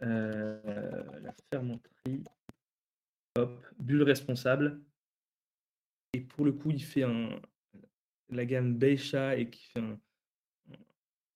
[0.00, 2.22] la fermenterie.
[3.38, 4.80] Hop, bulle responsable.
[6.12, 7.40] Et pour le coup, il fait un,
[8.28, 9.98] la gamme Beisha et qui fait un,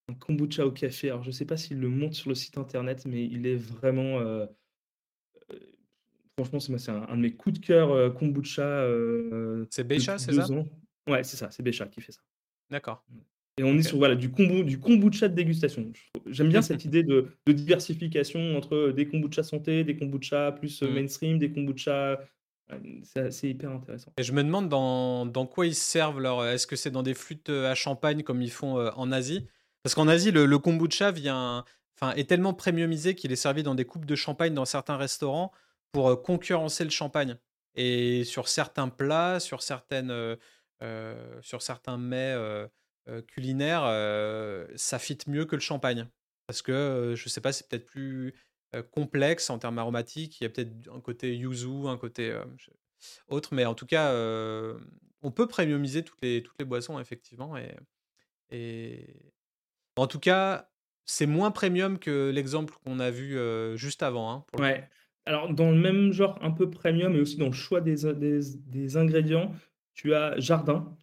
[0.09, 1.09] un kombucha au café.
[1.09, 4.19] Alors, je sais pas s'il le montre sur le site internet, mais il est vraiment.
[4.19, 4.45] Euh,
[5.51, 5.59] euh,
[6.39, 8.87] franchement, c'est un, un, de mes coups de cœur euh, kombucha.
[9.71, 10.47] c'est Beisha, c'est ça?
[11.07, 12.21] Ouais, c'est ça, c'est Beisha qui fait ça.
[12.69, 13.03] D'accord.
[13.57, 15.91] Et on est sur voilà, du, kombu, du kombucha de dégustation.
[16.27, 20.87] J'aime bien cette idée de, diversification entre des kombucha santé, des kombucha plus mmh.
[20.87, 22.19] mainstream, des kombucha
[23.03, 24.11] c'est hyper intéressant.
[24.17, 26.45] Et je me demande dans, dans quoi ils servent leur.
[26.45, 29.47] Est-ce que c'est dans des flûtes à champagne comme ils font en Asie?
[29.87, 31.63] Parce qu'en Asie, le, kombucha vient,
[31.95, 35.53] enfin, est tellement premiumisé qu'il est servi dans des coupes de champagne dans certains restaurants
[35.93, 37.37] pour euh, concurrencer le champagne.
[37.75, 40.35] Et sur certains plats, sur, certaines, euh,
[40.83, 42.35] euh, sur certains mets
[43.27, 43.83] culinaires,
[44.75, 46.07] ça fit mieux que le champagne.
[46.47, 48.33] Parce que, je sais pas, c'est peut-être plus
[48.91, 50.39] complexe en termes aromatiques.
[50.39, 52.37] Il y a peut-être un côté yuzu, un côté
[53.27, 53.53] autre.
[53.53, 54.13] Mais en tout cas,
[55.21, 57.57] on peut premiumiser toutes les, toutes les boissons, effectivement.
[57.57, 57.75] Et,
[58.49, 59.33] et,
[59.95, 60.69] en tout cas,
[61.05, 63.37] c'est moins premium que l'exemple qu'on a vu
[63.75, 64.31] juste avant.
[64.31, 64.87] Hein, ouais.
[65.27, 68.95] Alors, dans le même genre, un peu premium, et aussi dans le choix des, des,
[68.95, 69.51] ingrédients,
[69.93, 70.97] tu as Jardin.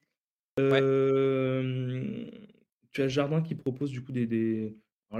[2.92, 4.26] Tu as Jardin qui propose du coup des.
[4.26, 4.76] des...
[5.12, 5.18] il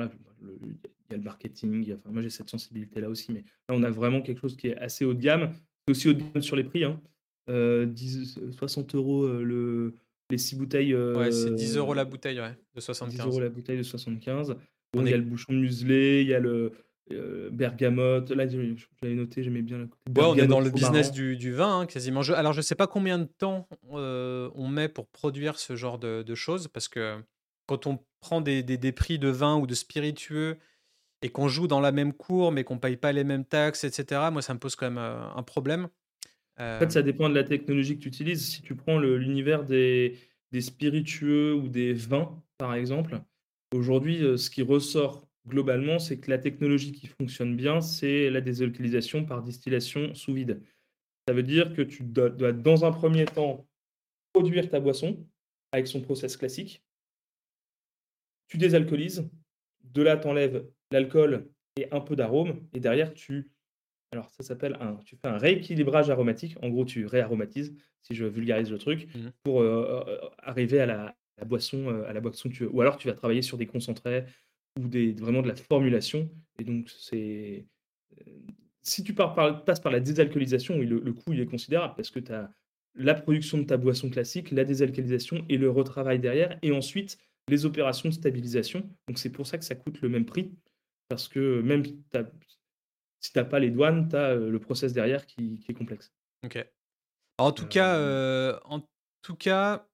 [1.11, 4.23] y a le marketing, enfin, moi j'ai cette sensibilité-là aussi, mais là on a vraiment
[4.23, 5.53] quelque chose qui est assez haut de gamme.
[5.87, 6.85] C'est aussi haut de gamme sur les prix.
[6.85, 7.01] Hein.
[7.47, 9.95] 60 euros le,
[10.31, 10.95] les six bouteilles.
[10.95, 13.21] Ouais, c'est 10 euros la bouteille, ouais, de 75.
[13.21, 14.57] 10 euros la bouteille de 75.
[14.93, 16.73] Bon, il y a le bouchon muselé, il y a le
[17.13, 18.31] euh, bergamote.
[18.31, 20.21] Là, j'avais noté, j'aimais bien le côté.
[20.21, 22.23] Ouais, on est dans le business du, du, vin, hein, quasiment.
[22.23, 25.99] Je, alors, je sais pas combien de temps euh, on met pour produire ce genre
[25.99, 27.23] de, de, choses, parce que
[27.67, 30.57] quand on prend des, des, des, prix de vin ou de spiritueux
[31.21, 34.23] et qu'on joue dans la même cour, mais qu'on paye pas les mêmes taxes, etc.,
[34.33, 35.89] moi, ça me pose quand même euh, un problème.
[36.59, 38.47] En fait, ça dépend de la technologie que tu utilises.
[38.47, 40.17] Si tu prends l'univers des,
[40.53, 43.21] des spiritueux ou des vins, par exemple,
[43.73, 49.25] aujourd'hui, ce qui ressort globalement, c'est que la technologie qui fonctionne bien, c'est la désalcoolisation
[49.25, 50.63] par distillation sous vide.
[51.29, 53.67] Ça veut dire que tu dois, dans un premier temps,
[54.33, 55.27] produire ta boisson
[55.73, 56.83] avec son process classique.
[58.49, 59.29] Tu désalcoolises.
[59.83, 62.67] De là, tu enlèves l'alcool et un peu d'arôme.
[62.73, 63.51] Et derrière, tu
[64.15, 64.95] alors, ça s'appelle un.
[65.05, 66.57] Tu fais un rééquilibrage aromatique.
[66.63, 70.87] En gros, tu réaromatises, si je vulgarise le truc, mmh pour euh, euh, arriver à
[70.87, 72.71] la, boisson, euh, à la boisson que tu veux.
[72.73, 74.25] Ou alors, tu vas travailler sur des concentrés
[74.81, 76.31] ou des, vraiment de la formulation.
[76.59, 77.67] Et donc, c'est.
[78.83, 82.21] Si tu pars passes par la désalcoolisation, le, le coût il est considérable parce que
[82.21, 82.51] tu as
[82.95, 87.19] la production de ta boisson classique, la désalcoolisation et le retravail derrière, et ensuite
[87.49, 88.89] les opérations de stabilisation.
[89.09, 90.53] Donc c'est pour ça que ça coûte le même prix,
[91.09, 95.65] parce que même si tu n'as pas les douanes, tu as le process derrière qui,
[95.69, 96.13] est complexe.
[96.45, 96.65] Ok.
[97.39, 98.81] En tout, cas, en
[99.23, 99.89] tout cas,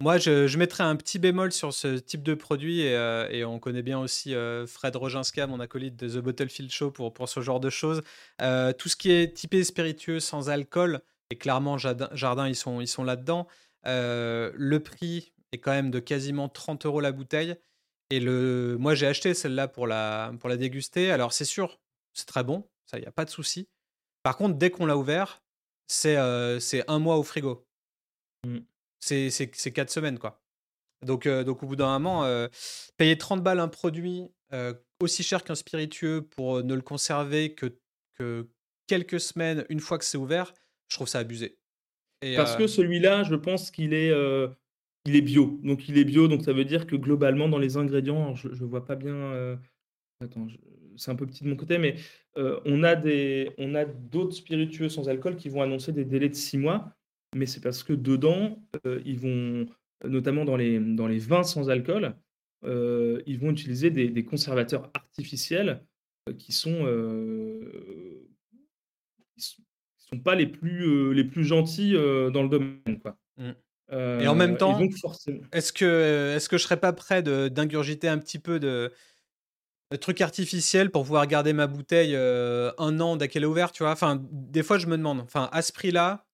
[0.00, 3.98] moi, je, mettrais un petit bémol sur ce type de produit et, on connaît bien
[3.98, 4.34] aussi
[4.66, 8.02] Fred Roginska, mon acolyte de The Bottlefield Show, pour, ce genre de choses.
[8.38, 11.00] tout ce qui est typé spiritueux sans alcool,
[11.30, 13.46] et clairement, Jardin, ils sont, là-dedans.
[13.84, 17.56] le prix est quand même de quasiment 30 euros la bouteille.
[18.10, 21.10] Et moi, j'ai acheté celle-là pour la, déguster.
[21.10, 21.80] Alors, c'est sûr,
[22.12, 23.68] c'est très bon, il n'y a pas de souci.
[24.22, 25.42] Par contre, dès qu'on l'a ouvert,
[25.86, 27.66] c'est un mois au frigo.
[28.46, 28.58] Mmh.
[29.04, 30.42] C'est quatre semaines, quoi.
[31.02, 32.48] Donc, donc au bout d'un moment,
[32.96, 34.28] payer 30 balles un produit
[35.00, 37.78] aussi cher qu'un spiritueux pour ne le conserver que,
[38.14, 38.48] que
[38.86, 40.54] quelques semaines une fois que c'est ouvert,
[40.88, 41.58] je trouve ça abusé.
[42.36, 44.12] Parce que celui-là, je pense qu'il est,
[45.04, 45.60] il est bio.
[45.62, 48.64] Donc il est bio, donc ça veut dire que globalement, dans les ingrédients, je ne
[48.64, 49.58] vois pas bien.
[50.22, 50.46] Attends,
[50.96, 51.96] c'est un peu petit de mon côté, mais
[52.36, 56.34] on a des, on a d'autres spiritueux sans alcool qui vont annoncer des délais de
[56.34, 56.96] six mois,
[57.34, 58.62] mais c'est parce que dedans,
[59.04, 59.66] ils vont,
[60.04, 62.14] notamment dans les, dans les vins sans alcool,
[62.64, 65.82] ils vont utiliser des, conservateurs artificiels
[66.38, 66.86] qui sont
[69.96, 73.18] sont pas les plus, les plus gentils dans le domaine, quoi.
[73.36, 74.20] Mmh.
[74.20, 74.80] et en même temps,
[75.52, 78.92] est-ce que, est-ce que je serais pas prêt d'ingurgiter un petit peu de,
[80.00, 83.92] trucs artificiels pour pouvoir garder ma bouteille un an dès qu'elle est ouverte, tu vois?
[83.92, 85.20] Enfin, des fois, je me demande.
[85.20, 86.24] Enfin, à ce prix-là,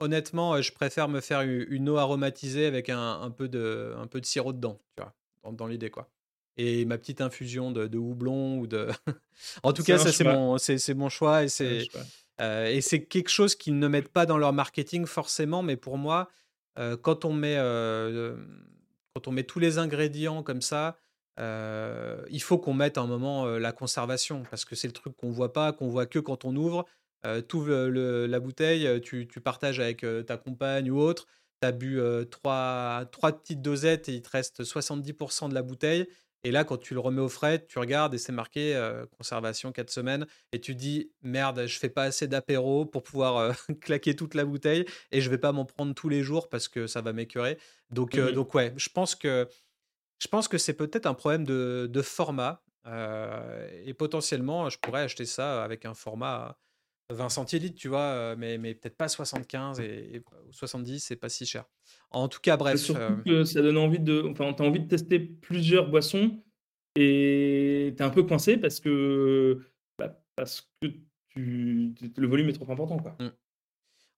[0.00, 4.26] honnêtement, je préfère me faire une eau aromatisée avec un, peu, de, un peu de
[4.26, 6.08] sirop dedans, tu vois, dans, l'idée, quoi.
[6.56, 8.88] Et ma petite infusion de, houblon ou de.
[9.62, 11.86] en tout cas, ça, c'est mon, choix et c'est.
[12.40, 16.28] et c'est quelque chose qu'ils ne mettent pas dans leur marketing forcément, mais pour moi,
[17.02, 17.56] quand, on met,
[19.14, 20.96] quand on met tous les ingrédients comme ça,
[21.38, 25.52] il faut qu'on mette un moment la conservation parce que c'est le truc qu'on voit
[25.52, 26.84] pas, qu'on voit que quand on ouvre.
[27.48, 27.72] Tu ouvres
[28.26, 31.26] la bouteille, tu, partages avec ta compagne ou autre.
[31.60, 32.00] Tu as bu
[32.30, 36.06] trois, trois petites dosettes et il te reste 70% de la bouteille.
[36.44, 38.80] Et là, quand tu le remets au frais, tu regardes et c'est marqué
[39.16, 40.26] conservation 4 semaines.
[40.52, 44.84] Et tu dis merde, je fais pas assez d'apéro pour pouvoir claquer toute la bouteille
[45.10, 47.58] et je vais pas m'en prendre tous les jours parce que ça va m'écœurer.
[47.90, 49.48] Donc, mmh donc ouais, je pense que
[50.20, 52.62] je pense que c'est peut-être un problème de, de format.
[53.84, 56.58] et potentiellement, je pourrais acheter ça avec un format
[57.10, 61.64] 20 centilitres, tu vois, mais, mais peut-être pas 75 et, 70, c'est pas si cher.
[62.10, 62.76] En tout cas, bref.
[62.78, 64.22] Surtout que ça donne envie de.
[64.30, 66.42] Enfin, tu as envie de tester plusieurs boissons
[66.96, 69.60] et tu es un peu coincé parce que.
[69.98, 70.88] Bah, parce que
[71.30, 73.16] tu, le volume est trop important, quoi.
[73.18, 73.30] Mmh.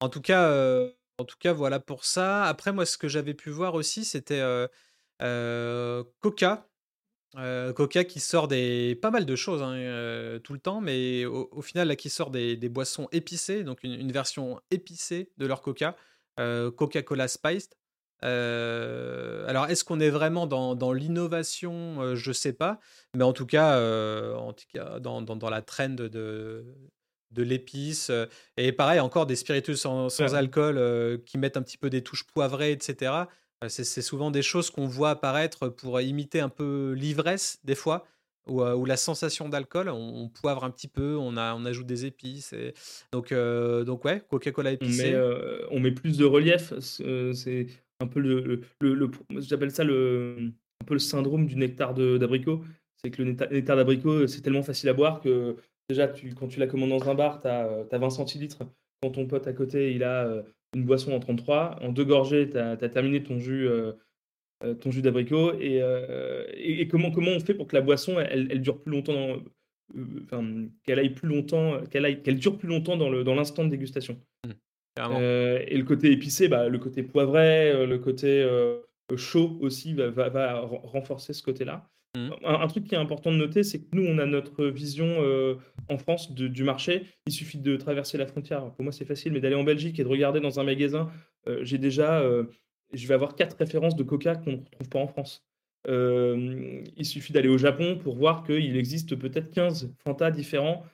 [0.01, 0.85] En tout cas,
[1.19, 2.45] en tout cas, voilà pour ça.
[2.45, 4.43] Après, moi, ce que j'avais pu voir aussi, c'était
[5.21, 6.70] Coca.
[7.35, 11.89] Coca qui sort des pas mal de choses hein, tout le temps, mais au, final
[11.89, 15.97] là qui sort des, boissons épicées, donc une, version épicée de leur Coca,
[16.39, 17.75] Coca-Cola Spiced.
[18.23, 22.17] alors est-ce qu'on est vraiment dans, l'innovation?
[22.17, 22.81] Je sais pas,
[23.15, 23.79] mais en tout cas,
[24.35, 26.65] en tout cas dans, la trend de,
[27.31, 28.11] de l'épice.
[28.57, 32.73] Et pareil, encore des spiritueux sans, alcool qui mettent un petit peu des touches poivrées,
[32.73, 33.13] etc.
[33.69, 38.07] C'est souvent des choses qu'on voit apparaître pour imiter un peu l'ivresse, des fois,
[38.47, 39.91] ou, la sensation d'alcool.
[39.91, 42.55] On, poivre un petit peu, on, a, on ajoute des épices.
[42.55, 42.73] Et...
[43.13, 45.15] Donc, donc, ouais, Coca-Cola épicé.
[45.71, 46.73] On met, plus de relief.
[46.81, 47.67] C'est
[48.01, 48.63] un peu le.
[48.81, 49.11] le,
[49.41, 52.65] J'appelle ça le, un peu le syndrome du nectar d'abricot.
[53.03, 55.57] C'est que le nectar d'abricot, c'est tellement facile à boire que
[55.89, 58.59] déjà, tu, quand tu la commandes dans un bar, tu as, as, 20 centilitres.
[59.03, 60.43] Quand ton pote à côté, il a
[60.75, 61.79] une boisson en 33.
[61.83, 63.93] En deux gorgées, tu as, terminé ton jus, euh,
[64.65, 65.53] euh, ton jus d'abricot.
[65.55, 69.39] Euh, et, et, comment, comment on fait pour que la boisson, elle, dure plus longtemps,
[70.85, 74.21] qu'elle aille plus longtemps, qu'elle qu'elle dure plus longtemps dans l'instant dans de dégustation?
[74.47, 78.47] Mmh, et le côté épicé, bah, le côté poivré, le côté
[79.17, 81.89] chaud aussi va, va renforcer ce côté-là.
[82.17, 82.31] Mmh.
[82.43, 85.55] Un, truc qui est important de noter, c'est que nous, on a notre vision euh,
[85.89, 87.07] en France du marché.
[87.27, 88.73] Il suffit de traverser la frontière.
[88.73, 91.09] Pour moi, c'est facile, mais d'aller en Belgique et de regarder dans un magasin,
[91.47, 92.45] euh, j'ai déjà, euh,
[92.93, 95.45] je vais avoir quatre références de Coca qu'on ne retrouve pas en France.
[95.87, 100.85] il suffit d'aller au Japon pour voir qu'il existe peut-être 15 Fanta différents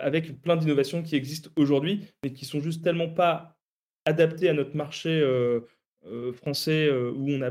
[0.00, 3.58] avec plein d'innovations qui existent aujourd'hui, mais qui sont juste tellement pas
[4.04, 5.24] adaptées à notre marché
[6.34, 7.50] français où on a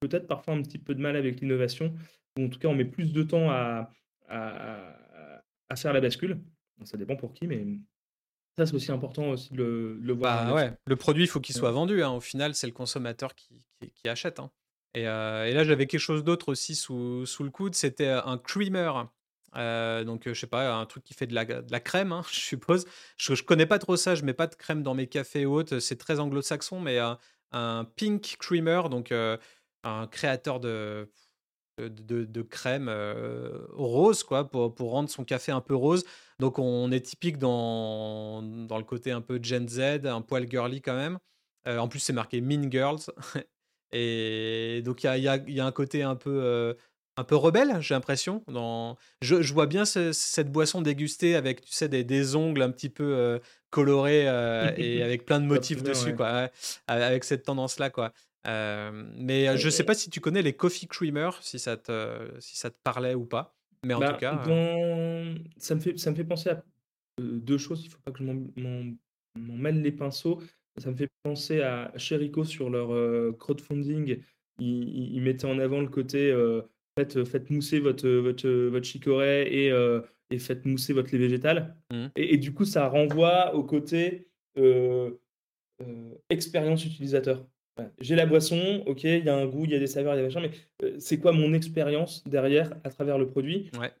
[0.00, 1.92] peut-être parfois un petit peu de mal avec l'innovation
[2.38, 3.90] en tout cas on met plus de temps à,
[4.28, 6.40] à, faire la bascule.
[6.84, 7.64] Ça dépend pour qui, mais
[8.56, 10.46] ça c'est aussi important aussi de le, voir.
[10.46, 10.72] Bah ouais.
[10.86, 12.02] Le produit, il faut qu'il soit vendu.
[12.02, 12.10] Hein.
[12.10, 14.40] Au final, c'est le consommateur qui, qui, achète.
[14.40, 14.50] Hein.
[14.94, 17.74] Et, euh, et, là, j'avais quelque chose d'autre aussi sous, sous, le coude.
[17.74, 18.92] C'était un creamer.
[19.56, 22.22] Euh, donc, je sais pas, un truc qui fait de la, de la crème, hein,
[22.30, 22.86] je suppose.
[23.16, 24.14] Je, je connais pas trop ça.
[24.14, 25.78] Je mets pas de crème dans mes cafés ou autres.
[25.78, 26.98] C'est très anglo-saxon, mais
[27.52, 29.36] un pink creamer, donc euh,
[29.84, 31.10] un créateur de
[31.78, 32.90] de, crème
[33.72, 36.04] rose, quoi, pour, pour, rendre son café un peu rose.
[36.38, 40.80] Donc on est typique dans, dans le côté un peu Gen Z, un poil girly
[40.80, 41.18] quand même.
[41.66, 43.00] en plus, c'est marqué Mean Girls.
[43.92, 46.76] Et donc il y a, y a, un côté un peu,
[47.16, 48.42] un peu rebelle, j'ai l'impression.
[48.48, 48.96] Dans...
[49.22, 52.90] Je, je, vois bien cette boisson dégustée avec, tu sais, des, des ongles un petit
[52.90, 53.40] peu
[53.70, 54.24] colorés
[54.76, 56.50] et avec plein de motifs dessus, quoi,
[56.86, 58.12] avec cette tendance-là, quoi.
[58.46, 62.56] Euh, mais je sais pas si tu connais les coffee creamers, si ça te, si
[62.56, 63.56] ça te parlait ou pas.
[63.84, 64.44] Mais en tout bah, cas.
[65.58, 66.62] Ça, me fait, ça me fait penser à
[67.20, 67.84] deux choses.
[67.84, 70.40] Il faut pas que je m'en mêle les pinceaux.
[70.78, 74.18] Ça me fait penser à Cherico sur leur crowdfunding.
[74.58, 76.34] Ils, mettaient en avant le côté
[76.98, 79.72] faites, faites mousser votre, votre, votre chicorée et,
[80.30, 81.76] et faites mousser votre lait végétal.
[81.92, 82.06] Mmh.
[82.16, 84.28] Et, et, du coup, ça renvoie au côté
[86.28, 87.46] expérience utilisateur.
[88.00, 90.18] J'ai la boisson, OK, il y a un goût, il y a des saveurs, il
[90.18, 90.50] y a des machins,
[90.80, 93.70] mais c'est quoi mon expérience derrière à travers le produit?
[93.78, 93.92] Ouais.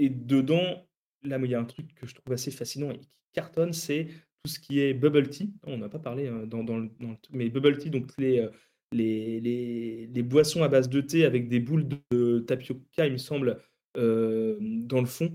[0.00, 0.86] et dedans,
[1.22, 4.06] là, il y a un truc que je trouve assez fascinant et qui cartonne, c'est
[4.42, 5.52] tout ce qui est bubble tea.
[5.66, 6.90] On n'a pas parlé dans, dans, le,
[7.30, 8.48] mais bubble tea, donc les,
[8.92, 13.18] les, les, les, boissons à base de thé avec des boules de tapioca, il me
[13.18, 13.60] semble,
[13.94, 15.32] dans le fond,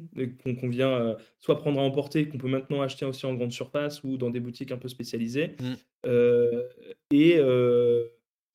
[0.59, 4.17] qu'on vient soit prendre à emporter, qu'on peut maintenant acheter aussi en grande surface ou
[4.17, 5.55] dans des boutiques un peu spécialisées.
[5.59, 6.09] Mmh.
[7.11, 7.39] et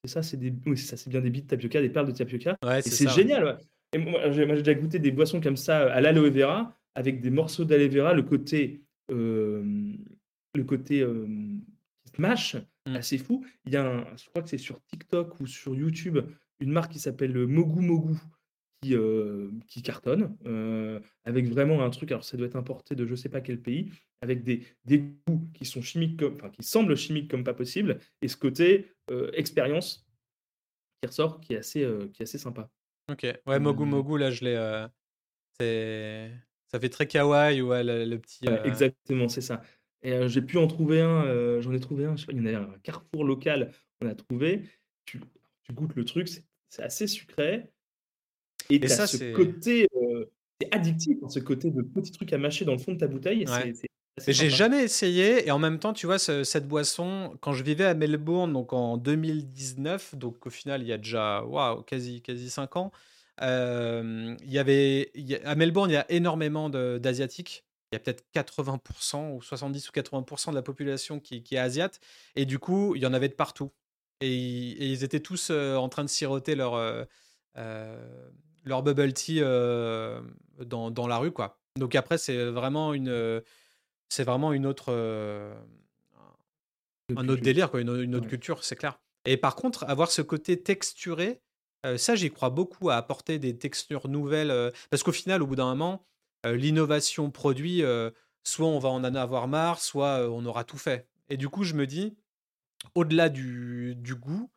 [0.06, 2.56] ça, c'est des, oui, ça, bien des billes de tapioca, des perles de tapioca.
[2.78, 3.58] et c'est génial.
[3.92, 7.64] Et moi, j'ai déjà goûté des boissons comme ça à l'aloe vera avec des morceaux
[7.64, 11.04] d'aloe vera, le côté, le côté
[12.04, 12.56] qui se mâche,
[12.86, 12.96] mmh.
[12.96, 13.44] assez fou.
[13.66, 16.18] Il y a un, je crois que c'est sur TikTok ou sur YouTube,
[16.60, 18.16] une marque qui s'appelle Mogu Mogu
[18.82, 18.94] qui,
[19.66, 20.36] qui cartonne,
[21.24, 23.90] avec vraiment un truc, alors ça doit être importé de je sais pas quel pays,
[24.20, 27.98] avec des, des goûts qui sont chimiques, comme, enfin qui semblent chimiques comme pas possible,
[28.22, 28.92] et ce côté
[29.34, 30.06] expérience
[31.00, 32.70] qui ressort, qui est assez, qui est assez sympa.
[33.10, 34.86] Ok, ouais, Mogu Mogu, là je l'ai.
[35.58, 36.32] c'est...
[36.68, 38.46] Ça fait très kawaii, ouais, le, petit.
[38.64, 39.60] exactement, c'est ça.
[40.02, 42.56] Et j'ai pu en trouver un, j'en ai trouvé un, je sais pas, il y
[42.56, 44.62] en a un carrefour local, on a trouvé.
[45.04, 45.20] Tu,
[45.64, 46.28] tu goûtes le truc,
[46.68, 47.72] c'est assez sucré.
[48.70, 49.88] Et, ça, ce côté
[50.60, 53.06] c'est addictif, hein, ce côté de petits trucs à mâcher dans le fond de ta
[53.06, 53.46] bouteille.
[54.26, 57.94] j'ai jamais essayé et en même temps, tu vois, cette boisson, quand je vivais à
[57.94, 62.76] Melbourne, donc en 2019, donc au final, il y a déjà waouh, quasi, quasi 5
[62.76, 62.92] ans,
[63.40, 65.12] il y avait,
[65.44, 67.64] à Melbourne, il y a énormément d'Asiatiques.
[67.92, 71.58] Il y a peut-être 80% ou 70 ou 80% de la population qui, qui, est
[71.58, 71.98] asiate.
[72.36, 73.72] Et du coup, il y en avait de partout.
[74.20, 74.30] Et,
[74.92, 76.76] ils étaient tous en train de siroter leur,
[78.64, 81.58] leur bubble tea dans, dans, la rue, quoi.
[81.76, 83.42] Donc après, c'est vraiment une,
[84.08, 84.92] c'est vraiment une autre,
[87.16, 88.98] un autre délire, quoi, une, autre culture, c'est clair.
[89.24, 91.40] Et par contre, avoir ce côté texturé,
[91.96, 95.66] ça, j'y crois beaucoup à apporter des textures nouvelles, parce qu'au final, au bout d'un
[95.66, 96.04] moment,
[96.44, 97.82] l'innovation produit,
[98.44, 101.08] soit on va en avoir marre, soit on aura tout fait.
[101.28, 102.16] Et du coup, je me dis,
[102.94, 104.50] au-delà du, du goût,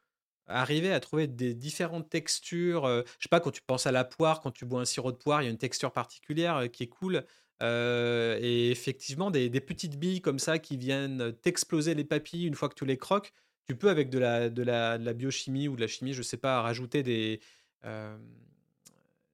[0.47, 2.85] arriver à trouver des différentes textures.
[2.85, 5.17] je sais pas, quand tu penses à la poire, quand tu bois un sirop de
[5.17, 7.23] poire, il y a une texture particulière qui est cool.
[7.61, 12.75] et effectivement, des, petites billes comme ça qui viennent t'exploser les papilles une fois que
[12.75, 13.33] tu les croques.
[13.67, 16.21] Tu peux, avec de la, de la, de la biochimie ou de la chimie, je
[16.21, 17.39] sais pas, rajouter des,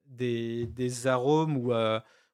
[0.06, 1.74] des, des, arômes ou,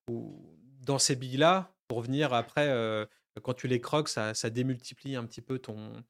[0.10, 3.08] ou dans ces billes-là pour venir après,
[3.42, 6.04] quand tu les croques, ça, ça démultiplie un petit peu ton,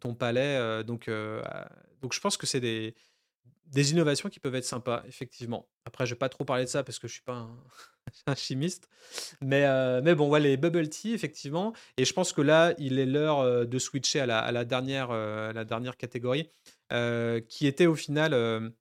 [0.00, 0.84] ton palais.
[0.84, 1.10] donc,
[2.00, 2.94] donc je pense que c'est des,
[3.70, 5.68] des innovations qui peuvent être sympas, effectivement.
[5.84, 7.48] Après, je vais pas trop parler de ça parce que je suis pas
[8.26, 8.88] un, chimiste.
[9.40, 9.66] Mais,
[10.02, 11.72] mais bon, ouais, les bubble tea, effectivement.
[11.96, 15.12] Et je pense que là, il est l'heure de switcher à la, à la dernière,
[15.12, 16.50] la dernière catégorie,
[17.48, 18.72] qui était au final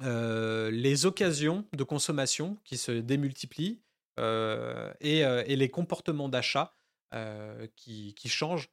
[0.00, 3.80] les occasions de consommation qui se démultiplient
[4.18, 6.72] et, et, les comportements d'achat
[7.74, 8.70] qui, qui, changent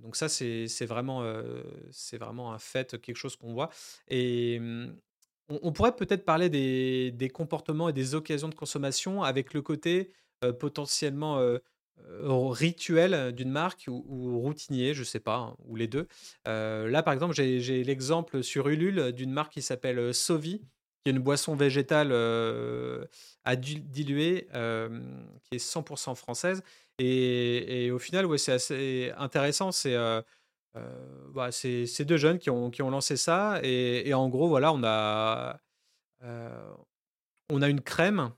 [0.00, 1.24] donc ça, c'est vraiment,
[1.90, 3.70] c'est vraiment un fait, quelque chose qu'on voit.
[4.08, 4.60] Et
[5.48, 10.12] on, pourrait peut-être parler des, des, comportements et des occasions de consommation avec le côté
[10.58, 11.40] potentiellement
[12.50, 16.06] rituel d'une marque ou, routinier, je sais pas, hein, ou les deux.
[16.44, 20.60] là, par exemple, j'ai l'exemple sur Ulule d'une marque qui s'appelle Sovi,
[21.02, 22.12] qui est une boisson végétale
[23.44, 24.48] à diluer,
[25.44, 26.62] qui est 100% française
[26.98, 29.72] et, au final, ouais, c'est assez intéressant.
[29.72, 30.22] C'est euh,
[30.76, 31.50] euh, bah,
[32.00, 33.60] deux jeunes qui ont, qui ont lancé ça.
[33.62, 35.58] Et, en gros, voilà, on a,
[36.22, 36.74] euh,
[37.50, 38.32] on a une crème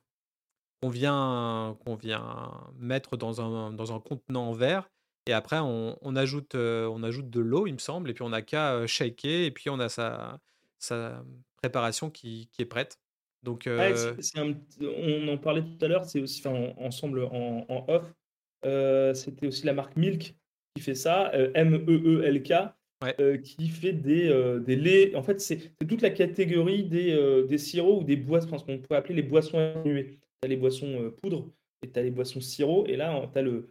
[0.82, 4.90] qu'on vient, qu'on vient mettre dans un, dans un contenant en verre.
[5.26, 8.10] Et après, on, on ajoute, on ajoute de l'eau, il me semble.
[8.10, 9.46] Et puis, on n'a qu'à shaker.
[9.46, 10.40] Et puis, on a sa,
[10.78, 11.22] sa
[11.56, 12.98] préparation qui, qui est prête.
[13.44, 18.02] Donc, on en parlait tout à l'heure, c'est aussi ensemble en, en off.
[18.64, 20.34] Euh, c'était aussi la marque Milk
[20.74, 22.52] qui fait ça, euh, M-E-E-L-K,
[23.20, 25.14] euh, qui fait des, des laits.
[25.14, 28.98] En fait, c'est toute la catégorie des, des sirops ou des boissons, ce qu'on pourrait
[28.98, 30.18] appeler les boissons atténuées.
[30.42, 31.50] Tu as les boissons poudre
[31.82, 32.86] et tu as les boissons sirop.
[32.86, 33.68] Et là, tu as le,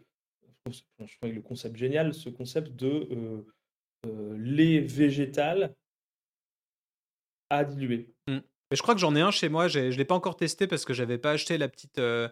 [1.22, 3.08] le concept génial, ce concept de
[4.34, 5.74] lait végétal
[7.50, 8.10] à diluer.
[8.28, 8.38] Mmh.
[8.70, 9.68] Mais je crois que j'en ai un chez moi.
[9.68, 12.28] Je ne l'ai pas encore testé parce que j'avais pas acheté la petite, euh,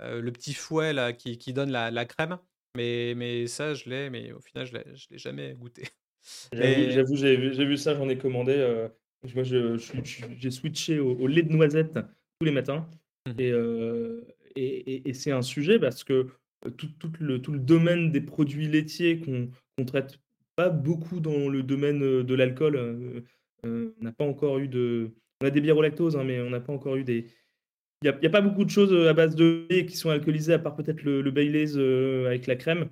[0.00, 2.38] le petit fouet là, qui, qui donne la, la, crème.
[2.76, 4.78] Mais, mais ça, je l'ai, mais au final, je ne
[5.10, 5.84] l'ai jamais goûté.
[6.52, 8.52] J'avoue, j'ai vu ça, j'en ai commandé.
[8.52, 8.88] Euh,
[9.34, 12.88] moi, j'ai switché au, lait de noisette tous les matins.
[13.26, 14.24] Mmh euh,
[14.56, 16.28] et, et, et, c'est un sujet parce que
[16.76, 20.18] tout, tout, le, tout le domaine des produits laitiers qu'on ne traite
[20.56, 23.22] pas beaucoup dans le domaine de l'alcool,
[23.64, 25.10] on n'a pas encore eu de.
[25.42, 27.26] On a des bières au lactose, hein, mais on n'a pas encore eu des,
[28.02, 30.76] n'y a, pas beaucoup de choses à base de lait qui sont alcoolisées, à part
[30.76, 31.76] peut-être le, le Baileys
[32.26, 32.88] avec la crème.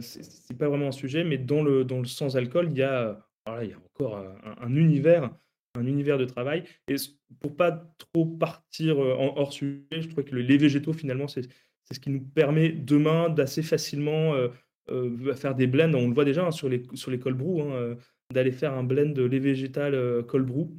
[0.00, 3.18] c'est pas vraiment un sujet, mais dans le dans le sans alcool, il y a,
[3.62, 4.24] il y a encore
[4.60, 5.30] un univers
[5.78, 6.96] un univers de travail et
[7.40, 11.48] pour pas trop partir, en hors sujet, je crois que les végétaux finalement, c'est
[11.92, 14.34] ce qui nous permet demain d'assez facilement,
[15.34, 15.94] faire des blends.
[15.94, 17.96] On le voit déjà, hein, sur les sur les cold brew, hein,
[18.32, 20.70] d'aller faire un blend de lait végétal, cold brew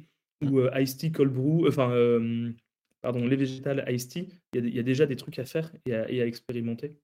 [0.42, 0.70] ou mmh.
[0.80, 1.90] iced tea cold brew, enfin,
[3.02, 4.28] pardon, lait végétal iced tea.
[4.54, 6.96] Il y a déjà des trucs à faire et à expérimenter.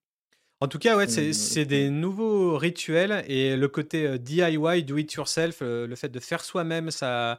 [0.61, 5.61] En tout cas, ouais, c'est des nouveaux rituels et le côté, DIY, do it yourself,
[5.61, 7.39] le fait de faire soi-même sa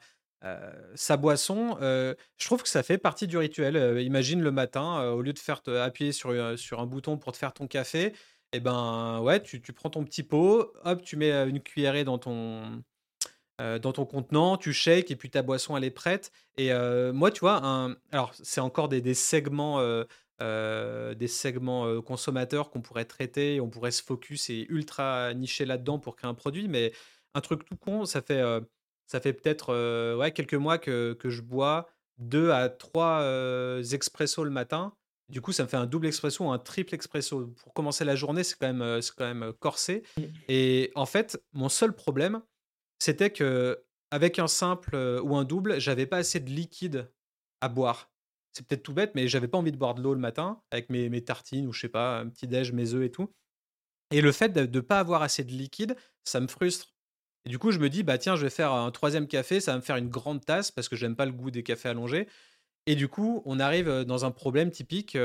[0.96, 4.02] sa boisson, je trouve que ça fait partie du rituel.
[4.02, 7.54] imagine le matin, au lieu de faire appuyer sur, sur un bouton pour te faire
[7.54, 8.14] ton café,
[8.52, 12.04] et eh ben ouais, tu, tu prends ton petit pot, hop, tu mets une cuillerée
[12.04, 12.82] dans ton,
[13.60, 16.32] dans ton contenant, tu shakes et puis ta boisson elle est prête.
[16.58, 16.72] Et
[17.14, 19.82] moi, tu vois, un, alors c'est encore des, des segments,
[20.40, 26.16] des segments consommateurs qu'on pourrait traiter, on pourrait se focus et ultra nicher là-dedans pour
[26.16, 26.94] créer un produit, mais
[27.36, 28.42] un truc tout con, ça fait
[29.08, 33.24] ça fait peut-être ouais, quelques mois que, que, je bois deux à trois
[33.92, 34.94] expressos le matin.
[35.30, 37.54] Du coup, ça me fait un double expresso ou un triple expresso.
[37.62, 40.04] Pour commencer la journée, c'est quand, même, quand même corsé.
[40.18, 40.22] Mmh.
[40.48, 42.42] Et en fait, mon seul problème,
[43.00, 47.12] c'était que avec un simple ou un double, j'avais pas assez de liquide
[47.62, 48.12] à boire.
[48.54, 50.90] C'est peut-être tout bête, mais j'avais pas envie de boire de l'eau le matin avec
[50.90, 53.32] mes, tartines ou je sais pas, un petit déj, mes œufs et tout.
[54.12, 56.88] Et le fait de ne pas avoir assez de liquide, ça me frustre.
[57.46, 59.72] Et du coup, je me dis, bah tiens, je vais faire un troisième café, ça
[59.72, 62.28] va me faire une grande tasse parce que j'aime pas le goût des cafés allongés.
[62.88, 65.16] Et du coup, on arrive dans un problème typique.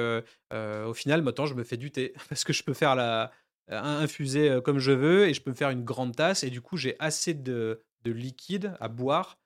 [0.52, 3.32] au final, maintenant, je me fais du thé parce que je peux faire la
[3.68, 6.44] infuser comme je veux et je peux me faire une grande tasse.
[6.44, 9.38] Et du coup, j'ai assez de, liquide à boire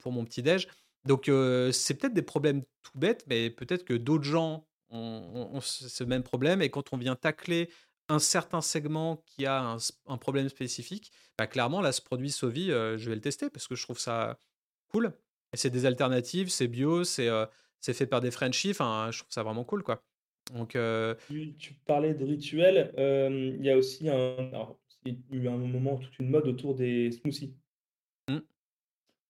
[0.00, 0.68] pour mon petit déj.
[1.06, 1.30] Donc,
[1.72, 6.62] c'est peut-être des problèmes tout bêtes, mais peut-être que d'autres gens ont, ce même problème.
[6.62, 7.70] Et quand on vient tacler
[8.08, 9.76] un certain segment qui a
[10.06, 13.74] un, problème spécifique, bah, clairement, là, ce produit Sovi, je vais le tester parce que
[13.74, 14.38] je trouve ça
[14.88, 15.14] cool.
[15.54, 17.28] Et c'est des alternatives, c'est bio, c'est
[17.82, 18.70] c'est fait par des Frenchies.
[18.70, 20.02] Enfin, je trouve ça vraiment cool, quoi.
[20.54, 20.76] Donc,
[21.58, 22.92] tu, parlais de rituels.
[22.96, 24.36] Il y a aussi un,
[25.04, 27.54] il y a eu un moment toute une mode autour des smoothies.
[28.28, 28.38] Mmh.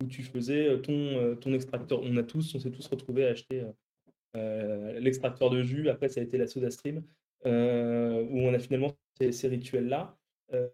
[0.03, 2.01] Où tu faisais ton, ton extracteur.
[2.03, 3.65] On a tous, on s'est tous retrouvés à acheter
[4.35, 5.89] l'extracteur de jus.
[5.89, 7.05] Après, ça a été la soda stream.
[7.45, 10.17] Euh, où on a finalement ces, rituels-là.
[10.53, 10.69] Euh,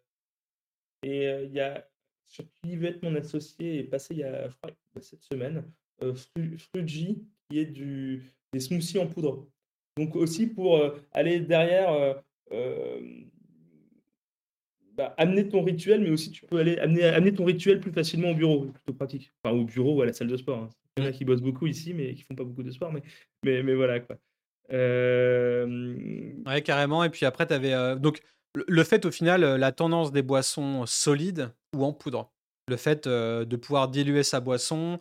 [1.03, 1.89] et euh, il y a,
[2.27, 4.71] sur Yvette, mon associé, est passé il y a, je crois,
[5.01, 5.65] cette semaine,
[6.59, 9.49] Fruji, qui est du, des smoothies en poudre.
[9.99, 10.81] Donc aussi pour
[11.13, 12.23] aller derrière
[14.99, 18.35] bah, amener ton rituel, mais aussi tu peux aller amener, ton rituel plus facilement au
[18.35, 19.33] bureau, plutôt pratique.
[19.45, 20.59] Enfin, au bureau ou à la salle de sport.
[20.59, 20.69] Hein.
[20.97, 22.93] Il y en a qui bossent beaucoup ici, mais qui font pas beaucoup de sport,
[22.93, 23.03] mais,
[23.45, 24.17] mais, mais voilà quoi.
[24.71, 27.05] Ouais, carrément.
[27.05, 27.97] Et puis après, tu avais.
[28.01, 28.21] donc,
[28.55, 32.33] le fait au final, la tendance des boissons solides ou en poudre.
[32.67, 34.99] Le fait de pouvoir diluer sa boisson,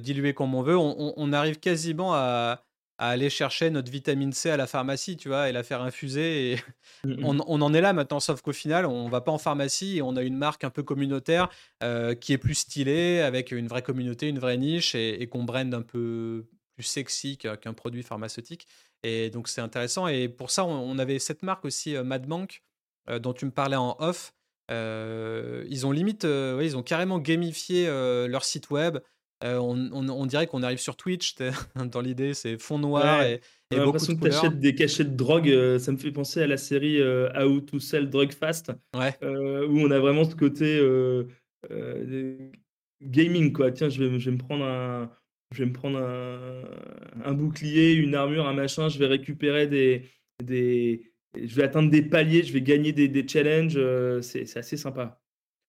[0.00, 0.76] diluer comme on veut.
[0.76, 2.65] On, arrive quasiment à,
[2.98, 6.52] aller chercher notre vitamine C à la pharmacie, tu vois, et la faire infuser.
[6.52, 6.56] Et
[7.04, 7.42] mmh, mmh.
[7.46, 10.16] on, en est là maintenant, sauf qu'au final, on va pas en pharmacie et on
[10.16, 11.48] a une marque un peu communautaire
[12.20, 15.74] qui est plus stylée, avec une vraie communauté, une vraie niche, et, et qu'on brande
[15.74, 18.66] un peu plus sexy qu'un produit pharmaceutique.
[19.02, 20.06] Et donc c'est intéressant.
[20.06, 22.62] Et pour ça, on, avait cette marque aussi, Madbank,
[23.20, 24.32] dont tu me parlais en off.
[24.70, 28.98] ils ont limite, ils ont carrément gamifié leur site web.
[29.42, 31.34] On, dirait qu'on arrive sur Twitch.
[31.74, 33.40] Dans l'idée, c'est fond noir et,
[33.70, 35.78] et beaucoup de que des cachets de drogue.
[35.78, 39.14] ça me fait penser à la série How to Sell Drug Fast, ouais.
[39.22, 40.80] où on a vraiment ce côté
[43.02, 43.52] gaming.
[43.52, 43.72] Quoi.
[43.72, 45.10] Tiens, je vais, je vais me prendre un
[45.52, 50.08] je vais me prendre un, bouclier, une armure, un machin, je vais récupérer des,
[50.42, 54.76] des, je vais atteindre des paliers, je vais gagner des, des challenges, euh, c'est assez
[54.76, 55.20] sympa.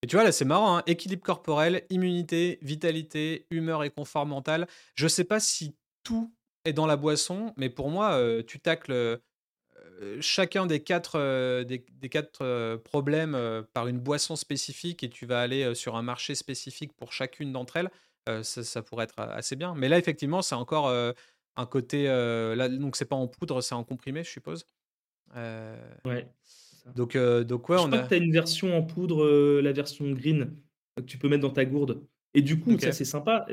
[0.04, 0.84] Et tu vois, là, c'est marrant, hein.
[0.86, 4.68] équilibre corporel, immunité, vitalité, humeur et confort mental.
[4.96, 6.32] Je sais pas si tout
[6.66, 9.18] est dans la boisson, mais pour moi, euh, tu tacles euh,
[10.22, 11.18] chacun des quatre,
[11.64, 16.36] des, des, quatre problèmes par une boisson spécifique et tu vas aller sur un marché
[16.36, 17.90] spécifique pour chacune d'entre elles
[18.44, 19.74] ça, pourrait être assez bien.
[19.74, 22.06] Mais là, effectivement, c'est encore un côté.
[22.06, 24.68] là, donc, c'est pas en poudre, c'est en comprimé, je suppose.
[26.06, 26.28] ouais.
[26.96, 28.04] Donc, donc, ouais, je on crois a.
[28.04, 30.56] que tu as une version en poudre, la version green,
[30.96, 32.04] que tu peux mettre dans ta gourde.
[32.34, 33.46] Et du coup, ça, c'est sympa.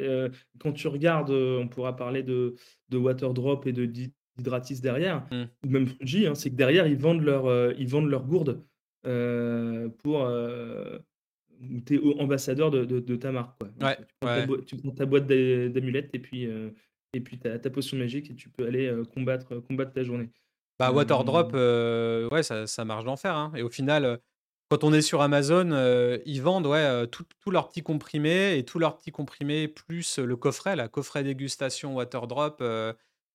[0.59, 2.55] quand tu regardes, on pourra parler de,
[2.91, 3.91] de Waterdrop et de
[4.39, 5.45] Hydratis derrière, mmh.
[5.67, 8.63] ou même Fuji, hein, c'est que derrière, ils vendent leur, ils vendent leur gourde
[10.03, 10.29] pour
[11.61, 13.57] où tu es ambassadeur de, de, ta marque.
[13.59, 13.97] Quoi.
[14.67, 16.71] tu, prends ta boîte d'amulettes et puis, euh,
[17.13, 20.31] et puis ta, ta potion magique et tu peux aller euh, combattre, combattre ta journée.
[20.79, 23.37] Bah, Waterdrop, euh, ouais, ça, ça marche d'enfer.
[23.37, 23.53] Hein.
[23.57, 24.19] Et au final,
[24.71, 25.71] quand on est sur Amazon,
[26.27, 30.75] ils vendent ouais, tous leurs petits comprimés et tous leurs petits comprimés plus le coffret,
[30.75, 32.63] la coffret dégustation water drop,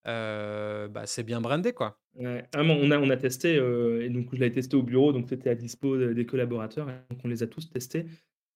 [0.06, 2.00] bah, c'est bien brandé quoi.
[2.16, 2.44] Ouais.
[2.54, 5.52] Ah, on, a, on a testé, et donc je l'avais testé au bureau, donc c'était
[5.52, 8.06] à dispo des collaborateurs, donc on les a tous testés.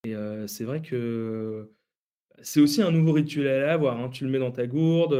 [0.06, 0.14] Et
[0.48, 1.72] c'est vrai que
[2.42, 3.98] c'est aussi un nouveau rituel à avoir.
[4.00, 4.10] Hein.
[4.10, 5.14] Tu le mets dans ta gourde.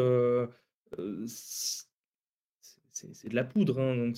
[3.12, 4.18] C'est de la poudre, hein, donc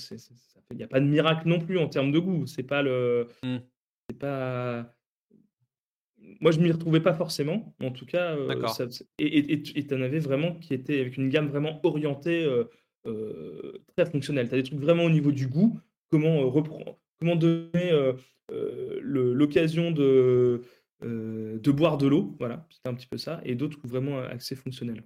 [0.72, 2.46] il n'y a pas de miracle non plus en termes de goût.
[2.46, 3.58] C'est pas le, mmh.
[4.10, 4.92] c'est pas.
[6.42, 8.36] Moi, je m'y retrouvais pas forcément, en tout cas.
[9.20, 12.48] et tu en avais vraiment qui était avec une gamme vraiment orientée,
[13.96, 14.50] très fonctionnelle.
[14.50, 15.80] Tu as des trucs vraiment au niveau du goût.
[16.10, 17.92] Comment reprendre, comment donner
[18.52, 20.62] l'occasion de
[21.04, 24.56] euh, de boire de l'eau, voilà, c'était un petit peu ça, et d'autres vraiment assez
[24.56, 25.04] fonctionnels.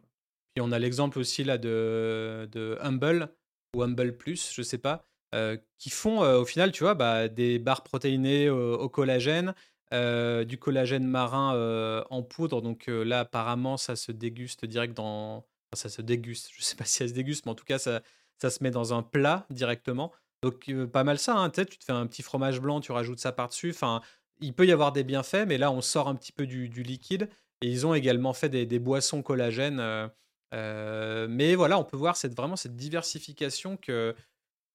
[0.54, 3.30] Puis on a l'exemple aussi là de, de Humble
[3.76, 5.06] ou Humble Plus, je sais pas,
[5.36, 9.54] euh, qui font euh, au final, tu vois, bah, des barres protéinées au, collagène,
[9.92, 12.62] du collagène marin en poudre.
[12.62, 15.46] Donc là, apparemment, ça se déguste direct dans.
[15.74, 16.50] ça se déguste.
[16.56, 18.02] Je sais pas si ça se déguste, mais en tout cas, ça,
[18.42, 20.12] ça se met dans un plat directement.
[20.42, 21.38] Donc pas mal ça.
[21.38, 21.50] Hein.
[21.50, 23.72] Tu te fais un petit fromage blanc, tu rajoutes ça par-dessus.
[23.72, 24.02] Enfin,
[24.42, 27.30] il peut y avoir des bienfaits, mais là, on sort un petit peu du, liquide.
[27.62, 29.80] Et ils ont également fait des, boissons collagènes.
[29.80, 30.08] Euh,
[30.54, 34.16] euh, mais voilà, on peut voir cette, vraiment cette diversification que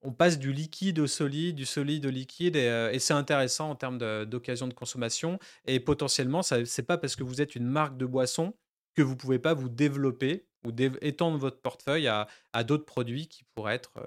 [0.06, 3.74] on passe du liquide au solide, du solide au liquide, et, euh, c'est intéressant en
[3.74, 5.38] termes d'occasion de, consommation.
[5.66, 8.54] Et potentiellement, ce n'est pas parce que vous êtes une marque de boisson
[8.94, 12.28] que vous ne pouvez pas vous développer ou étendre votre portefeuille à,
[12.64, 13.98] d'autres produits qui pourraient être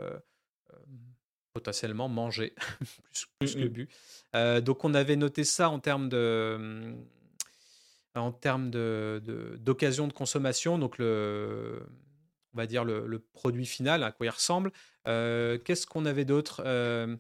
[1.58, 2.54] potentiellement mangés
[3.40, 3.90] plus, que mmh bu.
[4.36, 6.94] Euh, donc on avait noté ça en termes de
[8.18, 9.22] en termes de,
[9.60, 11.82] d'occasion de, consommation, donc le,
[12.54, 14.72] on va dire le, produit final, à quoi il ressemble.
[15.08, 17.16] Euh, qu'est-ce qu'on avait d'autre euh,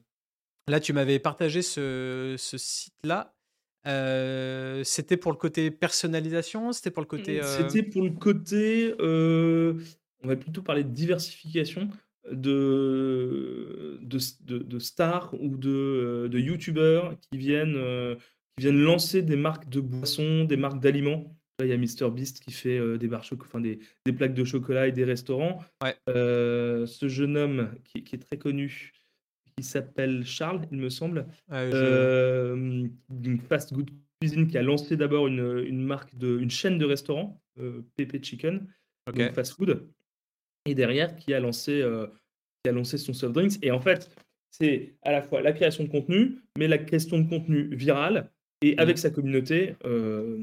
[0.68, 3.34] Là, tu m'avais partagé ce, ce site-là.
[4.84, 7.42] c'était pour le côté personnalisation C'était pour le côté.
[7.44, 8.94] C'était pour le côté.
[9.00, 11.90] on va plutôt parler de diversification
[12.32, 18.16] de, de, stars ou de, euh, de youtubeurs qui viennent, euh,
[18.58, 21.36] qui viennent lancer des marques de boissons, des marques d'aliments.
[21.62, 24.88] il y a MrBeast qui fait euh, des, barres enfin, des, des, plaques de chocolat
[24.88, 25.64] et des restaurants.
[26.08, 28.92] ce jeune homme qui, est très connu,
[29.56, 33.90] qui s'appelle Charles, il me semble, d'une fast good
[34.20, 37.42] cuisine qui a lancé d'abord une, une, marque de, une chaîne de restaurants,
[37.96, 38.68] PP Chicken,
[39.34, 39.88] fast food
[40.68, 42.08] et derrière qui a lancé, euh,
[42.64, 43.58] qui a lancé son soft drinks.
[43.62, 44.12] Et en fait,
[44.52, 48.30] c'est à la fois la création de contenu, mais la question de contenu viral.
[48.64, 48.80] Et mmh.
[48.80, 50.38] avec sa communauté, euh,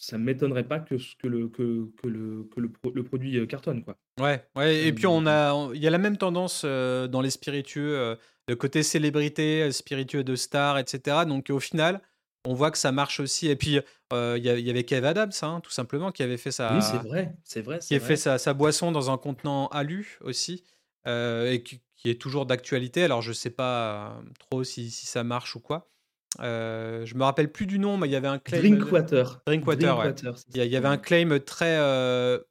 [0.00, 3.46] ça ne m'étonnerait pas que, que, le, que, que, le, que le, le, produit euh,
[3.46, 3.84] cartonne.
[3.84, 3.96] Quoi.
[4.20, 4.86] Ouais, ouais.
[4.86, 8.16] et puis on a, il y a la même tendance dans les spiritueux,
[8.48, 11.18] le côté célébrité, spiritueux de star, etc.
[11.28, 12.00] Donc au final,
[12.44, 13.46] on voit que ça marche aussi.
[13.46, 13.78] Et puis,
[14.10, 16.74] il y, avait Kev Adams, hein, tout simplement, qui avait fait sa.
[16.74, 17.78] Oui, c'est vrai, c'est vrai.
[17.78, 20.64] Qui a fait sa, boisson dans un contenant alu aussi,
[21.06, 23.04] et qui, est toujours d'actualité.
[23.04, 25.88] Alors, je sais pas trop si, ça marche ou quoi.
[26.38, 28.58] Je me rappelle plus du nom, mais il y avait un claim.
[28.58, 29.42] Drinkwater.
[29.46, 30.14] Drinkwater,
[30.54, 31.78] Il y, avait un claim très.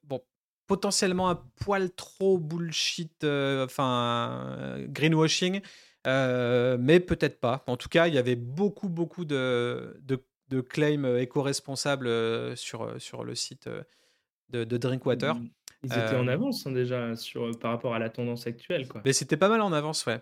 [0.04, 0.20] bon,
[0.66, 5.60] potentiellement un poil trop bullshit, enfin, greenwashing.
[6.06, 7.64] Euh, mais peut-être pas.
[7.66, 13.00] En tout cas, il y avait beaucoup, beaucoup de, de, claims euh, éco-responsables euh, sur,
[13.00, 13.68] sur le site
[14.48, 15.36] de, Drinkwater.
[15.84, 18.88] Ils étaient en avance hein, déjà sur, par rapport à la tendance actuelle.
[18.88, 19.00] Quoi.
[19.04, 20.20] Mais c'était pas mal en avance, ouais.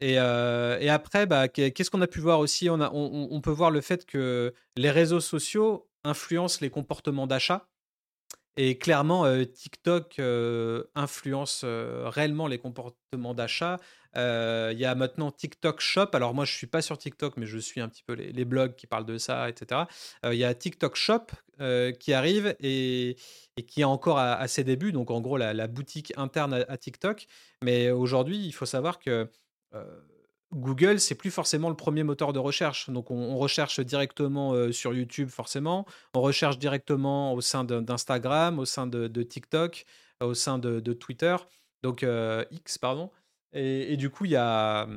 [0.00, 2.68] Et, et, après, bah, qu'est-ce qu'on a pu voir aussi?
[2.68, 7.68] On, a, on, peut voir le fait que les réseaux sociaux influencent les comportements d'achat.
[8.56, 10.20] Et clairement, TikTok
[10.94, 13.78] influence réellement les comportements d'achat.
[14.16, 16.08] Il y a maintenant TikTok Shop.
[16.12, 18.74] Alors moi, je suis pas sur TikTok, mais je suis un petit peu les, blogs
[18.76, 19.82] qui parlent de ça, etc.
[20.24, 21.26] Il y a TikTok Shop
[21.98, 23.16] qui arrive et,
[23.66, 24.92] qui est encore à, ses débuts.
[24.92, 27.26] Donc en gros, la, boutique interne à, TikTok.
[27.62, 29.28] Mais aujourd'hui, il faut savoir que
[30.52, 32.90] Google, c'est plus forcément le premier moteur de recherche.
[32.90, 35.86] Donc, on, recherche directement sur YouTube, forcément.
[36.14, 39.84] On recherche directement au sein d'Instagram, au sein de, TikTok,
[40.20, 41.36] au sein de, Twitter.
[41.82, 42.04] Donc,
[42.50, 43.10] X, pardon.
[43.52, 44.88] Et, du coup, il y a,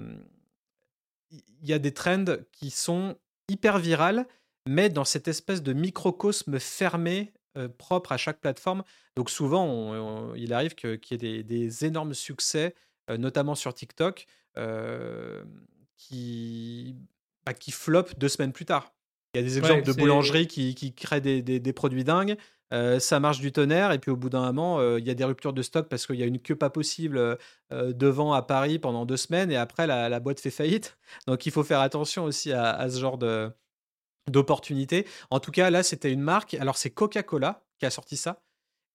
[1.31, 3.15] il y a des trends qui sont
[3.47, 4.27] hyper virales,
[4.67, 7.33] mais dans cette espèce de microcosme fermé,
[7.77, 8.83] propre à chaque plateforme.
[9.15, 12.75] Donc souvent, il arrive qu'il y ait des, des, énormes succès,
[13.09, 14.25] notamment sur TikTok,
[15.97, 16.95] qui,
[17.45, 18.93] bah, qui flopent deux semaines plus tard.
[19.33, 22.37] Il y a des exemples de boulangeries qui, qui, créent des, des, produits dingues.
[22.71, 25.53] ça marche du tonnerre et puis au bout d'un moment, il y a des ruptures
[25.53, 27.37] de stock parce qu'il y a une queue pas possible,
[27.71, 30.97] devant à Paris pendant deux semaines et après la boîte fait faillite.
[31.27, 33.51] Donc il faut faire attention aussi à ce genre de
[34.31, 35.05] d'opportunités.
[35.29, 36.53] En tout cas, là, c'était une marque.
[36.55, 38.41] Alors, c'est Coca-Cola qui a sorti ça.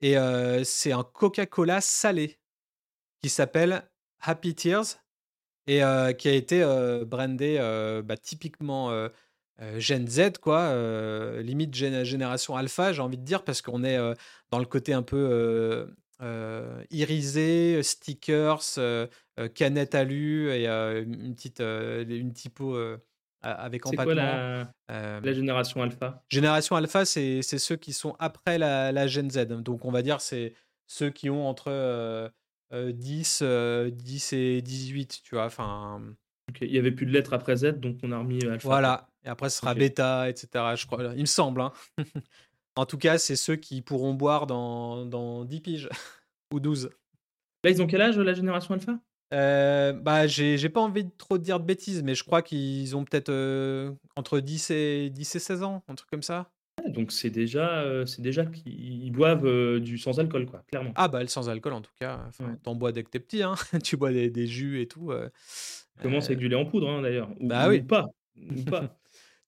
[0.01, 0.15] Et
[0.65, 2.39] c'est un Coca-Cola salé
[3.21, 3.83] qui s'appelle
[4.21, 5.03] Happy Tears
[5.67, 5.81] et
[6.17, 6.65] qui a été
[7.05, 7.59] brandé
[8.05, 9.09] bah, typiquement
[9.79, 10.73] Gen Z, quoi,
[11.41, 13.99] limite génération alpha, j'ai envie de dire, parce qu'on est
[14.51, 15.93] dans le côté un peu
[16.91, 18.63] irisé, stickers,
[19.55, 22.79] canette alu et une petite une typo
[23.43, 26.23] avec C'est quoi la, la génération alpha?
[26.29, 29.47] Génération alpha, c'est ceux qui sont après la, la, Gen Z.
[29.47, 30.55] Donc, on va dire c'est
[30.87, 32.31] ceux qui ont entre
[32.73, 35.47] 10, 10 et 18, tu vois.
[35.47, 36.03] Enfin.
[36.61, 38.67] Il n'y avait plus de lettres après Z, donc on a remis alpha.
[38.67, 39.09] Voilà.
[39.25, 40.49] Et après, ce sera bêta, etc.
[40.77, 41.03] Je crois.
[41.15, 41.61] Il me semble.
[41.61, 41.73] Hein.
[42.77, 45.89] en tout cas, c'est ceux qui pourront boire dans, dans 10 piges
[46.53, 46.91] ou 12.
[47.65, 48.99] Là, ils ont quel âge, la génération alpha?
[49.33, 53.05] Euh, bah, j'ai pas envie de trop dire de bêtises, mais je crois qu'ils ont
[53.05, 53.33] peut-être
[54.17, 56.51] entre 10 et, 10 et 16 ans, un truc comme ça.
[56.87, 60.93] donc c'est déjà, c'est déjà qu'ils boivent du sans alcool, quoi, clairement.
[60.97, 62.31] Ah bah le sans alcool en tout cas,
[62.63, 63.55] t'en bois dès que t'es petit, hein.
[63.85, 65.13] tu bois des, jus et tout.
[66.03, 67.83] Commence avec du lait en poudre hein, d'ailleurs, ou, bah oui.
[67.83, 68.07] pas,
[68.37, 68.99] ou pas.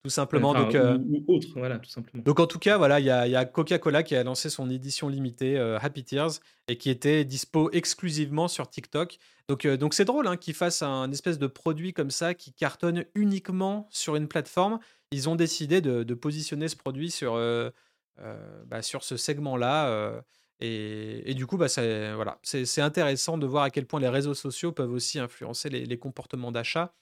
[0.02, 0.54] Tout simplement.
[0.54, 2.22] donc, ou, autre, voilà, tout simplement.
[2.24, 5.58] Donc en tout cas, voilà, il y a, Coca-Cola qui a lancé son édition limitée
[5.80, 9.18] Happy Tears et qui était dispo exclusivement sur TikTok.
[9.48, 13.04] Donc donc c'est drôle hein, qu'ils fassent un espèce de produit comme ça qui cartonne
[13.14, 14.78] uniquement sur une plateforme.
[15.12, 17.34] Ils ont décidé de, positionner ce produit sur
[18.66, 20.22] bah, sur ce segment-là.
[20.60, 21.66] Et, du coup, bah,
[22.14, 25.98] voilà, c'est intéressant de voir à quel point les réseaux sociaux peuvent aussi influencer les
[25.98, 26.94] comportements d'achat.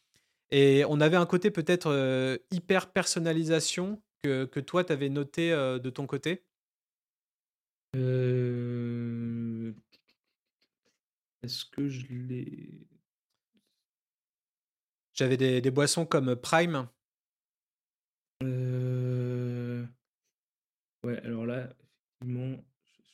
[0.51, 5.91] Et on avait un côté peut-être hyper personnalisation que, que toi, tu avais noté de
[5.91, 6.45] ton côté?
[11.43, 12.87] Est-ce que je l'ai?
[15.15, 16.89] J'avais des, des, boissons comme Prime.
[21.05, 21.69] Ouais, alors là,
[22.21, 22.63] effectivement.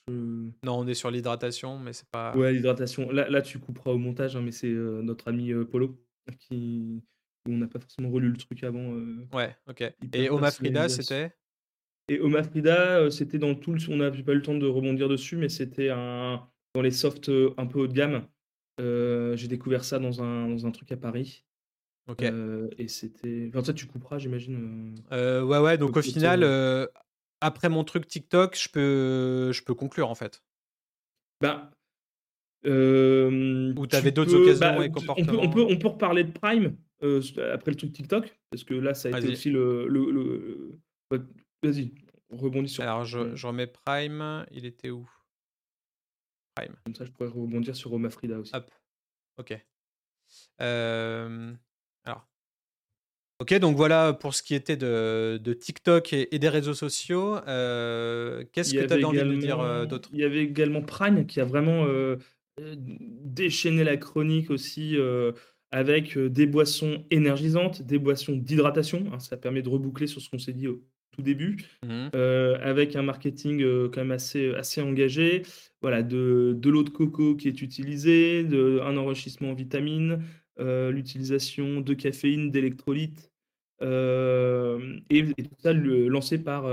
[0.09, 2.37] Non, on est sur l'hydratation, mais c'est pas.
[2.37, 3.11] Ouais, l'hydratation.
[3.11, 5.99] Là, là, tu couperas au montage, hein, mais c'est notre ami Polo
[6.39, 7.03] qui,
[7.49, 8.95] on n'a pas forcément relu le truc avant.
[8.95, 9.85] Euh, ouais, ok.
[10.13, 11.35] Et Oma Frida, c'était?
[12.09, 13.81] Et Oma Frida, euh, c'était dans tout le.
[13.91, 16.47] On n'a pas eu le temps de rebondir dessus, mais c'était un...
[16.75, 18.27] dans les softs euh, un peu haut de gamme.
[18.79, 21.45] J'ai découvert ça dans un, dans un truc à Paris.
[22.09, 22.23] Ok.
[22.23, 23.51] et c'était.
[23.55, 24.95] Enfin, tu couperas, j'imagine.
[25.11, 25.79] ouais, ouais.
[25.79, 26.89] Donc, au final,
[27.41, 30.43] après mon truc TikTok, je peux, je peux conclure, en fait.
[31.41, 31.71] Bah.
[32.67, 36.25] Ou tu avais d'autres occasions bah, et comportements on peut, on, peut, on peut reparler
[36.25, 36.77] de Prime.
[37.05, 37.21] Euh,
[37.53, 39.87] après le truc TikTok, parce que là, ça a été aussi le.
[39.89, 40.79] le,
[41.63, 41.93] Vas-y,
[42.31, 42.83] rebondis sur.
[42.83, 44.47] Alors, je, je, remets Prime.
[44.51, 45.09] Il était où?
[46.55, 46.75] Prime.
[46.85, 48.55] Comme ça, je pourrais rebondir sur Roma Frida aussi.
[48.55, 48.71] Hop.
[49.39, 49.59] Ok.
[50.61, 51.53] Euh,
[52.05, 52.27] alors.
[53.41, 57.37] Ok, donc voilà pour ce qui était de, de TikTok et, des réseaux sociaux.
[57.49, 60.09] Euh, qu'est-ce que tu avais envie de dire d'autre?
[60.13, 61.87] Il y avait également Prime qui a vraiment
[62.59, 64.97] déchaîné la chronique aussi
[65.75, 69.07] avec des boissons énergisantes, des boissons d'hydratation.
[69.13, 72.11] Hein, ça permet de reboucler sur ce qu'on s'est dit au tout début, mmh
[72.63, 73.61] avec un marketing
[73.91, 75.43] quand même assez, assez engagé.
[75.83, 80.23] Voilà, de, de l'eau de coco qui est utilisée, de, un enrichissement en vitamines,
[80.59, 83.33] l'utilisation de caféine, d'électrolytes,
[83.83, 86.71] et, tout ça lancé par,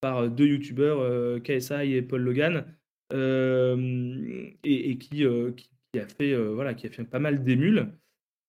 [0.00, 2.64] par deux youtubeurs, KSI et Paul Logan,
[3.12, 5.24] et, qui,
[5.56, 7.92] qui, a fait, voilà, qui a fait pas mal d'émules.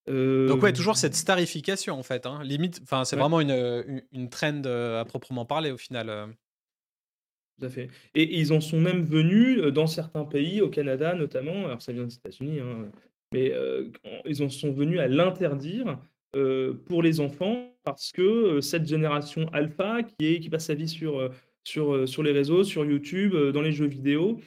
[0.07, 2.25] Donc ouais, toujours cette starification en fait.
[2.25, 2.41] Hein.
[2.43, 6.35] Limite, enfin c'est vraiment une, une, trend à proprement parler au final.
[7.59, 7.89] Tout à fait.
[8.15, 12.05] Et ils en sont même venus dans certains pays, au Canada notamment, alors ça vient
[12.05, 12.89] des États-Unis, hein,
[13.31, 13.53] mais
[14.25, 15.99] ils en sont venus à l'interdire
[16.87, 21.31] pour les enfants parce que cette génération alpha qui, est, qui passe sa vie sur,
[21.63, 24.39] sur, sur les réseaux, sur YouTube, dans les jeux vidéo,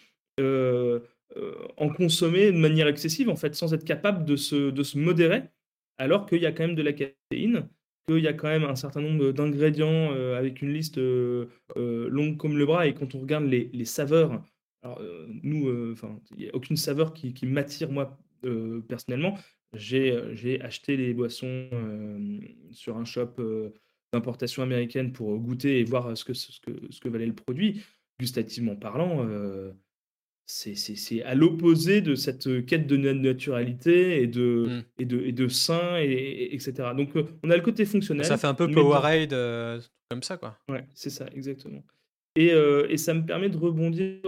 [1.76, 5.42] en consommer de manière excessive, en fait, sans être capable de se, de se modérer,
[5.98, 7.68] alors qu'il y a quand même de la caféine,
[8.06, 10.98] qu'il y a quand même un certain nombre d'ingrédients avec une liste
[11.76, 14.42] longue comme le bras, et quand on regarde les, les saveurs,
[14.82, 15.00] alors
[15.42, 15.94] nous,
[16.36, 18.18] il n'y a aucune saveur qui, qui m'attire moi
[18.88, 19.38] personnellement.
[19.74, 21.68] J'ai acheté les boissons
[22.70, 23.30] sur un shop
[24.12, 27.82] d'importation américaine pour goûter et voir ce que, ce que, ce que valait le produit.
[28.20, 29.26] Gustativement parlant,
[30.46, 34.82] c'est à l'opposé de cette quête de naturalité et de, mmh.
[34.98, 36.90] et de, et de sain, et, etc.
[36.96, 37.10] Donc,
[37.42, 38.26] on a le côté fonctionnel.
[38.26, 39.34] Ça fait un peu Powerade,
[40.10, 40.58] comme ça, quoi.
[40.68, 41.82] Ouais, c'est ça, exactement.
[42.36, 44.18] Et, et, ça me permet de rebondir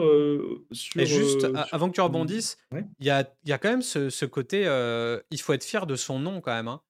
[0.70, 1.00] sur.
[1.00, 4.24] Et juste, avant que tu rebondisses, il y, a, y, a, quand même ce, ce
[4.24, 4.62] côté.
[5.30, 6.68] il faut être fier de son nom quand même.
[6.68, 6.80] Hein.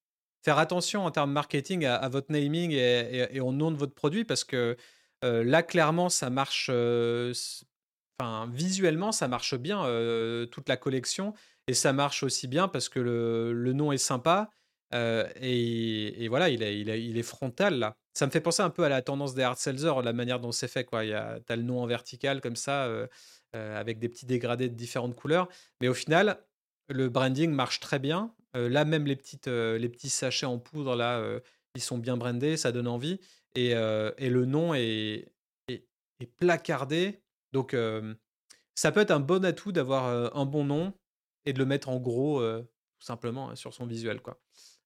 [0.45, 4.25] Faire attention en termes marketing à, votre naming et, et, au nom de votre produit
[4.25, 4.77] parce que
[5.23, 6.71] là, clairement, ça marche.
[8.19, 9.83] Enfin, visuellement, ça marche bien,
[10.51, 11.35] toute la collection.
[11.69, 14.51] Et ça marche aussi bien parce que le, nom est sympa.
[14.93, 17.97] Et, et, voilà, il est, il, il frontal là.
[18.15, 20.53] Ça me fait penser un peu à la tendance des hard sellers, la manière dont
[20.53, 20.87] c'est fait.
[20.89, 22.89] Tu as le nom en vertical comme ça,
[23.53, 25.49] avec des petits dégradés de différentes couleurs.
[25.83, 26.43] Mais au final,
[26.89, 28.35] le branding marche très bien.
[28.55, 31.23] là, même les, petits sachets en poudre, là,
[31.75, 33.21] ils sont bien brandés, ça donne envie.
[33.55, 35.29] Et, le nom est
[36.39, 37.21] placardé.
[37.57, 37.75] Donc,
[38.75, 40.93] ça peut être un bon atout d'avoir un bon nom
[41.47, 44.21] et de le mettre en gros, tout simplement, hein, sur son visuel.
[44.21, 44.39] Quoi.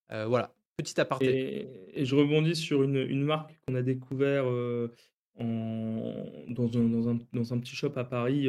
[0.09, 1.67] voilà, petit aparté.
[1.93, 4.45] Et, je rebondis sur une, marque qu'on a découvert
[5.35, 5.49] dans,
[7.09, 8.47] un, petit shop à Paris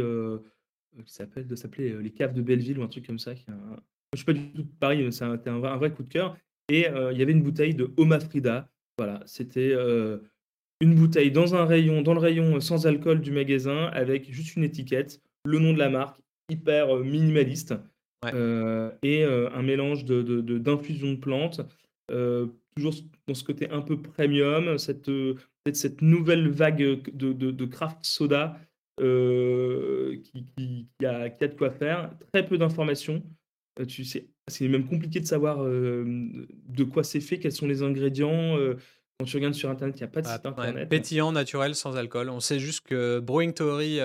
[1.04, 3.34] qui s'appelle les caves de Belleville ou un truc comme ça.
[3.34, 3.82] Qui un...
[4.12, 6.36] Je suis pas du tout de Paris, mais c'était un, un, vrai coup de cœur.
[6.68, 8.70] Et il y avait une bouteille de Oma Frida.
[8.98, 9.74] Voilà, c'était
[10.82, 14.64] une bouteille dans un rayon, dans le rayon sans alcool du magasin, avec juste une
[14.64, 17.74] étiquette, le nom de la marque, hyper minimaliste.
[19.02, 21.60] et un mélange de, d'infusion de, plantes,
[22.08, 22.94] toujours
[23.28, 25.10] dans ce côté un peu premium, cette,
[25.72, 28.58] cette nouvelle vague de, de craft soda
[28.98, 33.22] qui, qui, a, qui, a, de quoi faire, très peu d'informations.
[33.86, 38.58] tu sais, c'est même compliqué de savoir de quoi c'est fait, quels sont les ingrédients.
[39.22, 40.88] Quand tu regardes sur Internet, il n'y a pas de site Internet.
[40.88, 42.28] pétillant, naturel, sans alcool.
[42.28, 44.00] On sait juste que Brewing Theory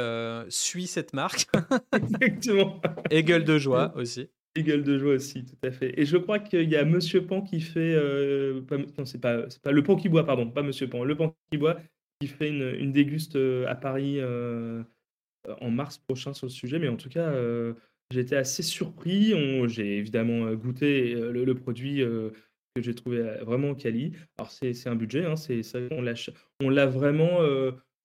[0.49, 1.48] suit cette marque.
[1.91, 2.80] Exactement.
[3.10, 4.30] Et gueule de joie aussi.
[4.56, 5.99] Et gueule de joie aussi, tout à fait.
[5.99, 7.95] Et je crois qu'il y a Monsieur Pan qui fait.
[8.69, 11.03] non, c'est pas, pas le Pan qui boit, pardon, pas Monsieur Pan.
[11.03, 11.77] Le Pan qui boit
[12.22, 16.77] qui fait une, une déguste à Paris en mars prochain sur le sujet.
[16.77, 17.34] Mais en tout cas,
[18.11, 19.34] j'ai été assez surpris.
[19.68, 22.03] J'ai évidemment goûté le, le produit
[22.79, 24.13] que j'ai trouvé vraiment quali.
[24.37, 27.39] Alors c'est un budget, hein, c'est on l'a vraiment,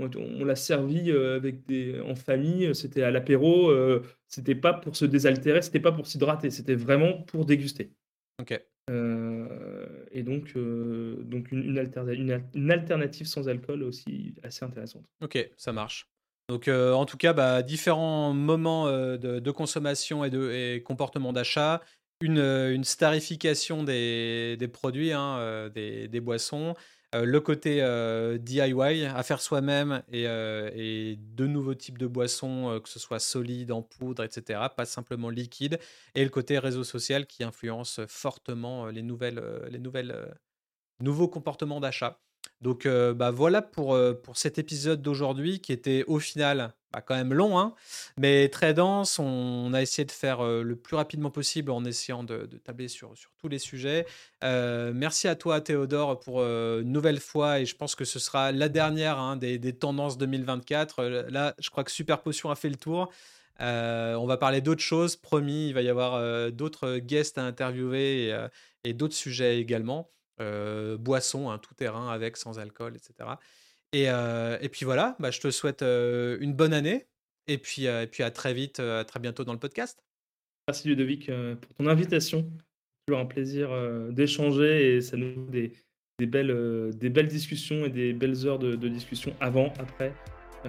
[0.01, 2.75] on, l'a servi avec des en famille.
[2.75, 3.73] C'était à l'apéro.
[4.29, 7.93] c'était pas pour se désaltérer, c'était pas pour s'hydrater, c'était vraiment pour déguster.
[8.41, 8.53] Ok.
[8.91, 15.05] et donc, donc une, une, une, alternative sans alcool aussi assez intéressante.
[15.23, 16.09] Ok, ça marche.
[16.49, 21.83] Donc, en tout cas, bah, différents moments de, consommation et de et comportement d'achat,
[22.23, 26.75] une, une starification des, produits, hein, euh, des, boissons,
[27.15, 32.81] euh, le côté euh, DIY, à faire soi-même, et, et, de nouveaux types de boissons,
[32.83, 35.79] que ce soit solide, en poudre, etc., pas simplement liquide,
[36.15, 40.35] et le côté réseau social qui influence fortement les nouvelles, les nouvelles,
[41.01, 42.21] nouveaux comportements d'achat.
[42.61, 47.33] Donc bah, voilà pour, pour cet épisode d'aujourd'hui qui était au final bah, quand même
[47.33, 47.75] long, hein,
[48.19, 49.19] mais très dense.
[49.19, 53.31] On, a essayé de faire le plus rapidement possible en essayant de, tabler sur, sur,
[53.39, 54.07] tous les sujets.
[54.43, 58.69] merci à toi Théodore pour une nouvelle fois et je pense que ce sera la
[58.69, 61.05] dernière hein, des, des, tendances 2024.
[61.31, 63.11] Là, je crois que Super Potion a fait le tour.
[63.61, 68.47] on va parler d'autres choses, promis, il va y avoir d'autres guests à interviewer et,
[68.85, 70.11] et d'autres sujets également.
[70.99, 73.31] boissons, hein, tout terrain avec, sans alcool, etc.
[73.93, 77.07] Et, et puis voilà, bah, je te souhaite une bonne année.
[77.49, 80.03] Et puis, et puis à très vite, à très bientôt dans le podcast.
[80.69, 82.51] Merci Ludovic pour ton invitation.
[83.07, 83.71] Toujours un plaisir
[84.13, 85.73] d'échanger et ça nous donne des,
[86.19, 90.15] des, belles, des belles discussions et des belles heures de, discussion avant, après
[90.65, 90.69] et,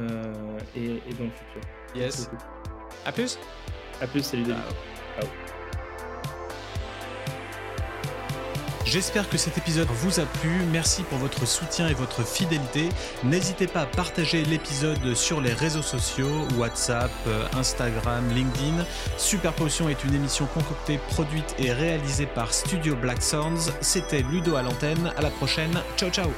[0.79, 1.61] et, dans le futur.
[1.95, 2.29] Yes.
[3.05, 3.37] À plus.
[4.01, 4.63] À plus, salut Ludovic.
[5.19, 5.52] Ciao.
[8.93, 10.51] J'espère que cet épisode vous a plu.
[10.71, 12.89] Merci pour votre soutien et votre fidélité.
[13.23, 16.29] N'hésitez pas à partager l'épisode sur les réseaux sociaux,
[16.59, 18.85] WhatsApp, euh, Instagram, LinkedIn.
[19.17, 23.71] Super Potion est une émission concoctée, produite et réalisée par Studio Black Sounds.
[23.81, 25.11] C'était Ludo à l'antenne.
[25.17, 25.73] À la prochaine.
[25.97, 26.29] Ciao ciao.